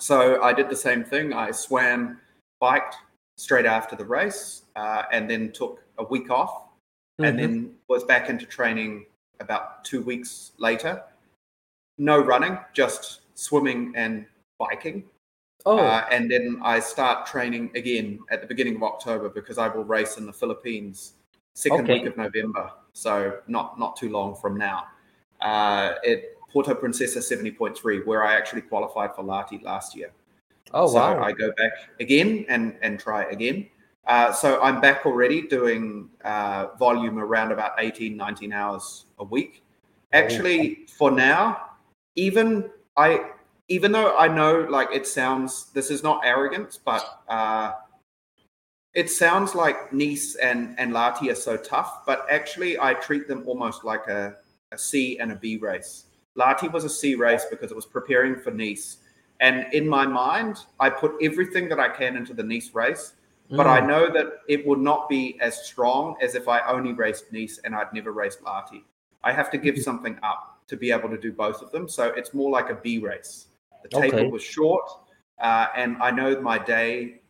[0.00, 1.32] So I did the same thing.
[1.32, 2.18] I swam,
[2.58, 2.96] biked
[3.36, 6.64] straight after the race, uh, and then took a week off,
[7.18, 9.04] and then was back into training
[9.40, 11.02] about two weeks later.
[11.98, 14.24] No running, just swimming and
[14.58, 15.04] biking.
[15.66, 19.68] oh Uh, and then I start training again at the beginning of October because I
[19.68, 21.14] will race in the Philippines
[21.54, 21.94] second Okay.
[22.00, 22.70] week of November.
[22.94, 24.84] So not not too long from now.
[25.42, 26.20] Uh, at
[26.50, 30.10] Puerto Princesa 70.3, where I actually qualified for Lahti last year.
[30.72, 33.68] oh so wow I go back again and and try again.
[34.06, 39.62] Uh, so I'm back already doing uh, volume around about 18, 19 hours a week.
[40.12, 41.70] Actually, for now,
[42.16, 43.30] even I,
[43.68, 47.72] even though I know like it sounds, this is not arrogance, but uh,
[48.94, 53.44] it sounds like Nice and and Lahti are so tough, but actually I treat them
[53.46, 54.36] almost like a,
[54.72, 56.06] a C and a B race.
[56.38, 58.98] Lahti was a C race because it was preparing for Nice.
[59.40, 63.14] And in my mind, I put everything that I can into the Nice race,
[63.48, 67.32] but I know that it would not be as strong as if I only raced
[67.32, 68.82] Nice and I'd never raced Lahti.
[69.24, 71.88] I have to give something up to be able to do both of them.
[71.88, 73.46] So it's more like a B race.
[73.82, 74.30] The table Okay.
[74.30, 74.88] was short,
[75.40, 77.20] uh, and I know my day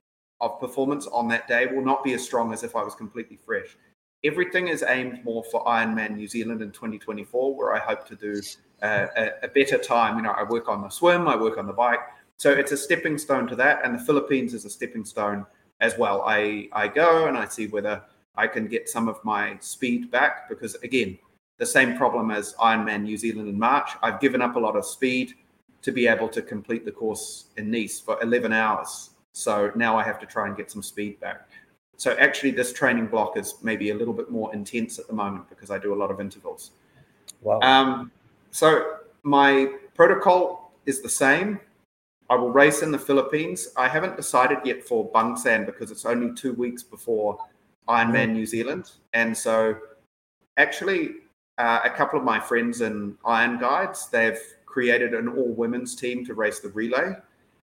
[0.41, 3.39] of performance on that day will not be as strong as if I was completely
[3.45, 3.77] fresh.
[4.25, 8.41] Everything is aimed more for Ironman New Zealand in 2024, where I hope to do
[8.83, 10.17] a, a better time.
[10.17, 12.01] You know, I work on the swim, I work on the bike.
[12.37, 13.85] So it's a stepping stone to that.
[13.85, 15.45] And the Philippines is a stepping stone
[15.81, 16.23] as well.
[16.27, 18.03] I, I go and I see whether
[18.37, 21.19] I can get some of my speed back because, again,
[21.59, 23.91] the same problem as Ironman New Zealand in March.
[24.03, 25.35] I've given up a lot of speed
[25.83, 29.11] to be able to complete the course in Nice for 11 hours.
[29.33, 31.49] So now I have to try and get some speed back.
[31.97, 35.49] so actually, this training block is maybe a little bit more intense at the moment
[35.51, 36.71] because I do a lot of intervals.
[37.43, 37.61] Wow.
[37.61, 38.11] Um,
[38.51, 41.61] so my protocol is the same.
[42.29, 43.69] I will race in the Philippines.
[43.77, 47.39] I haven't decided yet for Bangsaen because it's only two weeks before
[47.89, 49.77] Ironman New Zealand, and so
[50.57, 51.11] actually,
[51.59, 56.25] uh, a couple of my friends in Iron Guides they've created an all women's team
[56.27, 57.15] to race the relay,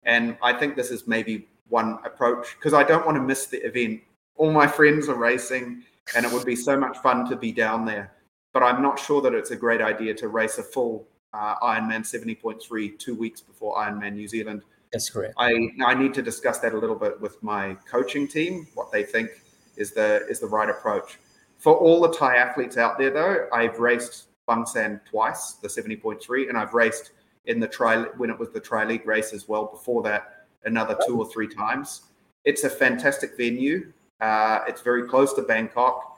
[0.03, 3.65] and I think this is maybe one approach because I don't want to miss the
[3.65, 4.01] event.
[4.35, 5.83] All my friends are racing,
[6.15, 8.11] and it would be so much fun to be down there.
[8.53, 12.01] But I'm not sure that it's a great idea to race a full uh, Ironman
[12.01, 14.63] 70.3 two weeks before Ironman New Zealand.
[14.91, 15.35] That's correct.
[15.37, 19.03] I I need to discuss that a little bit with my coaching team, what they
[19.03, 19.29] think
[19.77, 21.19] is the is the right approach.
[21.59, 26.57] For all the Thai athletes out there, though, I've raced Bangsaen twice, the 70.3, and
[26.57, 27.11] I've raced
[27.45, 29.65] in the tri when it was the tri league race as well.
[29.65, 32.03] Before that, another two or three times.
[32.45, 33.91] It's a fantastic venue.
[34.21, 36.08] Uh, it's very close to Bangkok.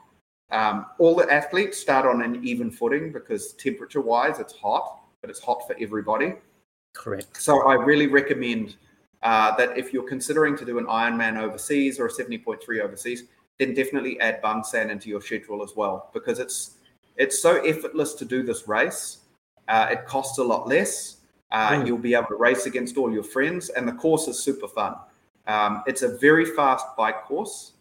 [0.52, 5.30] Um, all the athletes start on an even footing because temperature wise, it's hot, but
[5.30, 6.34] it's hot for everybody.
[6.94, 7.42] Correct.
[7.42, 8.76] So I really recommend
[9.24, 13.24] uh, that if you're considering to do an Ironman overseas or a 70.3 overseas,
[13.60, 16.78] then definitely add Bangsaen into your schedule as well because it's
[17.18, 19.20] it's so effortless to do this race.
[19.68, 21.18] Uh, it costs a lot less.
[21.52, 21.88] Uh, Mm.
[21.88, 24.96] You'll be able to race against all your friends, and the course is super fun.
[25.48, 27.74] Um, it's a very fast bike course.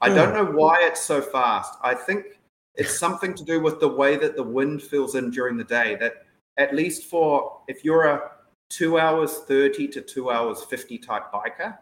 [0.00, 1.74] I don't know why it's so fast.
[1.82, 2.38] I think
[2.74, 5.96] it's something to do with the way that the wind fills in during the day.
[5.96, 6.24] That
[6.56, 8.30] at least for if you're a
[8.70, 11.76] two hours 30 to two hours 50 type biker,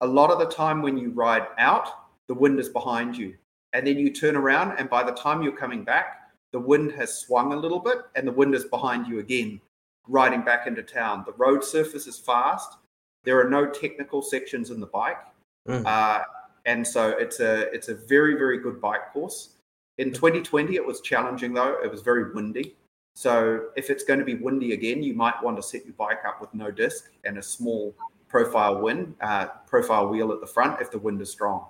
[0.00, 1.88] a lot of the time when you ride out,
[2.28, 3.34] the wind is behind you.
[3.72, 6.24] And then you turn around, and by the time you're coming back,
[6.54, 9.60] the wind has swung a little bit and the wind is behind you again,
[10.06, 11.24] riding back into town.
[11.26, 12.76] The road surface is fast.
[13.24, 15.18] There are no technical sections in the bike.
[15.66, 15.84] Mm.
[15.84, 16.22] Uh,
[16.66, 19.50] and so it's a it's a very very good bike course.
[19.98, 21.76] In 2020, it was challenging though.
[21.82, 22.76] It was very windy.
[23.14, 26.24] So if it's going to be windy again, you might want to set your bike
[26.26, 27.94] up with no disc and a small
[28.28, 31.66] profile wind uh, profile wheel at the front if the wind is strong.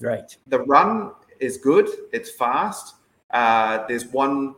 [0.00, 0.36] Right.
[0.46, 1.88] The run is good.
[2.12, 2.96] It's fast.
[3.30, 4.54] Uh, there's one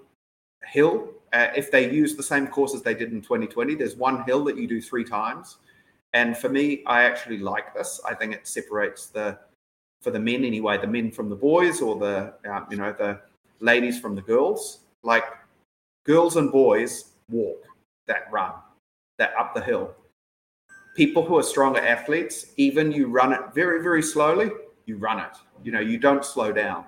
[0.64, 1.08] hill.
[1.32, 4.44] Uh, if they use the same course as they did in 2020, there's one hill
[4.44, 5.58] that you do three times.
[6.12, 8.00] And for me, I actually like this.
[8.06, 9.38] I think it separates the,
[10.00, 13.20] for the men anyway, the men from the boys or the, uh, you know, the
[13.60, 14.80] ladies from the girls.
[15.02, 15.24] Like
[16.04, 17.64] girls and boys walk
[18.06, 18.52] that run,
[19.18, 19.94] that up the hill.
[20.96, 24.50] People who are stronger athletes, even you run it very, very slowly,
[24.86, 25.36] you run it.
[25.62, 26.84] You know, you don't slow down.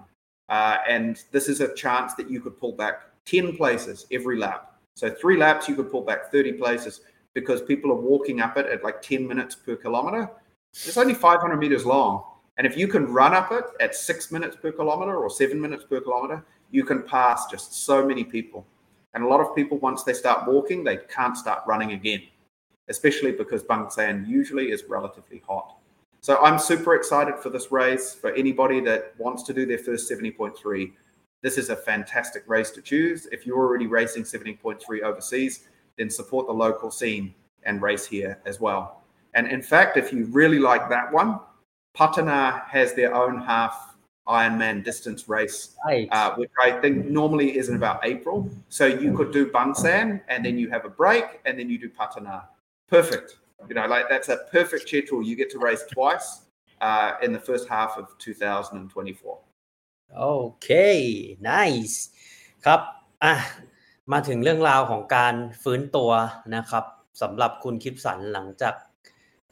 [0.48, 4.74] Uh, and this is a chance that you could pull back 10 places every lap.
[4.96, 7.02] So three laps, you could pull back 30 places
[7.34, 10.28] because people are walking up it at like 10 minutes per kilometer.
[10.72, 12.24] It's only 500 meters long.
[12.60, 15.84] And if you can run up it at six minutes per kilometer or seven minutes
[15.84, 18.66] per kilometer, you can pass just so many people.
[19.14, 22.20] And a lot of people, once they start walking, they can't start running again,
[22.90, 25.78] especially because Bangsaen usually is relatively hot.
[26.20, 28.12] So I'm super excited for this race.
[28.12, 30.92] For anybody that wants to do their first 70.3,
[31.40, 33.24] this is a fantastic race to choose.
[33.32, 35.66] If you're already racing 70.3 overseas,
[35.96, 39.00] then support the local scene and race here as well.
[39.32, 41.40] And in fact, if you really like that one,
[41.96, 43.74] Patana has their own half
[44.28, 46.08] Ironman distance race, right.
[46.12, 48.48] uh, which I think normally is in about April.
[48.68, 51.88] So you could do Bangsaen and then you have a break and then you do
[51.88, 52.44] Patana.
[52.88, 53.38] Perfect.
[53.68, 55.20] You know, like that's a perfect schedule.
[55.22, 56.42] You get to race twice
[56.80, 59.38] uh, in the first half of two thousand and twenty-four.
[60.14, 61.96] Okay, nice
[62.64, 62.80] ครับ
[63.24, 63.34] อ่ะ
[64.12, 66.10] มาถึงเรื่องราวของการฟื้นตัว
[66.56, 66.84] นะครับ
[67.22, 68.74] สำหรับคุณคิปสันหลังจาก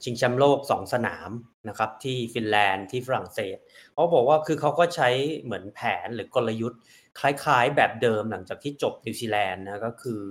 [0.02, 1.30] ชิงแชมป์โลก 2 สนาม
[1.68, 3.56] นะครับที่ฟินแลนด์ที่ฝรั่งเศส
[3.92, 5.08] เขาบอกว่าคือเขาก็ใช้
[5.42, 6.80] เหมือนแผนหรือกลยุทธ์
[7.20, 10.22] คล้ายๆ แบบเดิมหลังจากที่จบนิวซีแลนด์นะก็คือ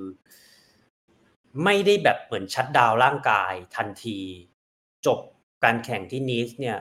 [1.64, 4.20] ไม่ได้แบบเหมือนชัดดาวร่างกายทันที
[5.06, 5.20] จบ
[5.64, 6.78] การแข่งที่นีสเนี่ย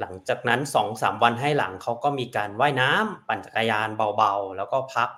[0.00, 5.08] หลังจากนั้นสองสามวันให้หลังเขาก็มีการว่ายน้ำปั่นจักรยานเบาๆ แล้วก็พัก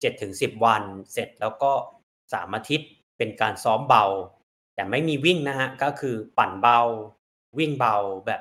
[0.00, 0.82] เจ็ดถึงสิบวัน
[1.12, 1.72] เสร็จแล้วก็
[2.32, 4.04] สามอาทิตย์เป็นการซ้อมเบา
[4.76, 6.80] แต่ไม่มีวิ่งนะฮะก็คือปั่นเบา
[7.58, 7.96] วิ่งเบา
[8.26, 8.40] แบบ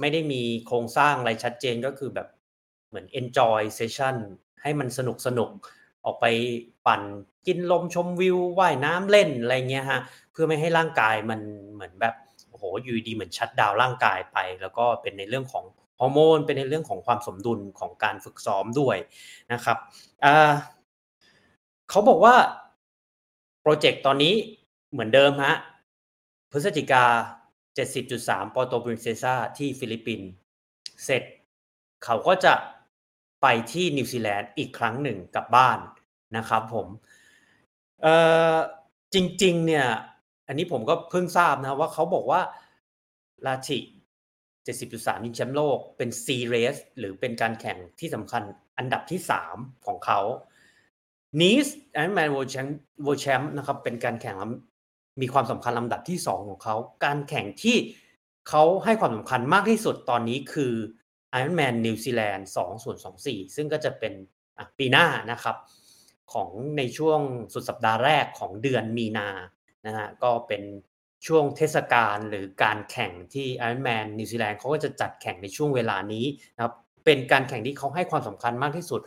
[0.00, 2.28] ไม่ได้มีโครงสร้างอะไรชัดเจนก็คือแบบ
[2.88, 4.16] เหมือน enjoy session
[4.62, 5.50] ให้มันสนุกสนุก
[6.04, 6.26] ออกไป
[6.86, 7.02] ปั่น
[7.46, 10.00] กินลมชมวิวว่ายน้ำเล่นอะไรเงี้ยฮะ
[10.32, 11.40] เพื่อไม่ให้ร่างกายมัน
[11.74, 12.14] เหมือนแบบ
[12.50, 15.64] โอ้โหอยู่ดีเหมือนชัดดาวร่างกายไป แล้วก็เป็นในเรื่องของ
[16.00, 18.96] ฮอร์โมน เป็นในเรื่องของความสมดุลของการฝึกซ้อมด้วย
[19.52, 19.78] นะครับ
[21.90, 22.34] เขาบอกว่า
[23.62, 24.34] โปรเจกต์ตอนนี้
[24.92, 25.54] เหมือนเดิมฮะ
[26.56, 27.04] พฤศจิกา
[27.76, 30.28] 70.3ปอโตปรินเซซาที่ฟิลิปปินส์
[31.04, 31.22] เสร็จ
[32.04, 32.54] เขาก็จะ
[33.42, 35.78] ไปที่นิวซีแลนด์อีกครั้งหนึ่งกลับบ้าน
[36.36, 36.86] นะครับผม
[38.02, 38.14] เอ่
[38.54, 38.56] อ
[39.14, 39.86] จริง ๆ เนี่ย
[40.48, 42.40] อันนี้ผมก็เพิ่งทราบนะว่าเขาบอกว่า
[43.46, 43.78] ลาชิ
[44.56, 48.42] 70.3ยิงแชมป์โลกเป็นซีเรสหรือเป็นการแข่งที่สำคัญ
[48.78, 49.20] อันดับที่
[49.52, 50.20] 3 ของเขา
[51.40, 54.36] นีสแอนด์แมนโวแชมป์โวแชมป์นะครับเป็นการแข่ง
[55.20, 57.76] มีความสำคัญลำดับที่ 2 ของเขา การแข่งที่
[58.48, 60.72] เขาให้ความสำคัญมากที่สุดตอนนี้คือ
[61.38, 62.96] Ironman New Zealand 2ส่วน
[63.26, 64.12] 24 ซึ่งก็จะเป็น
[64.78, 65.56] ปีหน้านะครับ
[66.32, 67.20] ของในช่วง
[67.52, 69.28] สุดสัปดาห์แรกของเดือนมีนา
[69.86, 70.62] นะฮะก็เป็น
[71.26, 76.26] ช่วงเทศกาลหรือการแข่งที่ Ironman New Zealand เขาก็จะจัดแข่งในช่วงเวลานี้
[76.56, 76.74] นะครับ
[77.04, 79.00] เป็นการแข่งที่เขาให้ความสำคัญมากที่สุด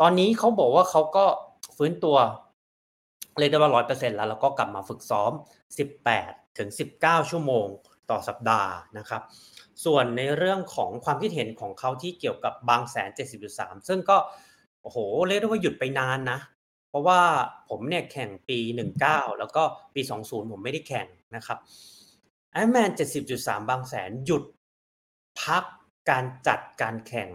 [0.00, 1.24] ตอนนี้เขาบอกว่าเขาก็
[1.76, 2.16] ฟื้นตัว
[3.38, 5.32] เรียกได้ว่าร้อยเปอร์เซ็นต์แล้วแล้วก็กลับมาฝึกซ้อม
[5.94, 6.68] 18 ถึง
[7.00, 7.66] 19 ชั่วโมง
[8.10, 9.22] ต่อสัปดาห์นะครับ
[9.84, 13.10] ส่วนในเรื่องของความคิดเห็นของเขาที่เกี่ยวกับบางแสน
[13.48, 14.16] 70.3 ซึ่งก็
[14.82, 14.98] โอ้โห
[15.28, 16.38] เรียกได้ว่าหยุดไปนานนะ
[16.88, 17.20] เพราะว่า
[17.68, 18.58] ผมเนี่ยแข่งปี
[18.98, 19.62] 19 แล้วก็
[19.94, 21.58] ปี 20 ผมไม่ได้แข่งนะครับ
[22.52, 22.90] ไอแมน
[23.30, 24.44] 70.3 บางแสนหยุด
[25.42, 25.64] พัก
[26.10, 27.30] การจัดการแข่ง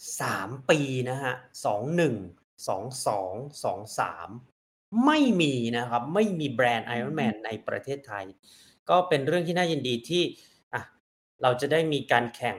[0.00, 4.49] 3 ปีนะฮะ 21 22 23
[5.06, 8.24] ไม่มีนะครับไม่มีแบรนด์ Ironman ในประเทศไทย
[8.88, 10.22] ก็เป็นเรื่องที่น่ายินดีที่
[10.74, 10.82] อะ
[11.42, 12.56] เราจะได้มีการแข่ง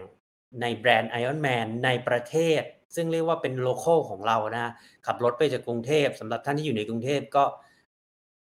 [0.61, 2.61] ในแบรนด์ Ironman ในประเทศ
[2.95, 4.73] ซึ่งเรียกว่าเป็นโลเคอลของเรานะ
[5.05, 7.45] ขับรถไปจากกรุงเทพสำหรับท่านที่อยู่ในกรุงเทพก็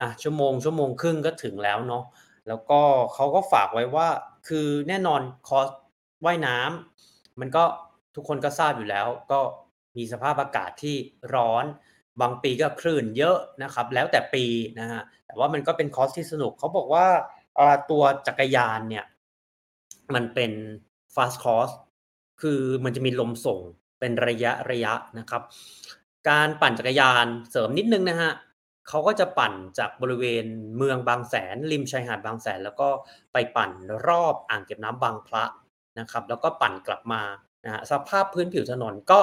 [0.00, 2.04] อะชั่วโมงชั่วโมงครึ่งก็ถึงแล้วเนาะ
[2.48, 2.80] แล้วก็
[3.14, 4.08] เขาก็ฝากไว้ว่า
[4.48, 5.68] คือแน่นอนคอส
[6.24, 7.64] ว่ายน้ำมันก็
[8.14, 9.40] ทุกคนก็ทราบอยู่แล้ว ก็
[9.96, 10.96] มีสภาพอากาศที่
[11.34, 11.64] ร้อน
[12.22, 14.44] บางปีก็คลื่นเยอะนะครับ แล้วแต่ปี
[14.80, 17.06] นะฮะแต่ว่ามันก็เป็นคอสที่สนุกเขาบอกว่า
[17.90, 19.04] ตัวจักรยานเนี่ย
[20.14, 20.52] มันเป็น
[21.14, 21.70] fast cross
[22.40, 23.60] คือมันจะมีลมส่ง
[24.00, 25.42] เป็นระยะระยะนะครับ
[26.28, 28.32] การปั่นจักรยานเสริมนิดนึงนะฮะ
[28.88, 30.44] เขาก็จะปั่นจากบริเวณ
[30.76, 32.88] เมืองบางแสน ริมชายหาดบางแสน แล้วก็
[33.32, 33.70] ไปปั่น
[34.06, 35.44] รอบอ่างเก็บน้ำบางพระ
[35.98, 37.22] นะครับ แล้วก็ปั่นกลับมา
[37.64, 39.20] นะฮะสภาพพื้นผิวถนนก็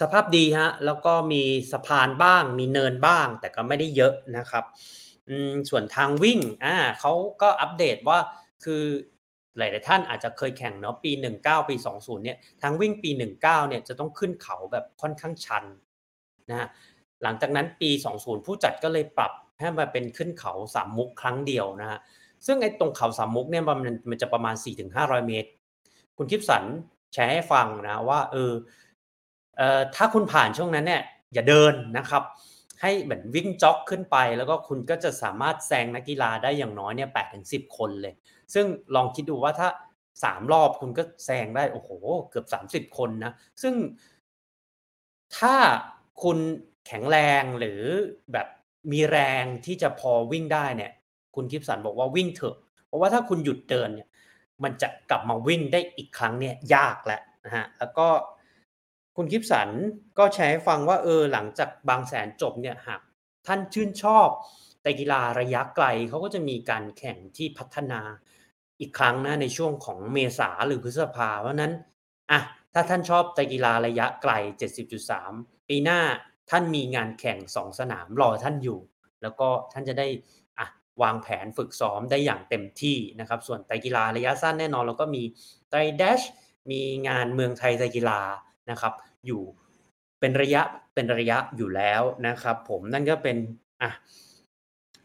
[0.00, 1.42] สภาพดีฮะแล้วก็มี
[1.72, 4.64] สะพานบ้าง มีเนินบ้าง แต่ก็ไม่ได้เยอะนะครับ
[5.70, 7.12] ส่วนทางวิ่งอ่าเขา
[7.42, 8.18] ก็อัปเดตว่า
[8.64, 8.82] คือ
[9.58, 11.10] หลายๆท่านอาจจะเคยแข่งเนาะปี
[11.40, 13.10] 19 ปี 20 เนี่ยทางวิ่งปี
[13.40, 15.64] 19 เนี่ยจะต้องขึ้นเขาแบบค่อนข้างชัน
[16.50, 16.68] นะ
[17.22, 21.98] หลังจากนั้นปี 20 ผู้จัดก็เลยปรับให้มาเป็นขึ้นเขาสามมุกครั้งเดียวนะฮะ
[22.46, 23.78] ซึ่งไอ้ตรงเขาสามมุกเนี่ยมัน
[24.10, 24.54] มันจะประมาณ
[24.90, 25.50] 4-500 เมตร
[26.16, 26.64] คุณคิปสัน
[27.12, 28.52] แชร์ให้ฟังนะว่าเออ
[29.96, 31.02] ถ้าคุณผ่านช่วงนั้นเนี่ย
[31.32, 32.22] อย่าเดินนะครับ
[32.80, 38.14] ให้เหมือนวิ่งจ็อกขึ้นไป แล้วก็คุณก็จะสามารถแซงนักกีฬาได้อย่างน้อยเนี่ยแปดถึงสิบคนเลย
[38.54, 39.68] ซึ่งลองคิดดูว่าถ้า
[40.24, 41.90] สามรอบคุณก็แซงได้โอ้โห
[42.30, 43.32] เกือบสามสิบคนนะ
[43.62, 43.74] ซึ่ง
[45.38, 45.54] ถ้า
[46.22, 46.38] คุณ
[46.86, 47.82] แข็งแรงหรือ
[48.32, 48.46] แบบ
[48.92, 50.92] มีแรงที่จะพอวิ่งได้เนี่ย
[51.34, 52.56] คุณคิปสันบอกว่าวิ่งเถอะ
[52.86, 54.08] เพราะว่าถ้าคุณหยุดเดินเนี่ย
[54.64, 58.06] มันจะกลับมาวิ่งได้อีกครั้งเนี่ยยากแล้วนะฮะแล้วก็
[59.16, 59.68] คุณคิปสัน
[60.18, 63.00] ก็แชร์ให้ฟังว่าเออหลังจากบางแสนจบเนี่ยหาก
[63.46, 64.28] ท่านชื่นชอบ
[64.82, 68.00] แต่กีฬาระยะไกลเขาก็จะมีการแข่งที่พัฒนา
[68.80, 71.72] อีกครั้งนะในช่วงของเมษาหรือพฤษภาเพราะนั้น
[72.30, 72.40] อะ
[72.74, 74.32] ถ้าท่านชอบแต่กีฬาระยะไกล
[75.00, 76.00] 70.3 ปีหน้า
[76.50, 78.80] ท่านมีงานแข่งสองสนามรอท่านอยู่
[79.22, 80.06] แล้วก็ท่านจะได้
[80.58, 80.66] อะ
[81.02, 85.22] วางแผนฝึกซ้อมได้อย่างเต็มที่นะครับ ส่วนไตกีฬาระยะสั้นแน่นอนเราก็มี
[85.70, 86.20] ไตเดช
[86.70, 88.20] มีงานเมืองไทยไตกีฬา
[88.70, 88.92] นะครับ
[89.26, 89.42] อยู่
[90.20, 90.62] เป็นระยะ
[90.94, 93.36] เป็นระยะอยู่แล้วนะครับ ผมนั่นก็เป็น
[93.82, 93.90] อะ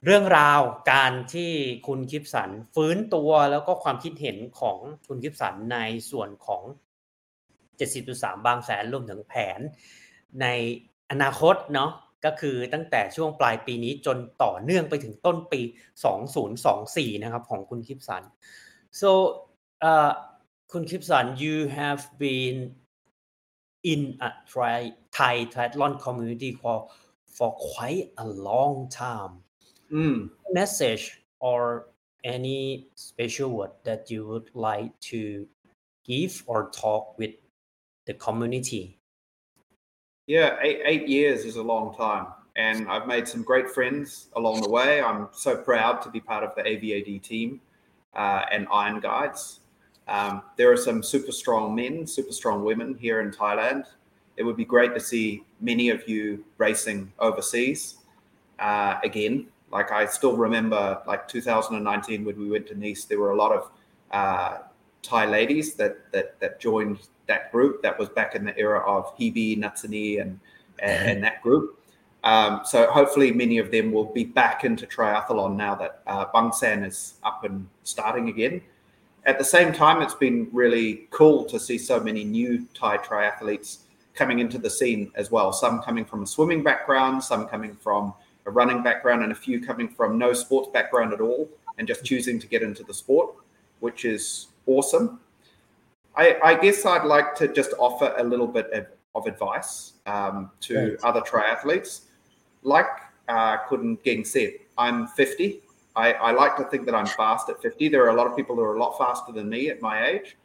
[0.05, 0.61] เรื่องราว
[0.91, 1.51] การที่
[1.87, 4.77] คุณคิปสันฟื้นตัวแล้วก็ความคิดเห็นของ
[5.07, 5.77] คุณคิปสันใน
[6.11, 6.63] ส่วนของ
[7.79, 9.59] 70.3 บางแสนรวมถึงแผน
[10.41, 10.45] ใน
[11.11, 11.91] อนาคตเนาะ
[12.25, 15.61] ก็คือตั้งแต่ช่วงปลายปีนี้จนต่อเนื่องไปถึงต้นปี
[16.41, 18.23] 2024 นะครับของคุณคิปสัน
[19.01, 19.09] so
[19.89, 20.11] uh,
[20.71, 22.57] คุณคิปสัน you have been
[23.83, 26.89] in a tri- Thai triathlon community for
[27.25, 29.39] for quite a long time.
[29.91, 30.29] Mm.
[30.51, 31.87] Message or
[32.23, 35.47] any special word that you would like to
[36.03, 37.35] give or talk with
[38.05, 38.99] the community?
[40.27, 42.27] Yeah, eight, eight years is a long time.
[42.55, 45.01] And I've made some great friends along the way.
[45.01, 47.61] I'm so proud to be part of the AVAD team
[48.13, 49.61] uh, and Iron Guides.
[50.09, 53.85] Um, there are some super strong men, super strong women here in Thailand.
[54.37, 57.97] It would be great to see many of you racing overseas
[58.57, 59.47] uh, again.
[59.71, 63.51] Like I still remember, like 2019 when we went to Nice, there were a lot
[63.51, 63.71] of
[64.11, 64.57] uh,
[65.03, 67.83] Thai ladies that that that joined that group.
[67.83, 70.39] That was back in the era of Hebe, Natsani, and
[70.79, 71.79] and, and that group.
[72.23, 76.85] Um, so hopefully many of them will be back into triathlon now that uh, Bangsaen
[76.85, 78.61] is up and starting again.
[79.25, 83.79] At the same time, it's been really cool to see so many new Thai triathletes
[84.13, 85.53] coming into the scene as well.
[85.53, 88.13] Some coming from a swimming background, some coming from
[88.45, 92.03] a running background, and a few coming from no sports background at all and just
[92.03, 93.33] choosing to get into the sport,
[93.79, 95.19] which is awesome.
[96.15, 100.51] I, I guess I'd like to just offer a little bit of, of advice um,
[100.61, 100.97] to Right.
[101.03, 102.01] other triathletes.
[102.63, 102.87] Like
[103.29, 105.61] uh, Kun Ging said, I'm 50.
[105.99, 107.89] I, I like to think that I'm fast at 50.
[107.89, 110.07] There are a lot of people who are a lot faster than me at my
[110.07, 110.37] age.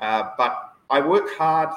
[0.00, 1.70] Uh, but I work hard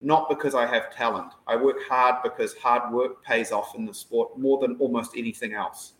[0.00, 1.32] not because I have talent.
[1.46, 5.54] I work hard because hard work pays off in the sport more than almost anything
[5.54, 5.94] else.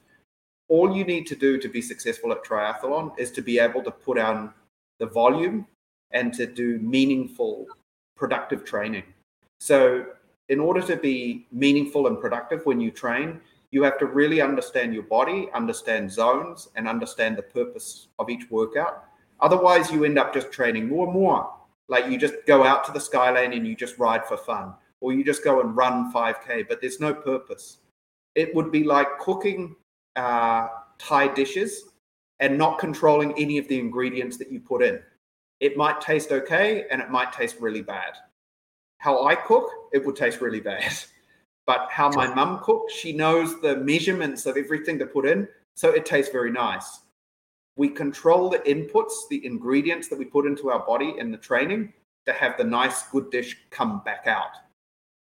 [0.68, 3.90] All you need to do to be successful at triathlon is to be able to
[3.90, 4.52] put on
[4.98, 5.66] the volume
[6.10, 7.66] and to do meaningful,
[8.16, 9.04] productive training.
[9.60, 10.06] So,
[10.48, 13.40] in order to be meaningful and productive when you train,
[13.74, 18.48] you have to really understand your body, understand zones, and understand the purpose of each
[18.48, 19.06] workout.
[19.40, 21.52] Otherwise, you end up just training more and more.
[21.88, 25.12] Like you just go out to the skyline and you just ride for fun, or
[25.12, 27.78] you just go and run 5K, but there's no purpose.
[28.36, 29.74] It would be like cooking
[30.14, 30.68] uh,
[30.98, 31.86] Thai dishes
[32.38, 35.00] and not controlling any of the ingredients that you put in.
[35.58, 38.12] It might taste okay and it might taste really bad.
[38.98, 40.94] How I cook, it would taste really bad.
[41.66, 45.90] But how my mum cooks, she knows the measurements of everything to put in, so
[45.90, 47.00] it tastes very nice.
[47.76, 51.92] We control the inputs, the ingredients that we put into our body in the training
[52.26, 54.56] to have the nice, good dish come back out.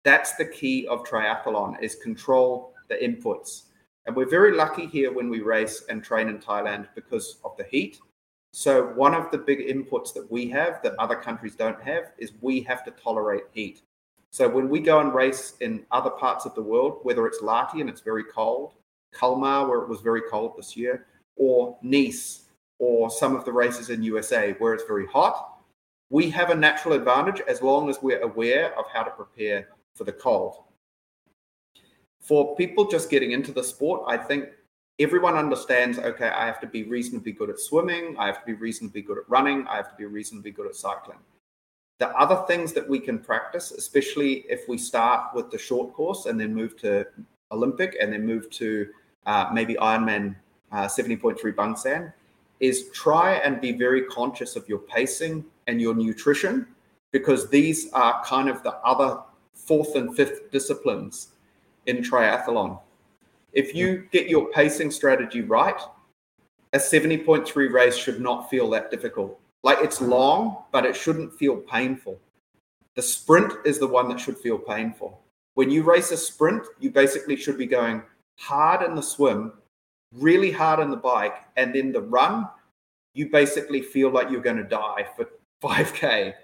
[0.05, 3.65] That's the key of triathlon is control the inputs.
[4.07, 7.65] And we're very lucky here when we race and train in Thailand because of the
[7.65, 7.99] heat.
[8.53, 12.33] So one of the big inputs that we have that other countries don't have is
[12.41, 13.83] we have to tolerate heat.
[14.33, 17.83] So when we go and race in other parts of the world, whether it's Lahti
[17.83, 18.73] and it's very cold,
[19.13, 21.07] Kalmar where it was very cold this year,
[21.37, 22.47] or Nice,
[22.79, 25.59] or some of the races in USA where it's very hot,
[26.09, 30.05] we have a natural advantage as long as we're aware of how to prepare for
[30.05, 30.65] the cold.
[32.19, 34.49] For people just getting into the sport, I think
[34.99, 38.55] everyone understands okay, I have to be reasonably good at swimming, I have to be
[38.55, 41.19] reasonably good at running, I have to be reasonably good at cycling.
[42.03, 46.27] The other things that we can practice, especially if we start with the short course
[46.27, 47.07] and then move to
[47.53, 48.89] Olympic and then move to
[49.25, 50.35] uh, maybe Ironman
[50.73, 52.13] uh, 70.3 Bangsaen,
[52.59, 56.67] is try and be very conscious of your pacing and your nutrition
[57.13, 59.21] because these are kind of the other
[59.55, 61.29] fourth and fifth disciplines
[61.87, 62.81] in triathlon.
[63.53, 65.81] If you get your pacing strategy right,
[66.73, 69.39] a 70.3 race should not feel that difficult.
[69.63, 72.19] Like it's long, but it shouldn't feel painful.
[72.95, 75.21] The sprint is the one that should feel painful.
[75.55, 78.03] When you race a sprint, you basically should be going
[78.39, 79.53] hard in the swim,
[80.15, 82.49] really hard on the bike, and then the run,
[83.15, 85.29] you basically feel like you're going to die for
[85.63, 86.35] 5K.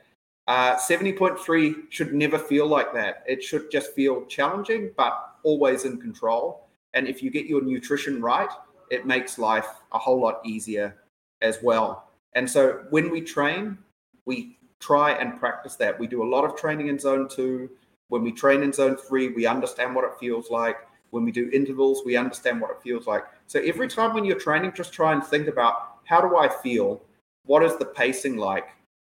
[0.46, 3.22] Uh, 70.3 should never feel like that.
[3.26, 6.68] It should just feel challenging, but always in control.
[6.94, 8.48] And if you get your nutrition right,
[8.90, 10.96] it makes life a whole lot easier
[11.42, 12.07] as well.
[12.34, 13.78] And so when we train,
[14.26, 15.98] we try and practice that.
[15.98, 17.70] We do a lot of training in zone two.
[18.08, 20.76] When we train in zone three, we understand what it feels like.
[21.10, 23.24] When we do intervals, we understand what it feels like.
[23.46, 27.02] So every time when you're training, just try and think about how do I feel?
[27.44, 28.68] What is the pacing like?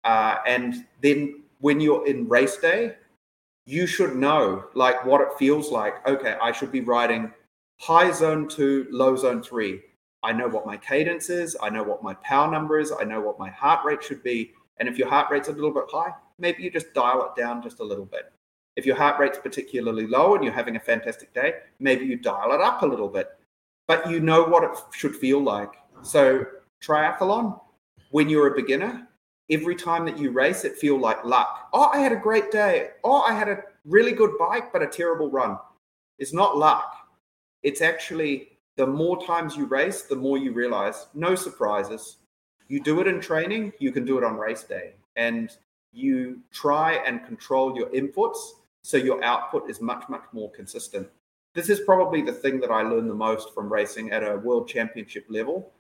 [0.04, 2.96] Uh, and then when you're in race day,
[3.66, 6.08] you should know like what it feels like.
[6.08, 7.32] Okay, I should be riding
[7.80, 9.82] high zone two, low zone three.
[10.24, 11.56] I know what my cadence is.
[11.62, 12.92] I know what my power number is.
[12.92, 14.52] I know what my heart rate should be.
[14.78, 17.62] And if your heart rate's a little bit high, maybe you just dial it down
[17.62, 18.32] just a little bit.
[18.76, 22.54] If your heart rate's particularly low and you're having a fantastic day, maybe you dial
[22.54, 23.30] it up a little bit.
[23.88, 25.74] But you know what it should feel like.
[26.02, 26.46] So
[26.82, 27.60] triathlon,
[28.12, 29.08] when you're a beginner,
[29.50, 31.70] every time that you race, it feel like luck.
[31.74, 32.92] Oh, I had a great day.
[33.04, 35.58] Oh, I had a really good bike, but a terrible run.
[36.20, 36.96] It's not luck.
[37.64, 42.16] It's actually the more times you race, the more you realize no surprises.
[42.70, 44.94] You do it in training, you can do it on race day.
[45.18, 45.50] And
[45.92, 48.38] you try and control your inputs
[48.82, 51.10] so your output is much, much more consistent.
[51.54, 54.70] This is probably the thing that I learned the most from racing at a world
[54.70, 55.74] championship level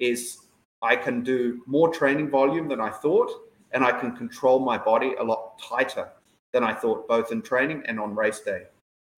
[0.00, 0.38] is
[0.82, 3.30] I can do more training volume than I thought,
[3.70, 6.08] and I can control my body a lot tighter
[6.52, 8.64] than I thought, both in training and on race day.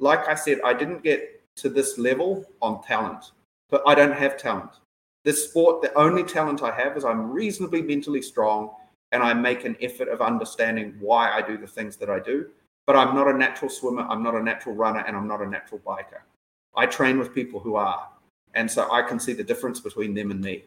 [0.01, 3.33] Like I said, I didn't get to this level on talent,
[3.71, 4.71] but I don't have talent.
[5.25, 8.71] This sport, the only talent I have is I'm reasonably mentally strong
[9.13, 12.49] and I make an effort of understanding why I do the things that I do.
[12.87, 15.47] But I'm not a natural swimmer, I'm not a natural runner, and I'm not a
[15.47, 16.23] natural biker.
[16.75, 18.09] I train with people who are.
[18.55, 20.65] And so I can see the difference between them and me.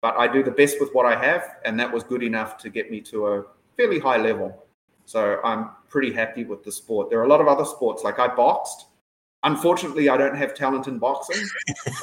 [0.00, 2.70] But I do the best with what I have, and that was good enough to
[2.70, 3.44] get me to a
[3.76, 4.64] fairly high level.
[5.04, 7.10] So I'm pretty happy with the sport.
[7.10, 8.86] There are a lot of other sports, like I boxed.
[9.46, 11.46] Unfortunately, I don't have talent in boxing,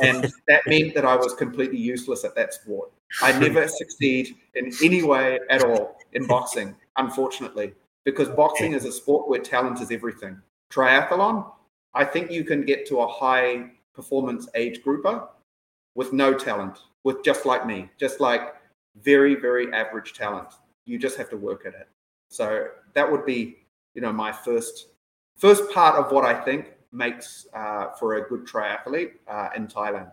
[0.02, 2.90] and that meant that I was completely useless at that sport.
[3.22, 7.74] I never succeed in any way at all in boxing, unfortunately,
[8.06, 10.42] because boxing is a sport where talent is everything.
[10.72, 11.52] Triathlon,
[11.94, 15.28] I think you can get to a high performance age grouper
[15.96, 18.56] with no talent, with just like me, just like
[19.02, 20.48] very, very average talent.
[20.86, 21.90] You just have to work at it.
[22.30, 23.58] So that would be,
[23.96, 24.88] you know, my first
[25.38, 30.12] first part of what I think makes uh, for a good triathlete uh, in Thailand.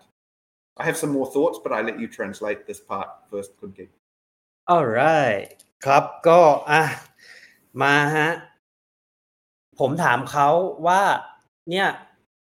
[0.77, 3.87] I have some more thoughts, but I let you translate this part first, Kun Ki.
[4.75, 5.49] alright
[5.85, 6.41] ครับก็
[6.71, 6.83] อะ
[7.83, 8.29] มาฮะ
[9.79, 10.49] ผมถามเขา
[10.87, 11.03] ว่า
[11.71, 11.89] เนี่ย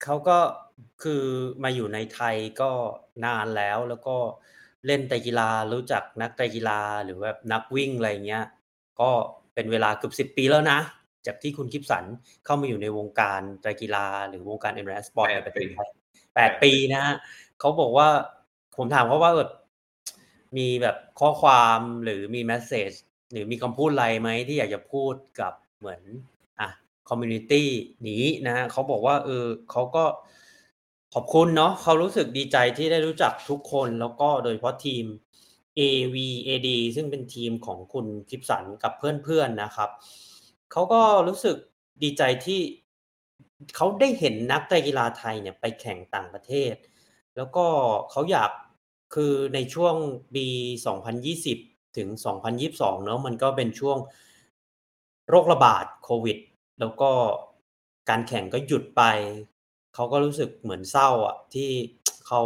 [0.03, 0.39] เขาก็
[1.03, 1.23] คือ
[1.63, 2.71] มาอยู่ในไทยก็
[3.25, 4.17] นานแล้วแล้วก็
[4.85, 8.45] เล่นไตรกีฬารู้จักนักไตรกีฬาหรือแบบนักวิ่งอะไรเงี้ย
[8.99, 9.09] ก็
[9.53, 10.79] เป็นเวลาเกือบสิบปีแล้วนะ
[11.27, 12.05] จากที่คุณคิปสัน
[12.45, 15.89] เข้ามาอยู่ในวงการไตรกีฬา หรือวงการเอ็มแรสปอร์ตในประเทศไทย
[16.35, 17.15] แปดปีนะฮะ
[17.59, 18.07] เขาบอกว่า
[18.77, 19.51] ผมถามเขาว่าแบบ
[20.57, 22.91] มีแบบข้อความหรือมีแมสเซจ
[23.31, 26.01] หรือมีคำพูดอะไรไหมที่อยากจะพูดกับเหมือน
[26.59, 26.69] อะ
[27.09, 27.69] คอมมูนิตี้
[28.07, 30.05] นี้นะฮะเขาบอกว่าเออเขาก็
[31.13, 35.05] ขอบคุณเนาะเขารู้สึกดีใจที่ได้รู้จักทุกคนแล้วก็โดยเฉพาะทีม
[35.79, 39.89] AVAD ซึ่งเป็นทีมของคุณคิปสันกับเพื่อนๆนะครับ
[40.71, 41.57] เขาก็รู้สึก
[42.03, 42.61] ดีใจที่
[43.75, 46.75] เขาได้เห็นนักกีฬาไทยเนี่ยไปแข่งต่างประเทศ
[47.37, 47.65] แล้วก็
[48.11, 48.51] เขาอยาก
[49.15, 49.95] คือในช่วง
[50.35, 50.47] ปี
[51.23, 52.09] 2020 ถึง
[52.57, 53.97] 2022 เนอะมันก็เป็นช่วง
[55.29, 56.37] โรคระบาดโควิด
[56.79, 57.11] แล้วก็
[58.09, 59.03] การแข่งก็หยุดไป
[59.95, 61.69] เขาก็รู้สึกเหมือนเศร้าอะที่
[62.27, 62.41] เขา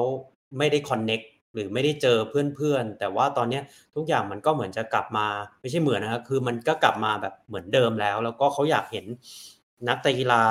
[0.58, 1.22] ไม่ได้คอนเน็ก
[1.54, 3.60] หรือไม่ได้เจอเพื่อนๆ แต่ว่าตอนเนี้
[3.96, 5.28] ทุกอย่างมันก็เหมือนจะกลับมา
[5.62, 9.06] ไม่ใช่เหมือนนะครับคือมันก็กลับมาแบบเหมือนเดิมแล้ว แล้วก็เขาอยากเห็น
[9.88, 10.44] นักตกีฬา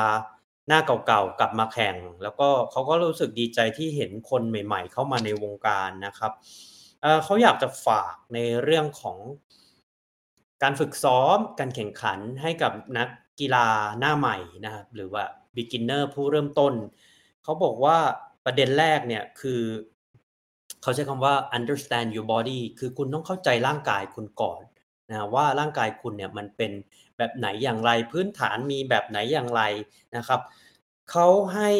[0.68, 6.32] หน้าเก่าๆกลับมาแข่ง แล้วก็เขาก็รู้สึกดีใจที่เห็นคนใหม่ ๆ เข้ามาในวงการนะครับ
[7.02, 9.18] เเขาอยากจะฝากในเรื่องของ
[10.62, 13.08] การฝึกซ้อมการแข่งขันให้กับนัก
[13.40, 13.66] กีฬา
[13.98, 15.24] หน้าใหม่นะครับหรือว่า
[15.56, 16.74] beginner ผู้เริ่มต้น
[17.42, 17.96] เขาบอกว่า
[18.44, 19.62] ประเด็นแรกเนี่ยคือ
[20.82, 24.62] เขาใช้คำว่า understand your body คือคุณต้องเข้าใจร่างกายคุณก่อน
[25.10, 26.72] นะว่าร่างกายคุณเนี่ยมันเป็น
[27.16, 29.62] แบบไหนอย่างไรพื้นฐานมีแบบไหนอย่างไร
[30.16, 30.40] นะครับ
[31.10, 31.70] เขาให้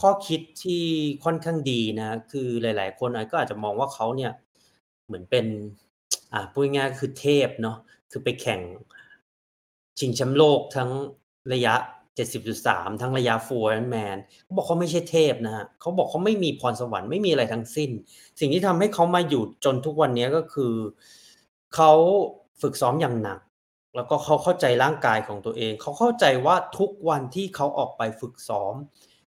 [0.00, 0.84] ข้อคิดที่
[1.24, 4.32] ค่อนข้างดีนะ คือหลาย ๆ คนอาจก็อาจจะมองว่าเขาเนี่ย
[5.06, 5.46] เหมือนเป็น
[6.32, 7.76] อ่าพูดง่ายๆคือเทพเนาะ
[8.10, 8.60] คือไปแข่ง
[9.98, 10.90] ชิงแชมป์โลกทั้ง
[11.52, 11.74] ระยะ
[12.26, 17.90] 70.3 ทั้งระยะฟูลแมนเขาบอกเขาไม่ใช่เทพนะฮะเขาบอกเขาไม่มีพรสวรรค์ไม่มีอะไรทั้งสิ้น
[18.40, 20.74] สิ่งที่ทำให้เขามาอยู่จนทุกวันนี้ก็คือ
[21.74, 21.92] เขา
[22.62, 23.40] ฝึกซ้อมอย่างหนัก
[23.94, 28.74] แล้วก็เขาเข้าใจร่างกายของตัวเอง เขาเข้าใจว่าทุกวันที่เขาออกไปฝึกซ้อม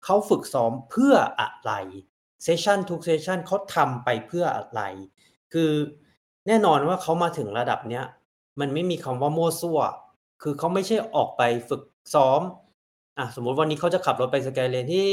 [0.05, 1.72] เขาฝึกซ้อมเพื่ออะไร
[2.43, 4.81] เซสชันทุกเซสชันเขาทำไปเพื่ออะไร
[5.53, 5.72] คือ
[6.47, 8.05] แน่นอนว่าเขามาถึงระดับเนี้ย
[8.59, 9.80] มันไม่มีคำว่ามั่วซั่ว
[10.41, 11.84] คือเขาไม่ใช่ออกไปฝึก
[12.14, 12.41] ซ้อม
[13.18, 15.07] อะสมมุติวันนี้เขาจะขับรถไปสกายเลนที่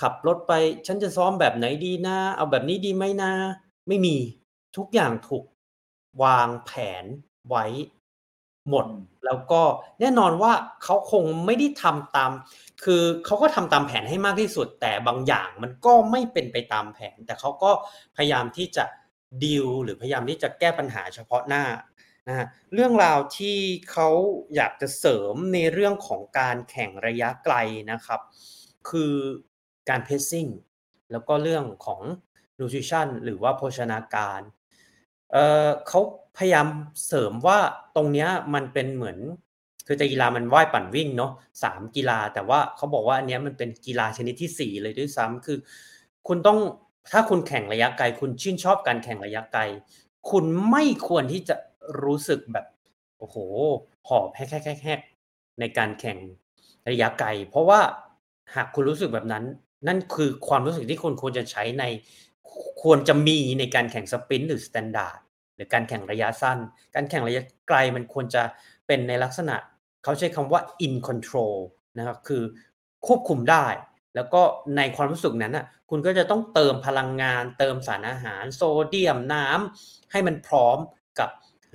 [0.00, 0.52] ขับรถไป
[0.86, 3.32] ฉันจะซ้อมแบบไหนดีนะ เอาแบบนี้ดีไหมนะ
[3.88, 4.16] ไม่มี
[4.76, 5.44] ทุกอย่างถูก
[6.22, 6.70] วางแผ
[7.02, 7.04] น
[7.48, 7.64] ไว้
[8.70, 8.86] หมด
[9.24, 9.62] แล้วก็
[10.00, 10.52] แน่นอนว่า
[10.82, 12.30] เขาคงไม่ได้ทำตาม
[12.84, 17.70] คือเขาก็ทำตามแผนให้มากที่สุด แต่บางอย่างมันก็ไม่เป็นไปตามแผน แต่เขาก็
[18.16, 18.84] พยายามที่จะ
[19.44, 21.64] ดีลหรือพยายามที่จะแก้ปัญหาเฉพาะหน้า
[22.28, 23.56] นะฮะเรื่องราวที่
[23.90, 24.08] เขา
[24.54, 27.54] อยากจะเสริมในเรื่องของการแข่งระยะไกล
[27.92, 28.20] นะครับ
[28.88, 29.14] คือ
[29.88, 30.46] การเพ c ซิ่ง
[31.12, 32.00] แล้วก็เรื่องของ
[32.58, 34.40] nutrition หรือว่าโภชนาการ
[35.32, 36.00] เเขา
[36.36, 36.66] พยายาม
[37.06, 37.58] เสริมว่า
[37.96, 39.18] ตรงเนี้ยมันเป็นเหมือน
[39.86, 41.32] คือแต่กีฬามันว่ายปั่นวิ่งเนาะ
[41.62, 45.58] สามกีฬา แต่ว่าเขาบอกว่าอันเนี้ยมันเป็นกีฬาชนิดที่สี่เลยด้วยซ้ำคือ
[46.28, 46.58] คุณต้อง
[47.12, 49.62] ถ้าคุณแข่งระยะไกล คุณชื่นชอบการแข่งระยะไกล
[50.30, 51.54] คุณไม่ควรที่จะ
[52.02, 52.66] รู้สึกแบบ
[53.18, 53.36] โอ้โห
[54.08, 56.18] หอบแฮกๆๆในการแข่ง
[56.88, 57.80] ระยะไกล เพราะว่า
[58.54, 59.44] หากคุณรู้สึกแบบนั้น
[59.88, 61.84] นั่นคือความรู้สึกที่คุณควรจะใช้ใน
[62.82, 65.18] ควรจะมีในการแข่งสปรินต์หรือสแตนดาร์ด
[65.54, 66.58] หรือการแข่งระยะสั้น
[66.94, 68.42] การแข่งระยะไกลมันควรจะ
[68.86, 69.56] เป็นในลักษณะ
[70.04, 71.56] เขาใช้คำว่า in control
[71.98, 72.42] นะครับคือ
[73.06, 73.66] ควบคุมได้
[74.14, 74.42] แล้วก็
[74.76, 80.78] ในความรู้สึกนั้นอะคุณก็จะต้องเติมพลังงาน เติมสารอาหาร โซเดียมน้ำให้มันพร้อม
[81.18, 81.30] กับ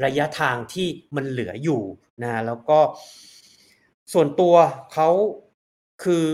[0.05, 1.81] ระยะทางที่มันเหลืออยู่
[2.23, 2.79] นะแล้วก็
[4.13, 4.55] ส่วนตัว
[4.93, 5.09] เขา
[6.03, 6.25] คือ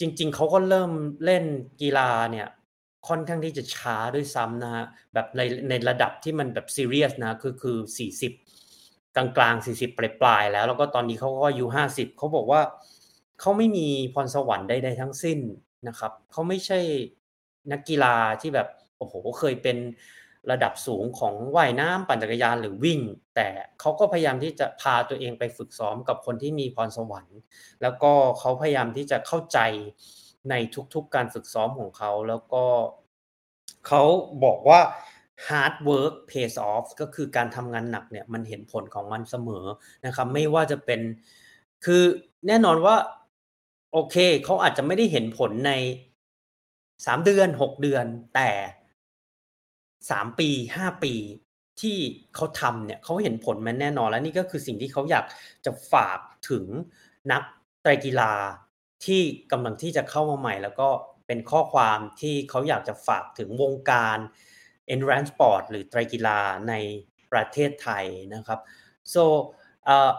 [0.00, 0.92] จริง ๆเขาก็เริ่ม
[1.24, 1.44] เล่น
[1.80, 2.48] กีฬาเนี่ย
[3.08, 8.32] ค่อนข้างที่จะช้าด้วยซ้ำนะฮะแบบในในระดับที่มันแบบซีเรียสนะคือคือสี่สิบ
[9.16, 12.60] กลางกลางสี่สิบปลายปลายๆแล้ว แล้วก็ตอนนี้เขาก็อายุห้าสิบเขาบอกว่า
[13.40, 15.38] เขาไม่มีพรสวรรค์ใดๆทั้งสิ้น
[15.88, 16.78] นะครับเขาไม่ใช่
[17.72, 18.68] นักกีฬาที่แบบ
[18.98, 19.76] โอ้โหเคยเป็น
[20.50, 23.00] ระดับสูงของว่ายน้ำปั่นจักรยานหรือวิ่ง
[23.34, 23.48] แต่
[23.80, 27.38] เขาก็พยายามที่จะพาตัวเองไปฝึกซ้อมกับคนที่มีพรสวรรค์
[27.82, 29.58] แล้วก็เขาพยายามที่จะเข้าใจ
[30.50, 30.54] ใน
[30.94, 32.64] ทุกๆการฝึกซ้อมของเขาแล้วก็
[33.86, 34.02] เขา
[34.44, 34.80] บอกว่า
[35.46, 39.66] hard work pays off ก็คือการทำงานหนักเนี่ยมันเห็นผลของมันเสมอ
[40.06, 41.00] นะครับ ไม่ว่าจะเป็น
[41.84, 42.02] คือ
[42.46, 42.96] แน่นอนว่า
[43.92, 45.72] โอเคเขาอาจจะไม่ได้เห็นผลใน
[47.06, 48.04] สามเดือนหกเดือน
[48.34, 48.50] แต่
[50.10, 51.14] สามปีห้าปี
[51.80, 51.96] ที่
[52.34, 55.24] เขาทำเนี่ยเขาเห็นผลมันแน่นอนแล้วนี่ก็คือสิ่งที่เขาอยาก
[55.66, 56.18] จะฝาก
[56.50, 56.64] ถึง
[57.32, 57.42] นัก
[57.82, 58.32] ไตรกีฬา
[59.04, 59.22] ที่
[59.52, 60.88] กำลังที่จะเข้ามาใหม่ แล้วก็
[61.26, 64.18] เป็นข้อความที่เขาอยากจะฝากถึงวงการ
[64.92, 66.74] endurance sport หรือไตรกีฬาใน
[67.32, 68.04] ประเทศไทย
[68.34, 68.60] นะครับ
[69.14, 69.22] so
[69.94, 70.12] uh,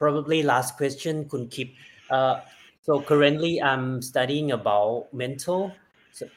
[0.00, 1.68] probably last question คุณคิป
[2.16, 2.34] uh,
[2.86, 5.60] so currently I'm studying about mental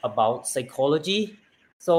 [0.10, 1.22] about psychology
[1.88, 1.95] so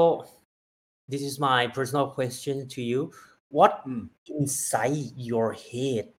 [1.07, 3.11] this is my personal question to you
[3.49, 4.09] what Mm.
[4.27, 6.09] inside your head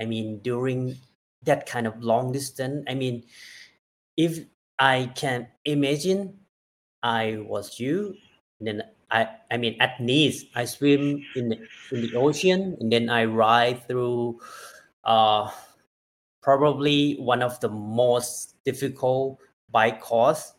[0.00, 0.96] i mean during
[1.42, 3.24] that kind of long distance i mean
[4.16, 4.44] if
[4.78, 6.34] i can imagine
[7.02, 8.14] i was you
[8.60, 11.58] then i i mean at nice i swim in the,
[11.92, 14.38] in the ocean and then i ride through
[15.04, 15.50] uh
[16.42, 19.38] probably one of the most difficult
[19.70, 20.52] bike course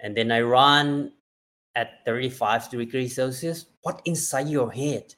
[0.00, 1.12] and then i run
[1.76, 5.14] at 35 degrees Celsius, what inside your head?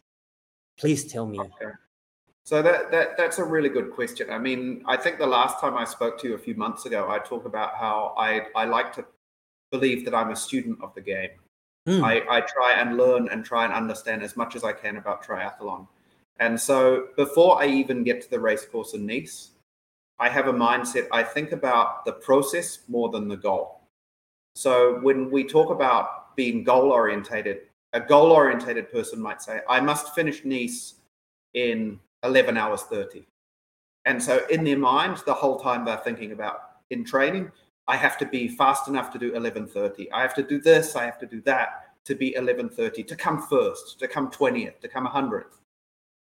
[0.79, 1.41] Please tell me.
[1.41, 1.73] Okay.
[2.45, 4.31] So that, that that's a really good question.
[4.31, 7.09] I mean, I think the last time I spoke to you a few months ago,
[7.09, 9.05] I talked about how I, I like to
[9.71, 11.31] believe that I'm a student of the game.
[11.87, 12.05] Hmm.
[12.05, 15.25] I, I try and learn and try and understand as much as I can about
[15.25, 15.87] triathlon.
[16.41, 19.51] And so before I even get to the race course in Nice,
[20.19, 21.07] I have a mindset.
[21.13, 23.83] I think about the process more than the goal.
[24.55, 27.63] So when we talk about being goal orientated,
[27.95, 30.95] a goal orientated person might say, I must finish Nice
[31.55, 33.27] in 11 hours 30.
[34.05, 36.61] And so in their mind, the whole time they're thinking about
[36.91, 37.51] in training,
[37.89, 40.13] I have to be fast enough to do 11:30.
[40.13, 41.69] I have to do this, I have to do that
[42.05, 45.59] to be 11:30, to come first, to come 20th, to come 100th.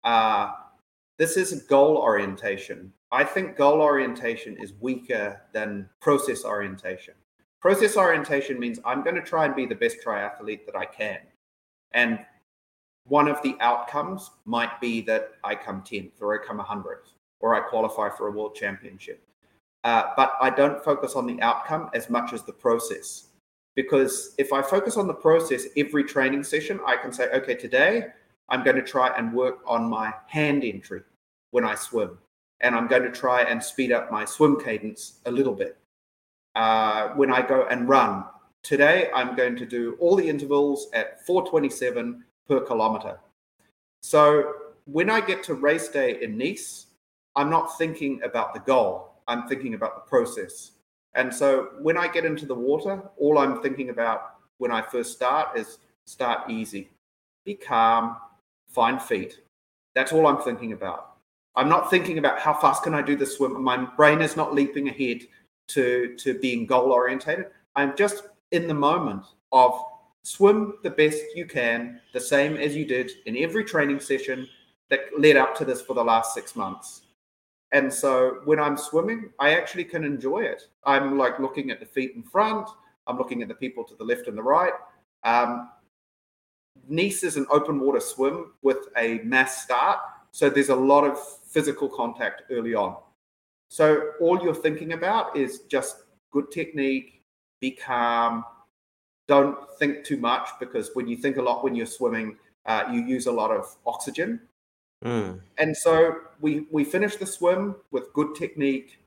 [0.03, 0.51] Uh,
[1.17, 2.93] this is goal orientation.
[3.11, 7.15] I think goal orientation is weaker than process orientation.
[7.63, 11.19] Process orientation means I'm going to try and be the best triathlete that I can.
[11.93, 12.19] And
[13.05, 17.55] one of the outcomes might be that I come 10th or I come 100th or
[17.55, 19.25] I qualify for a world championship.
[19.85, 23.27] Uh, but I don't focus on the outcome as much as the process.
[23.77, 28.07] Because if I focus on the process every training session, I can say, okay, today
[28.49, 31.03] I'm going to try and work on my hand entry
[31.51, 32.17] when I swim.
[32.59, 35.77] And I'm going to try and speed up my swim cadence a little bit.
[36.55, 38.25] Uh, when I go and run,
[38.61, 43.19] today I'm going to do all the intervals at 427 per kilometer.
[44.01, 44.53] So
[44.85, 46.87] when I get to race day in Nice,
[47.35, 50.71] I'm not thinking about the goal, I'm thinking about the process.
[51.15, 55.13] And so when I get into the water, all I'm thinking about when I first
[55.13, 56.89] start is start easy,
[57.45, 58.17] be calm,
[58.69, 59.39] find feet.
[59.95, 61.11] That's all I'm thinking about.
[61.55, 63.63] I'm not thinking about how fast can I do the swim.
[63.63, 65.21] My brain is not leaping ahead
[65.67, 67.47] to, to being goal orientated.
[67.75, 69.79] I'm just in the moment of
[70.23, 74.47] swim the best you can, the same as you did in every training session
[74.89, 77.01] that led up to this for the last six months.
[77.71, 80.67] And so when I'm swimming, I actually can enjoy it.
[80.85, 82.69] I'm like looking at the feet in front,
[83.07, 84.73] I'm looking at the people to the left and the right.
[85.23, 85.69] Um,
[86.89, 89.99] Nice is an open water swim with a mass start.
[90.31, 91.17] So there's a lot of
[91.47, 92.97] physical contact early on.
[93.73, 97.23] So all you're thinking about is just good technique,
[97.59, 98.45] be calm,
[99.27, 102.37] don't think too much because when you think a lot when you're swimming,
[102.67, 104.41] uh, you use a lot of oxygen.
[105.03, 105.39] Mm.
[105.57, 108.99] And so we we finish the swim with good technique,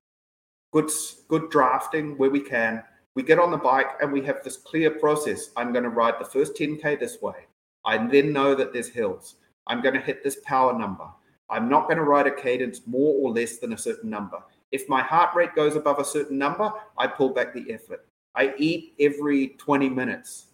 [0.73, 0.91] good
[1.29, 2.83] good drafting where we can.
[3.15, 5.51] We get on the bike and we have this clear process.
[5.57, 7.47] I'm going to ride the first 10k this way.
[7.85, 9.37] I then know that there's hills.
[9.69, 11.07] I'm going to hit this power number.
[11.49, 14.43] I'm not going to ride a cadence more or less than a certain number.
[14.73, 18.07] If my heart rate goes above a certain number, I pull back the effort.
[18.35, 20.47] I eat every 20 minutes.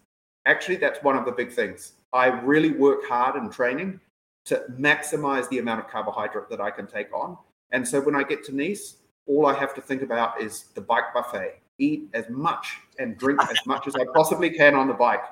[0.45, 1.93] Actually, that's one of the big things.
[2.13, 3.99] I really work hard in training
[4.45, 7.37] to maximize the amount of carbohydrate that I can take on.
[7.71, 10.81] And so when I get to Nice, all I have to think about is the
[10.81, 11.61] bike buffet.
[11.79, 15.23] Eat as much and drink as much as I possibly can on the bike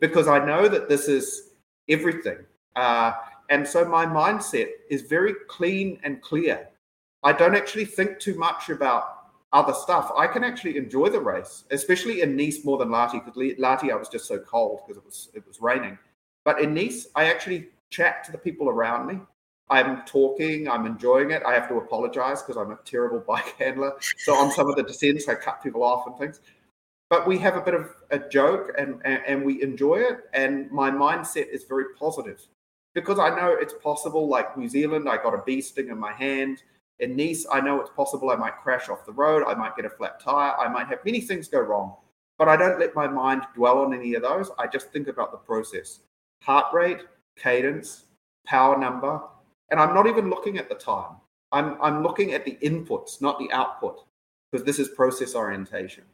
[0.00, 1.50] because I know that this is
[1.88, 2.38] everything.
[2.74, 3.12] Uh,
[3.50, 6.68] and so my mindset is very clean and clear.
[7.24, 10.12] I don't actually think too much about other stuff.
[10.16, 13.96] I can actually enjoy the race, especially in Nice more than Lahti because Lahti I
[13.96, 15.98] was just so cold because it was it was raining.
[16.44, 19.20] But in Nice, I actually chat to the people around me.
[19.70, 21.42] I'm talking, I'm enjoying it.
[21.46, 23.94] I have to apologize because I'm a terrible bike handler.
[24.18, 26.40] So on some of the descents, I cut people off and things.
[27.08, 30.24] But we have a bit of a joke and, and, and we enjoy it.
[30.32, 32.40] And my mindset is very positive
[32.94, 34.26] because I know it's possible.
[34.28, 36.62] Like New Zealand, I got a bee sting in my hand.
[37.04, 39.44] In Nice, I know it's possible I might crash off the road.
[39.46, 40.56] I might get a flat tire.
[40.58, 41.96] I might have many things go wrong.
[42.38, 44.50] But I don't let my mind dwell on any of those.
[44.58, 46.00] I just think about the process
[46.40, 47.00] heart rate,
[47.36, 48.04] cadence,
[48.46, 49.20] power number,
[49.70, 51.16] and I'm not even looking at the time.
[51.52, 54.04] I'm, I'm looking at the inputs, not the output,
[54.50, 56.04] because this is process orientation.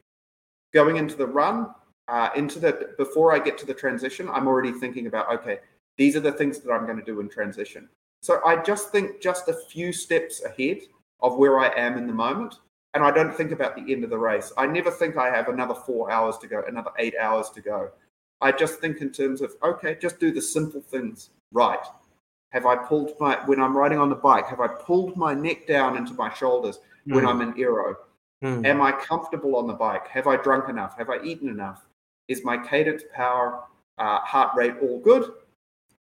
[0.73, 1.71] Going into the run,
[2.09, 5.61] uh, into the before I get to the transition, I'm already thinking about okay,
[5.97, 7.89] these are the things that I'm going to do in transition.
[8.23, 10.81] So I just think just a few steps ahead
[11.21, 12.57] of where I am in the moment.
[12.93, 14.53] And I don't think about the end of the race.
[14.57, 17.91] I never think I have another four hours to go, another eight hours to go.
[18.41, 21.85] I just think in terms of, okay, just do the simple things right.
[22.51, 25.69] Have I pulled my, when I'm riding on the bike, have I pulled my neck
[25.69, 27.15] down into my shoulders mm.
[27.15, 27.97] when I'm in aero?
[28.43, 28.67] Mm.
[28.67, 30.09] Am I comfortable on the bike?
[30.09, 30.97] Have I drunk enough?
[30.99, 31.85] Have I eaten enough?
[32.27, 33.63] Is my cadence, power,
[33.99, 35.31] uh, heart rate all good?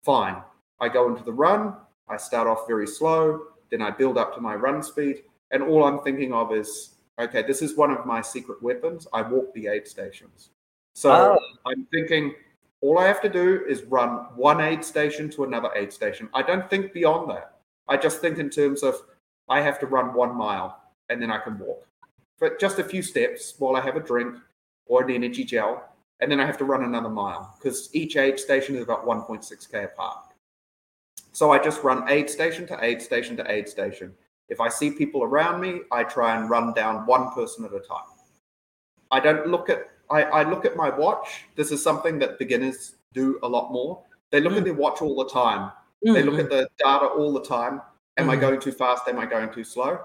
[0.06, 0.38] Fine.
[0.80, 1.74] I go into the run.
[2.10, 3.44] I start off very slow.
[3.70, 5.24] Then I build up to my run speed.
[5.52, 9.08] And all I'm thinking of is, okay, this is one of my secret weapons.
[9.14, 10.50] I walk the aid stations.
[10.94, 11.40] So oh.
[11.66, 12.34] I'm thinking
[12.82, 16.30] all I have to do is run one aid station to another aid station.
[16.34, 17.54] I don't think beyond that.
[17.88, 18.96] I just think in terms of
[19.50, 21.88] I have to run one mile and then I can walk.
[22.40, 24.36] But just a few steps while I have a drink
[24.86, 25.84] or an energy gel,
[26.20, 29.86] and then I have to run another mile because each aid station is about 1.6k
[29.86, 30.29] apart.
[31.32, 34.14] So I just run aid station to aid station to aid station.
[34.50, 37.80] If I see people around me, I try and run down one person at a
[37.80, 38.10] time.
[39.12, 41.46] I don't look at I, I look at my watch.
[41.56, 44.02] This is something that beginners do a lot more.
[44.32, 44.58] They look mm.
[44.58, 45.72] at their watch all the time.
[46.06, 46.14] Mm-hmm.
[46.14, 46.44] They look mm.
[46.44, 47.82] at the data all the time.
[48.18, 48.32] Am mm.
[48.32, 49.08] I going too fast?
[49.08, 50.00] Am I going too slow?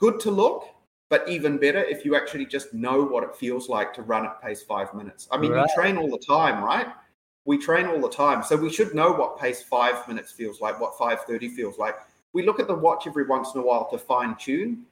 [0.00, 0.66] Good to look,
[1.08, 4.42] but even better if you actually just know what it feels like to run at
[4.42, 5.28] pace five minutes.
[5.30, 5.66] I mean, right.
[5.68, 6.88] you train all the time, right?
[7.44, 8.42] We train all the time.
[8.42, 11.96] So we should know what pace five minutes feels like, what 530 feels like.
[12.32, 14.86] We look at the watch every once in a while to fine tune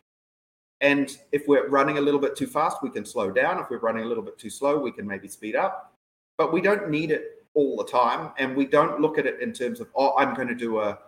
[0.80, 3.58] and if we're running a little bit too fast, we can slow down.
[3.58, 5.92] If we're running a little bit too slow, we can maybe speed up.
[6.38, 8.32] But we don't need it all the time.
[8.38, 10.98] And we don't look at it in terms of, oh, I'm going to do a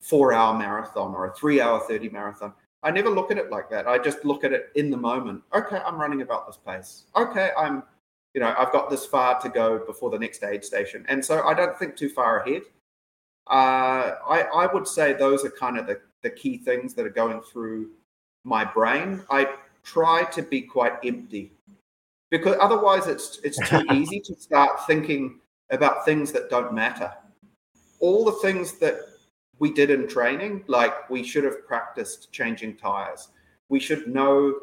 [0.00, 2.52] four hour marathon or a three hour 30 marathon.
[2.84, 3.88] I never look at it like that.
[3.88, 5.42] I just look at it in the moment.
[5.52, 7.04] Okay, I'm running about this pace.
[7.16, 7.82] Okay, I'm,
[8.36, 11.06] you know, I've got this far to go before the next aid station.
[11.08, 12.60] And so I don't think too far ahead.
[13.46, 17.10] Uh, I, I would say those are kind of the, the key things that are
[17.10, 17.88] going through
[18.44, 21.50] my brain, I try to be quite empty
[22.30, 25.40] because otherwise it's it's too easy to start thinking
[25.70, 27.10] about things that don't matter.
[28.00, 28.96] All the things that
[29.58, 33.28] we did in training, like we should have practiced changing tires.
[33.70, 34.54] We should know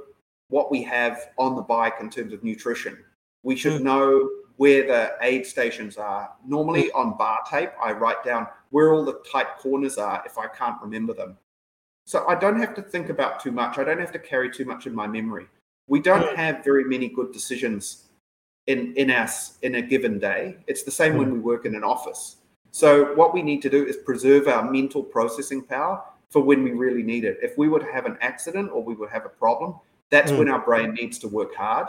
[0.50, 3.04] what we have on the bike in terms of nutrition.
[3.44, 3.84] We should mm.
[3.84, 6.32] know where the aid stations are.
[6.46, 6.96] Normally mm.
[6.96, 10.82] on bar tape, I write down where all the tight corners are if I can't
[10.82, 11.38] remember them.
[12.06, 13.78] So I don't have to think about too much.
[13.78, 15.48] I don't have to carry too much in my memory.
[15.88, 18.10] We don't have very many good decisions
[18.68, 20.58] in in us in a given day.
[20.68, 22.38] It's the same when we work in an office.
[22.72, 26.72] So what we need to do is preserve our mental processing power for when we
[26.72, 27.38] really need it.
[27.42, 29.76] If we would have an accident or we would have a problem,
[30.10, 30.40] that's mm.
[30.40, 31.88] when our brain needs to work hard.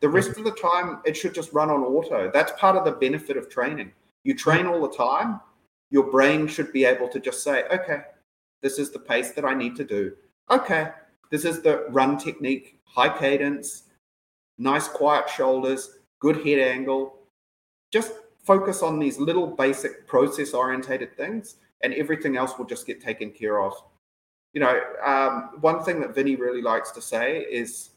[0.00, 2.30] The rest of the time, it should just run on auto.
[2.32, 3.92] That's part of the benefit of training.
[4.24, 5.40] You train all the time,
[5.90, 8.02] your brain should be able to just say, okay,
[8.62, 10.12] this is the pace that I need to do.
[10.50, 10.90] Okay,
[11.30, 13.84] this is the run technique, high cadence,
[14.58, 17.18] nice quiet shoulders, good head angle.
[17.92, 18.12] Just
[18.44, 23.30] focus on these little basic process orientated things, and everything else will just get taken
[23.30, 23.74] care of.
[24.52, 27.90] You know, um, one thing that Vinny really likes to say is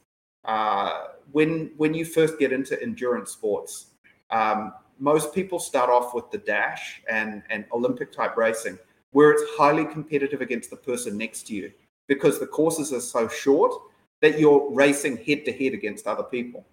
[0.49, 3.91] uh, when when you first get into endurance sports,
[4.31, 8.77] um, most people start off with the dash and and Olympic type racing
[9.11, 11.71] where it's highly competitive against the person next to you
[12.07, 13.73] because the courses are so short
[14.21, 16.65] that you're racing head to head against other people.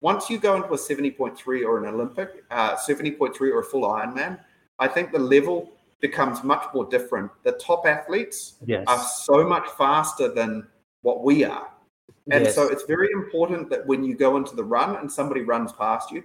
[0.00, 4.38] Once you go into a 70.3 or an Olympic, uh, 70.3 or a full Ironman,
[4.78, 5.70] I think the level
[6.00, 7.30] becomes much more different.
[7.42, 10.66] The top athletes yes are so much faster than
[11.02, 11.68] what we are.
[12.30, 12.54] And Yes.
[12.54, 16.10] so it's very important that when you go into the run and somebody runs past
[16.10, 16.22] you,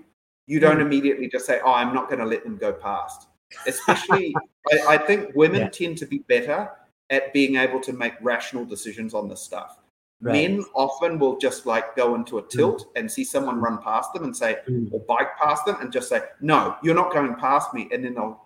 [0.48, 0.82] you don't Mm.
[0.82, 3.28] immediately just say, Oh, I'm not going to let them go past.
[3.68, 4.36] Especially,
[4.72, 5.70] I, I think women Yeah.
[5.70, 6.70] tend to be better
[7.10, 9.78] at being able to make rational decisions on this stuff.
[10.22, 10.34] Right.
[10.50, 14.24] Men often will just like go into a tilt and see someone run past them
[14.24, 14.92] and say, Mm.
[14.94, 17.88] or bike past them and just say, No, you're not going past me.
[17.92, 18.42] And then they'll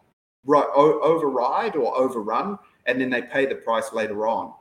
[0.47, 4.53] override or overrun, and then they pay the price later on.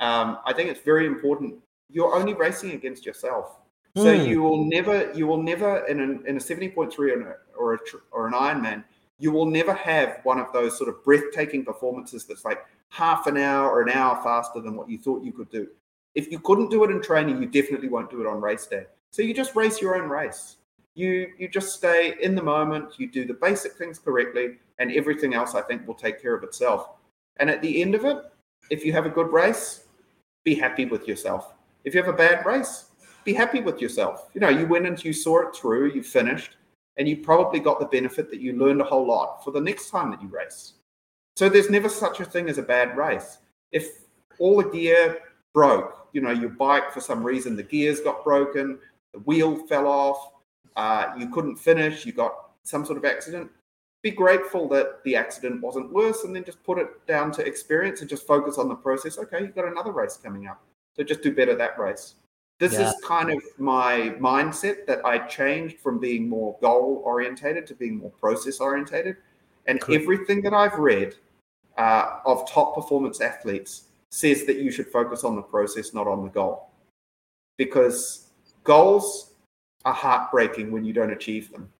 [0.00, 1.56] Um, I think it's very important.
[1.90, 3.58] You're only racing against yourself.
[3.96, 4.28] So Mm.
[4.28, 7.56] you will never, you will never in an in a seventy point three or, a-
[7.56, 7.78] or a
[8.12, 8.84] or an Ironman,
[9.18, 13.38] you will never have one of those sort of breathtaking performances that's like half an
[13.38, 15.66] hour or an hour faster than what you thought you could do.
[16.14, 18.86] If you couldn't do it in training, you definitely won't do it on race day.
[19.12, 20.56] So you just race your own race.
[20.94, 22.98] You you just stay in the moment.
[22.98, 26.42] You do the basic things correctly, and everything else I think will take care of
[26.42, 26.90] itself.
[27.38, 28.18] And at the end of it,
[28.70, 29.84] if you have a good race,
[30.44, 31.54] be happy with yourself.
[31.86, 32.86] If you have a bad race,
[33.24, 34.28] be happy with yourself.
[34.34, 36.56] You know, you went and you saw it through, you finished,
[36.96, 39.90] and you probably got the benefit that you learned a whole lot for the next
[39.90, 40.74] time that you race.
[41.36, 43.38] So there's never such a thing as a bad race.
[43.70, 43.86] If
[44.40, 45.18] all the gear
[45.54, 48.80] broke, you know, your bike for some reason, the gears got broken,
[49.12, 50.32] the wheel fell off,
[50.74, 53.48] uh, you couldn't finish, you got some sort of accident,
[54.02, 58.00] be grateful that the accident wasn't worse and then just put it down to experience
[58.00, 59.18] and just focus on the process.
[59.18, 60.60] Okay, you've got another race coming up.
[60.96, 62.14] So just do better that race.
[62.58, 62.88] This Yeah.
[62.88, 67.98] is kind of my mindset that I changed from being more goal orientated to being
[67.98, 69.16] more process orientated.
[69.66, 70.02] And Correct.
[70.02, 71.16] everything that I've read
[71.76, 76.22] uh, of top performance athletes says that you should focus on the process, not on
[76.22, 76.70] the goal.
[77.58, 78.28] Because
[78.64, 79.34] goals
[79.84, 81.70] are heartbreaking when you don't achieve them.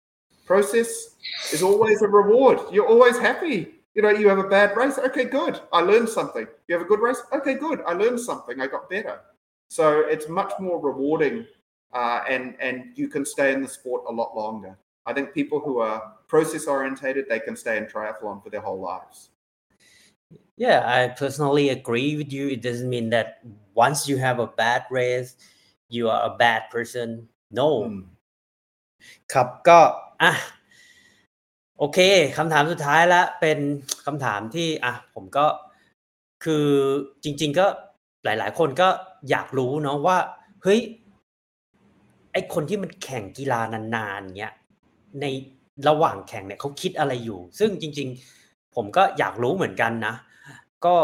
[0.45, 1.17] Process
[1.53, 2.61] is always a reward.
[2.71, 3.76] You're always happy.
[3.96, 4.98] You know, you have a bad race.
[4.98, 5.60] Okay, good.
[5.74, 6.48] I learned something.
[6.68, 7.22] You have a good race.
[7.34, 7.82] Okay, good.
[7.86, 8.62] I learned something.
[8.62, 9.20] I got better.
[9.68, 11.46] So it's much more rewarding,
[11.94, 14.78] uh, and and you can stay in the sport a lot longer.
[15.06, 18.80] I think people who are process orientated, they can stay in triathlon for their whole
[18.80, 19.30] lives.
[20.56, 22.50] Yeah, I personally agree with you.
[22.50, 23.40] It doesn't mean that
[23.74, 25.36] once you have a bad race,
[25.90, 27.28] you are a bad person.
[27.50, 27.70] No.
[27.86, 28.02] อืม
[29.34, 29.80] ครับก็
[30.22, 30.32] อ่ะ
[31.79, 31.99] โอเค
[32.37, 33.59] คำถามสุดท้ายละเป็น
[34.07, 35.47] คำถามที่อะผมก็
[36.45, 36.67] คือ
[37.25, 37.67] จริง ๆ ก็
[38.25, 38.89] หลาย ๆ คนก็
[39.31, 40.19] อยากรู้เนาะว่า
[40.63, 40.81] เฮ้ย
[42.33, 43.61] ไอคนที่มันแข่งกีฬา
[43.95, 44.53] นานๆเนี้ย
[45.21, 45.25] ใน
[45.89, 48.09] ระหว่างแข่งเนี่ยเขาคิดอะไรอยู่ ซึ่งจริง
[48.43, 50.15] ๆ ผมก็อยากรู้เหมือนกันนะ
[50.85, 50.95] ก็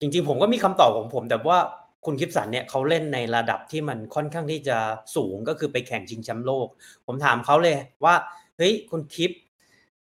[0.00, 1.58] จริง ๆ ผมก็มีคำตอบของผม แต่ว่า
[2.04, 4.76] คุณคิปสันเนี่ยเขาเล่นในระดับที่มันค่อนข้างที่จะ
[5.16, 6.66] สูงก็คือไปแข่งชิงแชมป์โลก
[7.06, 8.14] ผมถามเขาเลยว่า
[8.58, 9.30] เฮ้ยคุณคิป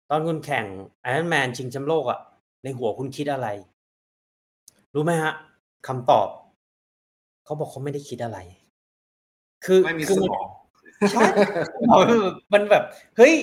[0.10, 0.66] ตอนคุณแข่ง
[1.02, 2.20] ไอรอนแมนชิงแชมป์โลกอะ
[2.64, 3.48] ในหัวคุณคิดอะไร
[4.94, 5.34] รู้ไหมฮะ
[5.88, 6.28] คำตอบ
[7.46, 8.40] เขาบอกเขาไม่ได้คิดอะไร
[9.66, 10.48] คือไม่มีคืสมันมอง
[11.12, 11.24] ใช่
[12.54, 12.84] มันแบบ
[13.18, 13.34] เฮ้ย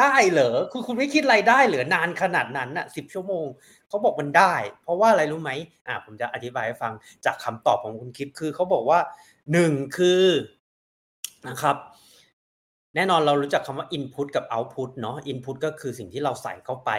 [0.00, 3.46] ได้เหรอคือคุณไม่คิดอะไรได้เหรอนานขนาดนั้นน่ะสิบชั่วโมง
[3.88, 5.50] เขาบอกมันได้ เพราะว่าอะไรรู้ไหม
[5.86, 6.92] อ่าผมจะอธิบายให้ฟัง
[7.24, 9.00] จากคำตอบของคุณคิดคือเขาบอกว่า
[9.52, 10.24] หนึ่งคือ
[11.48, 11.76] นะครับ
[12.94, 16.90] แน่นอนเรารู้จักคำว่า input กับ output เนาะ input ก็คือสิ่งที่เราใส่เข้าไป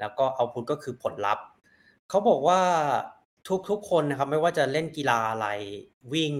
[0.00, 1.44] แล้วก็ output ก็คือผลลัพธ์
[2.08, 2.60] เขาบอกว่า
[3.68, 5.48] ทุกๆคนนะครับไม่ว่าจะเล่นกีฬาอะไร
[6.12, 6.34] วิ่ง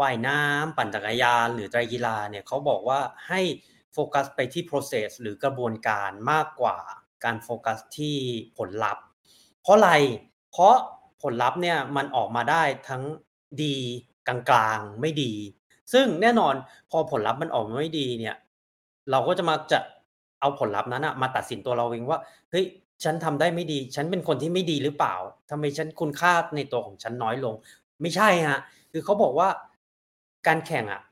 [0.00, 3.40] ว่ายน้ำปั่นจักรยานหรือไตรกีฬาเนี่ยเขาบอกว่าให้
[3.92, 6.78] โฟกัสไปที่ process หรือกระบวนการมากกว่า
[7.24, 8.16] การโฟกัสที่
[8.58, 9.04] ผลลัพธ์
[9.62, 9.90] เพราะอะไร
[10.50, 10.74] เพราะ
[11.22, 13.02] ผลลัพธ์เนี่ยมันออกมาได้ทั้ง
[13.62, 13.76] ดี
[14.28, 15.32] กลางๆ ไม่ดี
[15.92, 16.54] ซึ่งแน่นอน
[16.90, 18.36] พอผลลัพธ์มันออกมาไม่ดีเนี่ย
[19.10, 19.78] เราก็จะมาจะ
[20.40, 22.18] เอาผลลัพธ์นั้นอะมาตัดสินตัวเราเองว่า
[22.50, 22.64] เฮ้ย
[23.04, 25.14] ฉันทำได้ไม่ดี ฉันเป็นคนที่ไม่ดีหรือเปล่า
[25.50, 27.54] ทำไมฉันคุณค่าในตัวของฉันน้อยลง
[28.00, 28.60] ไม่ใช่ฮะ
[28.92, 29.48] คือเขาบอกว่า
[30.46, 31.02] การแข่งอะ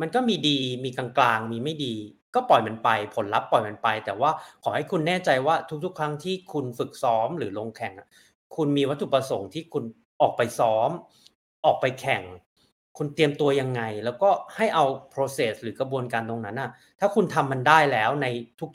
[0.00, 1.94] มันก็มีดีมีกลางๆ มีไม่ดี
[2.34, 4.30] ก็ปล่อยมันไป ผลลัพธ์ปล่อยมันไป แต่ว่า
[4.62, 5.54] ขอให้คุณแน่ใจว่า
[5.84, 7.94] ทุกๆ ครั้งที่คุณฝึกซ้อมหรือลงแข่ง
[8.56, 9.84] คุณมีวัตถุประสงค์ที่คุณ
[10.20, 10.90] ออกไปซ้อม
[11.64, 12.22] ออกไปแข่ง
[12.98, 14.84] คุณเตรียมตัวยังไง แล้วก็ให้เอา
[15.14, 18.26] process หรือกระบวนการตรงนั้นน่ะถ้าคุณทำมันได้แล้วใน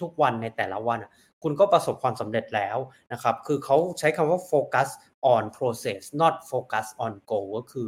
[0.01, 1.11] ทุกๆวันในแต่ละวันอะ
[1.43, 2.77] คุณก็ประสบความสำเร็จแล้ว
[3.11, 4.89] นะครับ คือเขาใช้คำว่า focus
[5.33, 7.87] on process not focus on goal ก็คือ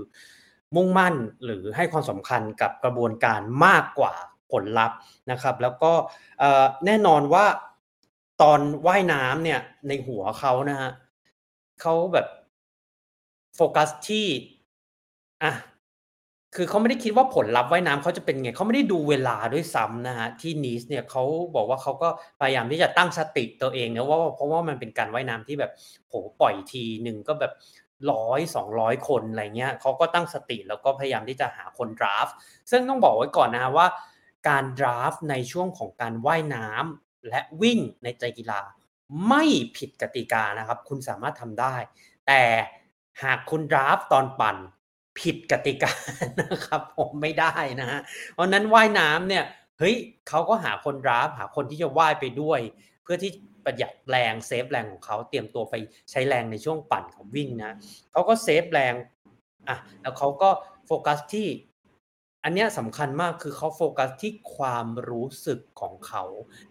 [0.76, 4.14] มุ่งมั่นหรือให้ความสำคัญกับกระบวนการมากกว่า
[4.52, 4.98] ผลลัพธ์
[5.32, 5.92] นะครับ แล้วก็
[6.86, 7.46] แน่นอนว่า
[8.42, 10.92] ตอนว่ายน้ำเนี่ยในหัวเขานะฮะ
[11.82, 12.28] เขาแบบ
[13.56, 14.28] โฟกัสที่
[15.44, 15.54] อะ
[16.56, 21.24] คือเขาไม่ได้คิดว่าผลลัพธ์ว่ายน้ำเขาจะเป็นไงเขาไม่ได้ดูเวลาด้วยซ้ำนะฮะที่นีสเนี่ยเขา
[21.56, 22.10] บอกว่าเขาก็
[22.40, 25.72] พยายามที่จะตั้งสติตัวเองนะว่าเพราะว่ามันเป็นการว่ายน้ำที่แบบ
[26.10, 27.54] โหปล่อยทีหนึ่งก็แบบ
[28.12, 32.28] ร้อยสองร้อยคนอะไรเงี้ยเขาก็ตั้งสติแล้วก็พยายามที่จะหาคนดราฟ
[32.72, 33.88] ซึ่งต้องบอกไว้ก่อนนะว่า
[34.50, 38.62] การดราฟในช่วงของการว่ายน้ำและวิ่งในใจกีฬา
[39.28, 39.44] ไม่
[39.78, 41.76] ผิดกติกานะครับ คุณสามารถทำได้
[42.28, 42.42] แต่
[43.24, 44.58] หากคุณดราฟตอนปั่น
[45.20, 45.92] ผิดกติกา
[46.42, 48.00] นะครับ ผมไม่ได้นะฮะ
[48.34, 49.44] เพราะนั้นว่ายน้ำเนี่ย
[49.80, 49.96] เฮ้ย
[50.30, 52.60] เขาก็หาคนราฟหาคนที่จะว่ายไปด้วย
[53.04, 53.32] เพื่อที่
[53.66, 55.74] ประหยัดแรงเซฟแรงของเขาเตรียมตัวไป
[56.12, 57.72] ใช้แรงในช่วงปั่นของวิ่งนะ
[58.12, 58.94] เขาก็เซฟแรง
[59.68, 60.50] อะแล้วเขาก็
[60.88, 61.48] โฟกัสที่
[62.44, 66.24] อันเนี้ยสำคัญมากคือเขาโฟกัสที่ความรู้สึกของเขา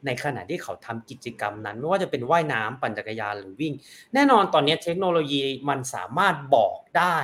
[0.07, 3.75] ในขณะที่เขาทำกิจกรรมนั้น ไม่ว่าจะเป็นว่ายน้ำปั่นจักรยานหรือวิ่ง
[4.15, 7.19] แน่นอนตอนนี้เทคโนโลยีมันสามารถบอกได้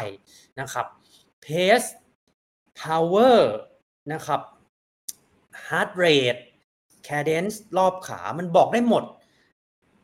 [0.61, 0.87] นะครับ
[1.45, 1.89] pace
[2.81, 3.39] power
[4.13, 4.41] นะครับ
[5.67, 6.41] heart rate
[7.07, 9.05] cadence รอบขา มันบอกได้หมด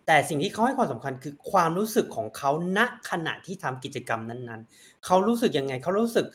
[0.07, 6.27] แต่สิ่งที่เขาให้ความสำคัญคือความรู้สึกของเขาณขณะที่ทำกิจกรรมนั้นๆ เขารู้สึกยังไง เขารู้สึก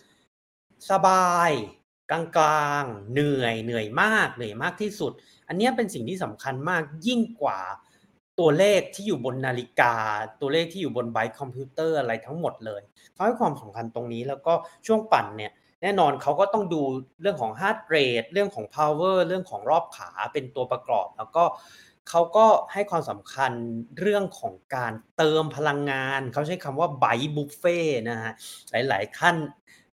[0.91, 1.51] สบาย
[2.11, 5.11] กลางๆ เหนื่อย เหนื่อยมาก เหนื่อยมากที่สุด
[5.47, 7.59] อันนี้เป็นสิ่งที่สำคัญมากยิ่งกว่า
[8.39, 9.95] ตัวเลขที่อยู่บนนาฬิกา
[10.41, 12.81] ตัวเลขที่อยู่บนไบค์คอมพิวเตอร์อะไรทั้งหมดเลย
[13.13, 14.53] เขาให้ความสำคัญตรงนี้แล้วก็
[14.87, 16.81] ช่วงปั่นเนี่ยแน่นอนเขาก็ต้องดู
[17.21, 21.43] เรื่องของ heart rate เรื่องของ power เรื่องของรอบขาเป็นตัวประกอบ แล้วก็
[22.09, 23.51] เขาก็ให้ความสำคัญ
[23.99, 27.79] เรื่องของการเติมพลังงาน เขาใช้คำว่าไบบุฟเฟ่
[28.09, 28.33] นะฮะ
[28.71, 29.35] หลาย ๆ ขั้น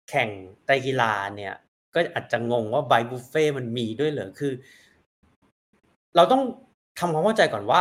[0.08, 0.28] แข่ง
[0.66, 1.54] ไตกีฬาเนี่ย
[1.94, 4.52] ก็อาจจะงงว่าไบบุฟเฟ่มันมีด้วยเหรอคือ
[6.16, 6.42] เราต้อง
[6.98, 7.80] ทำความเข้าใจก่อนว่า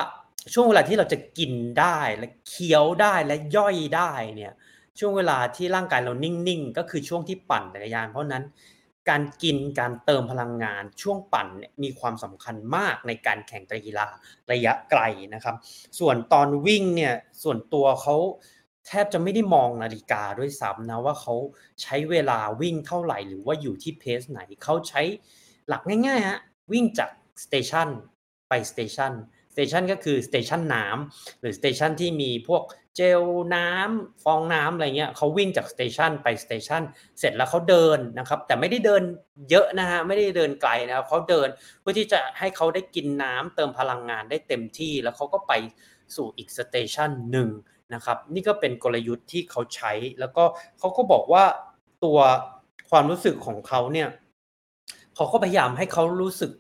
[0.54, 4.54] ช่วงเวลาที่เราจะกินได้และเคี้ยวได้และย่อยได้เนี่ย
[5.00, 8.44] ช่วงเวลาที่ร่างกายเรานิ่งๆ ก็คือช่วงที่ปั่นจักรยาน เพราะนั้น
[9.10, 14.08] การกินการเติมพลังงานช่วงปั่นเนี่ยมีความสำคัญมากในการแข่งกีฬา
[14.52, 15.02] ระยะไกล
[15.34, 15.56] นะครับ
[16.00, 17.14] ส่วนตอนวิ่งเนี่ย
[17.44, 18.16] ส่วนตัวเขา
[18.88, 21.36] แทบจะไม่ได้มองนาฬิกาด้วยซ้ำนะว่าเขา
[21.82, 25.02] ใช้เวลาวิ่งเท่าไหร่หรือว่าอยู่ที่เพสไหนเขาใช้
[25.68, 26.40] หลักง่ายๆฮะ
[26.72, 27.10] วิ่งจาก
[27.46, 27.88] สเตชัน
[28.50, 29.14] ไปสเตชัน
[29.54, 32.64] สเตชันก็คือสเตชันน้ำหรือสเตชันที่มีพวก
[32.96, 33.22] เจล
[33.56, 36.82] น้ำฟองน้ำอะไรเงี้ยเขาวิ่งจากสเตชันไปสเตชัน
[37.20, 39.04] เสร็จแล้วเขาเดินนะครับ แต่ไม่ได้เดิน
[39.50, 41.48] เยอะนะฮะไม่ได้เดินไกลนะเขาเดิน
[41.82, 45.54] เพื่อที่จะให้เขาได้กินน้ำเติมพลังงานได้เต็มที่ แล้วเขาก็ไป
[46.16, 47.50] สู่อีกสเตชันหนึ่ง
[47.94, 50.44] นะครับนี่ก็เป็นกลยุทธ์ที่เขาใช้ แล้วก็
[50.80, 51.44] เขาก็บอกว่า
[52.04, 52.18] ตัว
[52.90, 54.10] ความรู้สึกของเขาเนี่ย
[55.16, 56.52] เขาก็พยายามให้เขารู้สึก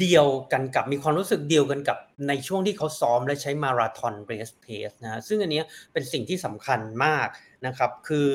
[0.00, 1.98] เดียวกันกับมีความรู้สึกเดียวกันกับ
[2.28, 5.62] ในช่วงที่เขาซ้อมและใช้มาราธอนเรสเพสนะซึ่งอันนี้
[5.92, 7.28] เป็นสิ่งที่สำคัญมาก
[7.66, 8.28] นะครับ คือ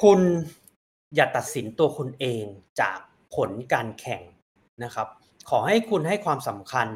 [0.00, 0.20] คุณ
[1.14, 2.44] อย่าตัดสินตัวคุณเอง
[2.80, 2.98] จาก
[3.34, 4.22] ผลการแข่ง
[4.84, 5.08] นะครับ
[5.50, 6.88] ขอให้คุณให้ความสำคัญ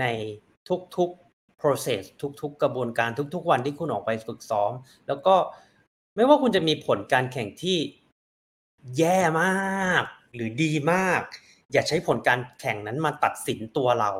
[0.00, 0.04] ใน
[0.96, 2.02] ทุกๆ process
[2.40, 4.72] ทุกๆ กระบวนการทุกๆ วันที่คุณออกไปฝึกซ้อม
[5.06, 5.34] แล้วก็
[6.16, 7.78] ไม่ว่าคุณจะมีผลการแข่งที่
[8.98, 10.04] แย่มาก
[10.34, 11.22] หรือดีมาก
[11.72, 14.10] อย่าใช้ผลการแข่งนั้นมาตัดสินตัวเรา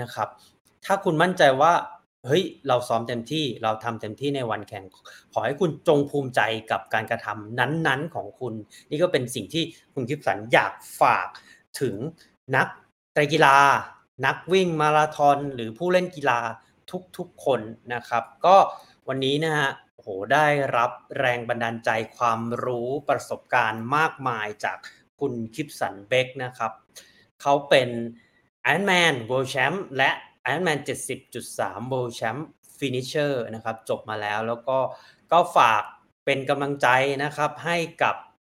[0.00, 0.28] นะครับ
[0.84, 1.72] ถ้าคุณมั่นใจว่า
[2.26, 4.84] เฮ้ยเราซ้อมเต็มที่เราทำเต็มที่ในวันแข่ง
[5.32, 6.40] ขอให้คุณจงภูมิใจ
[6.70, 8.54] กับการกระทำนั้นๆของคุณ
[8.90, 9.64] นี่ก็เป็นสิ่งที่
[9.94, 11.28] คุณคิปสันอยากฝาก
[11.80, 11.94] ถึง
[12.56, 12.66] นัก
[13.12, 13.56] ไตรกีฬา
[14.26, 16.40] นักวิ่งมาราธอนหรือผู้เล่นกีฬา
[17.16, 17.60] ทุกๆคน
[17.94, 18.56] นะครับ ก็
[19.08, 24.76] วันนี้นะฮะโหได้รับแรงบันดาลใจความรู้ประสบการณ์มากมายจาก
[25.20, 26.72] คุณคิปสันเบกนะครับ
[27.42, 27.88] เขาเป็น
[28.70, 30.10] Iron Man World Champ และ
[30.46, 30.78] Iron Man
[31.34, 32.40] 70.3 World Champ
[32.78, 34.78] Finisher นะครับ จบมาแล้วแล้วก็
[35.32, 35.82] ก็ฝาก
[36.24, 36.88] เป็นกำลังใจ
[37.24, 38.16] นะครับให้กับ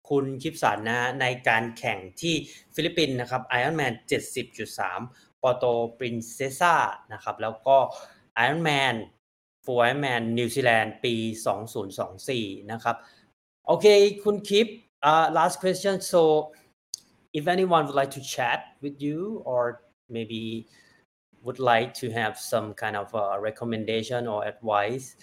[0.09, 2.35] คุณคิปสันนะในการแข่งที่
[2.73, 6.75] ฟิลิปปินส์นะครับ Ironman 70.3 p o r t o Princesa
[7.13, 7.77] นะครับ แล้วก็
[8.45, 8.95] Ironman
[9.63, 11.13] Full Ironman นิวซีแลนด์ปี
[11.93, 12.95] 2024 นะครับ
[13.65, 13.85] โอเค
[14.23, 14.67] คุณคิป
[15.02, 16.00] Uh, last question.
[16.00, 16.52] So,
[17.32, 20.66] if anyone would like to chat with you, or maybe
[21.42, 25.16] would like to have some kind of uh, recommendation or advice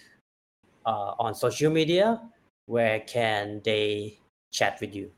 [0.86, 2.22] uh, on social media,
[2.68, 4.18] where can they
[4.52, 5.10] chat with you?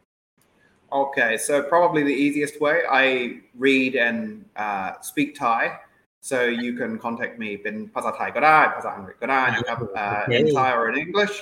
[0.92, 5.80] Okay, so probably the easiest way I read and uh, speak Thai.
[6.22, 11.36] So you can contact me เป็นภาษาไทยก็ได้ภาษาอังกฤษก็ได้นะครับ uh, in Thai or in English.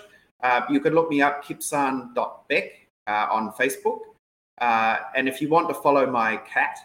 [0.48, 2.68] Uh, you can look me up kipsan.beck
[3.07, 4.01] uh, on Facebook.
[4.61, 6.78] Uh, and if you want to follow my cat,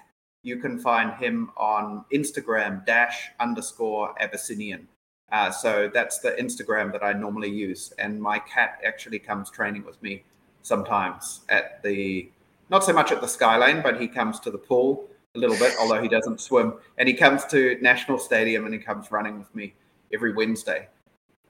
[0.43, 4.87] you can find him on Instagram dash underscore Abyssinian.
[5.31, 7.93] Uh, so that's the Instagram that I normally use.
[7.99, 10.23] And my cat actually comes training with me
[10.61, 12.29] sometimes at the
[12.69, 15.75] not so much at the Skylane, but he comes to the pool a little bit,
[15.79, 16.73] although he doesn't swim.
[16.97, 19.73] And he comes to National Stadium and he comes running with me
[20.13, 20.87] every Wednesday.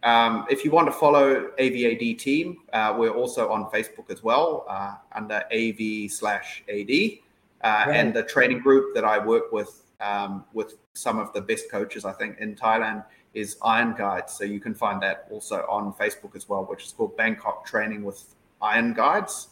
[0.03, 4.65] Um, if you want to follow AVAD team, uh, we're also on Facebook as well
[4.69, 6.91] uh, under AV slash AD.
[7.63, 7.97] Uh, Right.
[7.97, 12.05] And the training group that I work with um, with some of the best coaches,
[12.05, 14.35] I think, in Thailand is Iron Guides.
[14.35, 18.05] So you can find that also on Facebook as well, which is called Bangkok Training
[18.05, 19.49] with Iron Guides.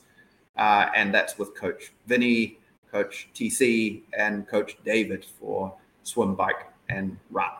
[0.56, 2.58] Uh, and that's with Coach Vinny,
[2.92, 5.74] Coach TC, and Coach David for
[6.04, 7.50] swim, bike, and run.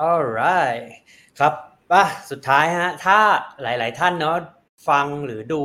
[0.00, 0.92] alright
[1.38, 3.17] ครับ ป่ะสุดท้ายฮะ ถ้า
[3.61, 4.37] หลาย ๆ ท่านเนาะ
[4.89, 5.61] ฟังหรือดู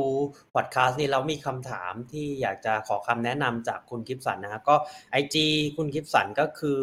[0.53, 4.75] พอดแคสต์นี้เรามีคำถามที่อยากจะขอคำแนะนำจากคุณคิปสันนะฮะก็
[5.21, 5.35] IG
[5.77, 6.81] คุณคิปสันก็คือ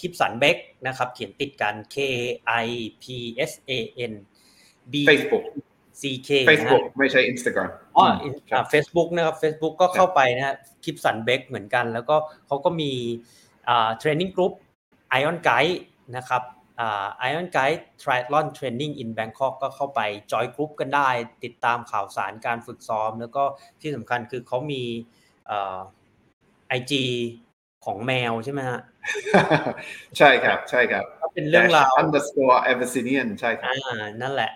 [0.00, 0.56] คิปสันเบก
[0.86, 1.96] นะครับ เขียนติดกัน K
[2.64, 2.66] I
[3.02, 3.04] P
[3.50, 3.72] S A
[4.10, 4.12] N
[4.92, 5.44] B Facebook
[6.00, 10.54] C K นะฮะ Facebook ไม่ใช่ Instagram อ๋ออืมครับเฟซบุ๊กนะครับ Facebook ก็เข้าไปนะฮะ
[10.84, 12.92] คลิปสันเบกเหมือนกัน แล้วก็เขาก็มี
[13.68, 14.52] อ่าเทรนนิ่งกรุ๊ป
[15.10, 15.80] ไอออนไกด์
[16.16, 16.42] นะครับ
[16.80, 20.00] อ่าไอออนไกด์ทริ a ลอนเทรนนิ่งอินแบงคอกก็เข้าไป
[20.32, 21.08] จอยกรุ๊ปกันได้
[21.44, 23.42] ติดตามข่าวสารการฝึกซ้อม แล้วก็
[23.80, 24.82] ที่สำคัญคือเขามี
[26.68, 27.04] ไอจี
[27.84, 28.80] ของแมวใช่ไหมฮะ
[30.18, 34.50] ใช่ครับ ใช่ครับก็เป็นเรื่องราว Dash underscore Abyssinian ใช่ครับอ่านั่นแหละ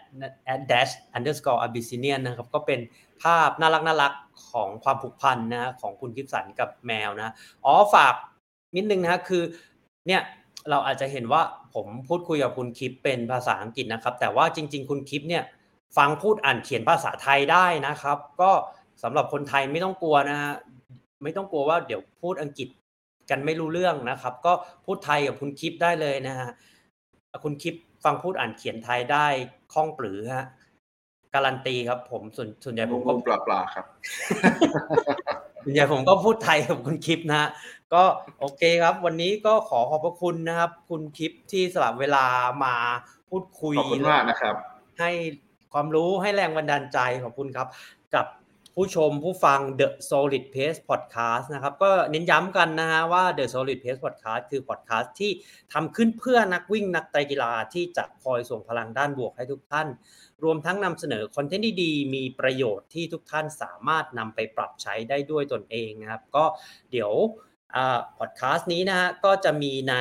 [0.52, 2.80] at dash underscore abyssinian นะครับ ก็เป็น
[3.22, 4.12] ภาพน่ารักน่ารัก
[4.50, 7.32] ของความผูกพันนะของคุณกิฟสันกับแมวนะ
[7.64, 8.14] อ๋อฝาก
[8.76, 9.42] นิดนึงนะคือ
[10.06, 10.22] เนี่ย
[10.70, 11.42] เราอาจจะเห็นว่า
[11.74, 15.44] ผมพูดคุยกับคุณคิปเป็นภาษาอังกฤษนะครับ แต่ว่าจริง ๆ คุณคิปเนี่ย
[15.96, 18.50] ฟังพูดอ่านเขียนภาษาไทยได้นะครับ ก็
[19.02, 20.54] สำหรับคนไทยไม่ต้องกลัวนะฮะ
[21.22, 22.68] ไม่ต้องกลัวว่าเดี๋ยวพูดอังกฤษ
[23.30, 24.52] กันไม่รู้เรื่องนะครับ ก็
[24.84, 26.50] พูดไทยกับคุณคิปได้เลยนะฮะ
[27.44, 27.74] คุณคิป
[28.04, 29.26] ฟังพูดอ่านเขียนไทยได้
[29.72, 30.46] คล่องปรือฮะ
[31.34, 33.86] การันตีครับ ผมส่วนส่วนใหญ่ผมก็ปลาปลาครับ
[35.64, 37.48] ส่วนใหญ่ผมก็พูดไทยกับคุณคิปนะฮะ
[37.94, 38.04] ก็
[38.40, 42.24] โอเคครับ วันนี้ก็ขอขอบพระคุณนะครับ คุณคิปที่สละเวลา
[42.64, 42.74] มา
[43.30, 44.54] พูดคุยขอบคุณมากนะครับ
[45.00, 45.10] ให้
[45.72, 47.68] ความรู้ให้แรงบันดาลใจขอบคุณครับ
[48.14, 48.26] กับ
[48.78, 55.30] ผู้ชมผู้ฟัง The Solid Pace Podcast นะครับ ก็เน้นย้ำกันนะฮะว่า The Solid Pace Podcast คือ podcast ที่
[55.72, 59.88] ทำขึ้นเพื่อนักวิ่งนักไตรกีฬาที่จะคอยส่งพลังด้านบวกให้ทุกท่าน
[60.44, 66.44] รวมทั้งนำเสนอคอนเทนต์ดีๆมีประโยชน์ที่ทุกท่านสามารถนำไปปรับใช้ได้ด้วยตนเองนะครับ ก็
[66.90, 67.12] เดี๋ยว
[68.18, 69.94] พอดแคสต์นี้นะฮะก็จะมีใน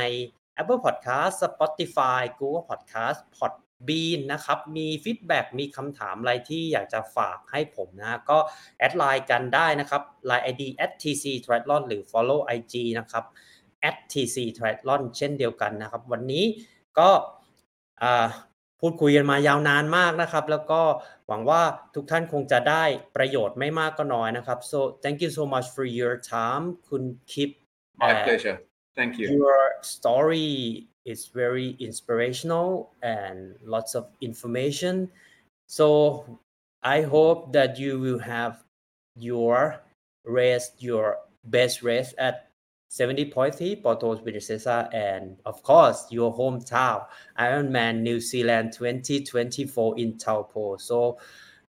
[0.62, 8.38] Apple Podcast Spotify Google Podcast Podbean นะครับ มีฟีดแบ็มีคำถามอะไรที่อยากจะฝากให้ผมนะ ก็
[8.78, 10.64] แอดไลน์กันได้นะครับ Line ID
[11.02, 13.24] @tc triathlon หรือ follow IG นะครับ
[14.12, 16.46] @tc triathlon เช่นเดียวกันนะครับ วันนี้
[17.00, 17.10] ก็
[18.04, 18.28] อ่า
[18.80, 20.82] พูดคุยกันมายาวนานมากนะครับ แล้วก็
[21.28, 21.62] หวังว่า
[21.96, 22.84] ทุกท่านคงจะได้
[23.16, 27.50] ประโยชน์ไม่มากก็น้อยนะครับ so thank you so much for your time คุณคิป
[27.98, 28.62] My Uh, pleasure
[28.96, 35.12] thank you your story is very inspirational and lots of information.
[35.68, 36.40] So
[36.84, 38.64] I hope that you will have
[39.16, 39.82] your
[40.26, 42.50] race, your best race at
[42.90, 47.06] 70.3 Puerto Princesa and of course your hometown
[47.40, 50.78] Ironman New Zealand 2024 in Taupo.
[50.78, 51.18] So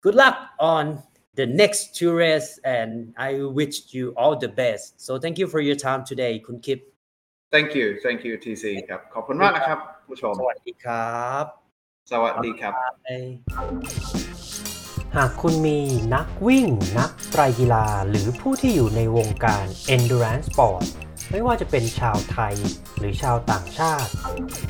[0.00, 1.02] good luck on
[1.34, 5.00] the next two races and I wish you all the best.
[5.00, 6.80] So thank you for your time today, Kun Kip.
[7.54, 9.78] thank you thank you TC ครับ ขอบคุณมากนะครับ
[10.08, 11.44] ผู้ชม สวัสดีครับ
[12.12, 12.72] สวัสดีครับ
[15.16, 15.78] หากคุณมี
[16.14, 16.66] นักวิ่ง
[16.98, 19.64] นักไตรกีฬา หรือผู้ที่อยู่ในวงการ
[19.94, 20.82] endurance sport
[21.30, 22.54] ไม่ว่าจะเป็นชาวไทย
[22.98, 24.10] หรือชาวต่างชาติ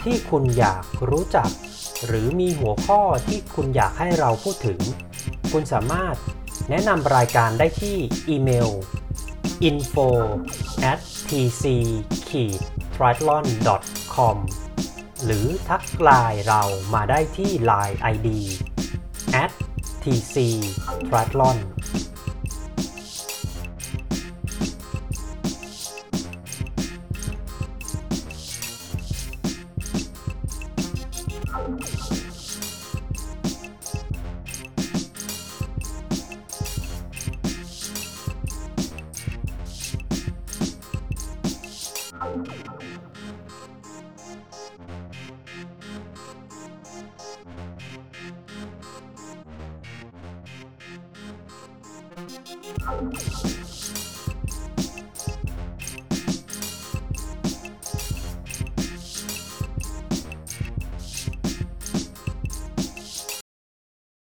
[0.03, 1.51] ที่คุณอยากรู้จัก
[2.07, 4.81] หรือมีหัวข้อที่คุณอยากให้เราพูดถึง
[5.53, 6.17] คุณสามารถ
[6.71, 7.97] แนะนำรายการได้ที่
[8.29, 8.71] อีเมล
[9.69, 10.09] info
[10.91, 11.65] at tc
[12.95, 13.45] triathlon
[14.15, 14.37] com
[15.25, 16.63] หรือทักไลน์เรา
[16.95, 18.29] มาได้ที่ Line ID
[19.43, 19.53] at
[20.03, 20.37] tc
[21.09, 21.59] triathlon